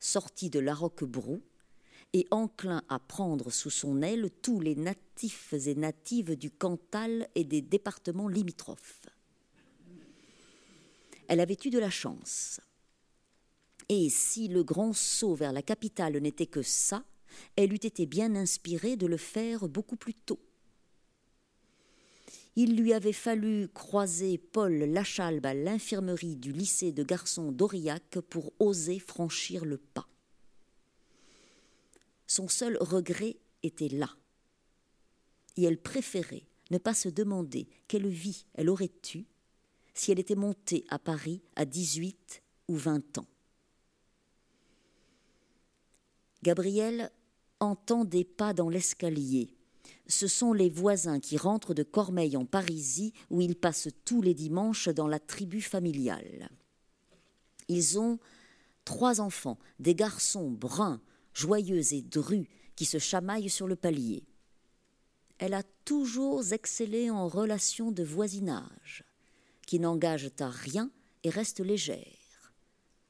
sorti 0.00 0.50
de 0.50 0.58
la 0.58 0.74
Roquebrou, 0.74 1.42
et 2.14 2.26
enclin 2.30 2.82
à 2.88 2.98
prendre 2.98 3.50
sous 3.50 3.68
son 3.68 4.00
aile 4.00 4.30
tous 4.40 4.60
les 4.60 4.74
natifs 4.74 5.52
et 5.52 5.74
natives 5.74 6.36
du 6.36 6.50
Cantal 6.50 7.28
et 7.34 7.44
des 7.44 7.60
départements 7.60 8.28
limitrophes. 8.28 9.06
Elle 11.28 11.40
avait 11.40 11.58
eu 11.62 11.68
de 11.68 11.78
la 11.78 11.90
chance. 11.90 12.60
Et 13.90 14.08
si 14.08 14.48
le 14.48 14.64
grand 14.64 14.94
saut 14.94 15.34
vers 15.34 15.52
la 15.52 15.60
capitale 15.60 16.16
n'était 16.16 16.46
que 16.46 16.62
ça, 16.62 17.04
elle 17.56 17.74
eût 17.74 17.76
été 17.76 18.06
bien 18.06 18.34
inspirée 18.34 18.96
de 18.96 19.06
le 19.06 19.18
faire 19.18 19.68
beaucoup 19.68 19.96
plus 19.96 20.14
tôt 20.14 20.40
il 22.56 22.76
lui 22.76 22.92
avait 22.92 23.12
fallu 23.12 23.68
croiser 23.68 24.38
Paul 24.38 24.72
Lachalbe 24.72 25.44
à 25.44 25.54
l'infirmerie 25.54 26.36
du 26.36 26.52
lycée 26.52 26.92
de 26.92 27.02
garçons 27.02 27.50
d'Aurillac 27.50 28.20
pour 28.30 28.52
oser 28.60 29.00
franchir 29.00 29.64
le 29.64 29.76
pas. 29.76 30.06
Son 32.34 32.48
seul 32.48 32.76
regret 32.80 33.36
était 33.62 33.88
là. 33.88 34.10
Et 35.56 35.62
elle 35.62 35.80
préférait 35.80 36.48
ne 36.72 36.78
pas 36.78 36.92
se 36.92 37.08
demander 37.08 37.68
quelle 37.86 38.08
vie 38.08 38.44
elle 38.54 38.70
aurait 38.70 38.90
eue 39.14 39.26
si 39.94 40.10
elle 40.10 40.18
était 40.18 40.34
montée 40.34 40.84
à 40.88 40.98
Paris 40.98 41.42
à 41.54 41.64
18 41.64 42.42
ou 42.66 42.74
20 42.74 43.18
ans. 43.18 43.28
Gabriel 46.42 47.12
entend 47.60 48.04
des 48.04 48.24
pas 48.24 48.52
dans 48.52 48.68
l'escalier 48.68 49.54
ce 50.08 50.26
sont 50.26 50.52
les 50.52 50.70
voisins 50.70 51.20
qui 51.20 51.36
rentrent 51.36 51.72
de 51.72 51.84
Cormeil 51.84 52.36
en 52.36 52.44
Parisie, 52.44 53.14
où 53.30 53.40
ils 53.40 53.56
passent 53.56 53.88
tous 54.04 54.20
les 54.20 54.34
dimanches 54.34 54.88
dans 54.88 55.08
la 55.08 55.18
tribu 55.18 55.62
familiale. 55.62 56.50
Ils 57.68 57.98
ont 57.98 58.18
trois 58.84 59.20
enfants, 59.22 59.58
des 59.78 59.94
garçons 59.94 60.50
bruns, 60.50 61.00
joyeux 61.34 61.92
et 61.92 62.02
drus, 62.02 62.48
qui 62.76 62.84
se 62.86 62.98
chamaillent 62.98 63.50
sur 63.50 63.66
le 63.66 63.76
palier. 63.76 64.24
Elle 65.38 65.54
a 65.54 65.62
toujours 65.84 66.52
excellé 66.52 67.10
en 67.10 67.28
relations 67.28 67.92
de 67.92 68.02
voisinage, 68.02 69.04
qui 69.66 69.78
n'engagent 69.78 70.32
à 70.40 70.48
rien 70.48 70.90
et 71.22 71.30
restent 71.30 71.60
légères, 71.60 72.52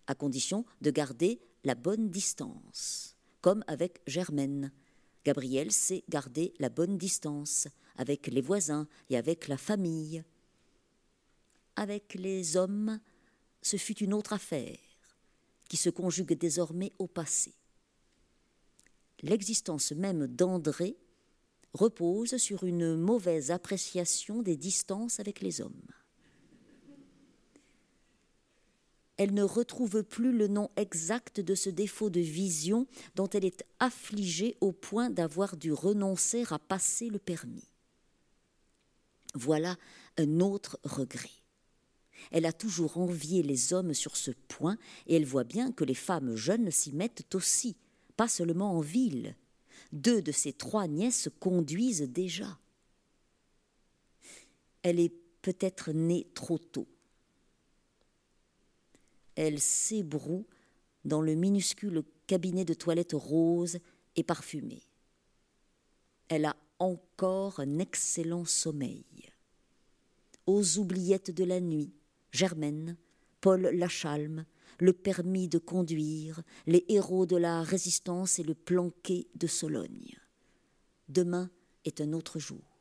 à 0.06 0.14
condition 0.14 0.64
de 0.80 0.90
garder 0.90 1.40
la 1.64 1.74
bonne 1.74 2.10
distance, 2.10 3.16
comme 3.40 3.64
avec 3.68 4.00
Germaine, 4.06 4.72
Gabriel 5.24 5.72
sait 5.72 6.04
garder 6.08 6.52
la 6.58 6.68
bonne 6.68 6.98
distance 6.98 7.66
avec 7.96 8.26
les 8.26 8.42
voisins 8.42 8.86
et 9.08 9.16
avec 9.16 9.48
la 9.48 9.56
famille. 9.56 10.22
Avec 11.76 12.14
les 12.14 12.56
hommes, 12.56 13.00
ce 13.62 13.76
fut 13.76 13.98
une 13.98 14.12
autre 14.12 14.34
affaire 14.34 14.78
qui 15.68 15.76
se 15.78 15.88
conjugue 15.88 16.36
désormais 16.38 16.92
au 16.98 17.06
passé. 17.06 17.54
L'existence 19.24 19.90
même 19.90 20.28
d'André 20.28 20.96
repose 21.72 22.36
sur 22.36 22.62
une 22.62 22.94
mauvaise 22.94 23.50
appréciation 23.50 24.42
des 24.42 24.56
distances 24.56 25.18
avec 25.18 25.40
les 25.40 25.60
hommes. 25.60 25.82
elle 29.16 29.32
ne 29.32 29.42
retrouve 29.42 30.02
plus 30.02 30.32
le 30.36 30.48
nom 30.48 30.70
exact 30.76 31.40
de 31.40 31.54
ce 31.54 31.70
défaut 31.70 32.10
de 32.10 32.20
vision 32.20 32.86
dont 33.14 33.28
elle 33.28 33.44
est 33.44 33.64
affligée 33.78 34.56
au 34.60 34.72
point 34.72 35.10
d'avoir 35.10 35.56
dû 35.56 35.72
renoncer 35.72 36.44
à 36.50 36.58
passer 36.58 37.08
le 37.10 37.18
permis. 37.18 37.68
Voilà 39.34 39.76
un 40.18 40.40
autre 40.40 40.78
regret. 40.84 41.30
Elle 42.30 42.46
a 42.46 42.52
toujours 42.52 42.98
envié 42.98 43.42
les 43.42 43.72
hommes 43.72 43.94
sur 43.94 44.16
ce 44.16 44.30
point, 44.48 44.76
et 45.06 45.16
elle 45.16 45.26
voit 45.26 45.44
bien 45.44 45.72
que 45.72 45.84
les 45.84 45.94
femmes 45.94 46.34
jeunes 46.36 46.70
s'y 46.70 46.92
mettent 46.92 47.34
aussi, 47.34 47.76
pas 48.16 48.28
seulement 48.28 48.72
en 48.72 48.80
ville. 48.80 49.36
Deux 49.92 50.22
de 50.22 50.32
ses 50.32 50.52
trois 50.52 50.86
nièces 50.86 51.28
conduisent 51.40 52.02
déjà. 52.02 52.58
Elle 54.82 55.00
est 55.00 55.14
peut-être 55.42 55.92
née 55.92 56.26
trop 56.34 56.58
tôt 56.58 56.88
elle 59.36 59.60
s'ébroue 59.60 60.46
dans 61.04 61.20
le 61.20 61.34
minuscule 61.34 62.02
cabinet 62.26 62.64
de 62.64 62.74
toilette 62.74 63.12
rose 63.14 63.78
et 64.16 64.22
parfumé. 64.22 64.82
Elle 66.28 66.44
a 66.44 66.56
encore 66.78 67.60
un 67.60 67.78
excellent 67.78 68.44
sommeil. 68.44 69.04
aux 70.46 70.78
oubliettes 70.78 71.30
de 71.30 71.44
la 71.44 71.58
nuit, 71.58 71.94
Germaine, 72.30 72.98
Paul 73.40 73.62
Lachalme, 73.62 74.44
le 74.78 74.92
permis 74.92 75.48
de 75.48 75.58
conduire, 75.58 76.42
les 76.66 76.84
héros 76.88 77.26
de 77.26 77.36
la 77.36 77.62
résistance 77.62 78.38
et 78.38 78.42
le 78.42 78.54
planqué 78.54 79.28
de 79.34 79.46
Sologne. 79.46 80.16
Demain 81.08 81.50
est 81.84 82.00
un 82.00 82.12
autre 82.12 82.38
jour. 82.38 82.73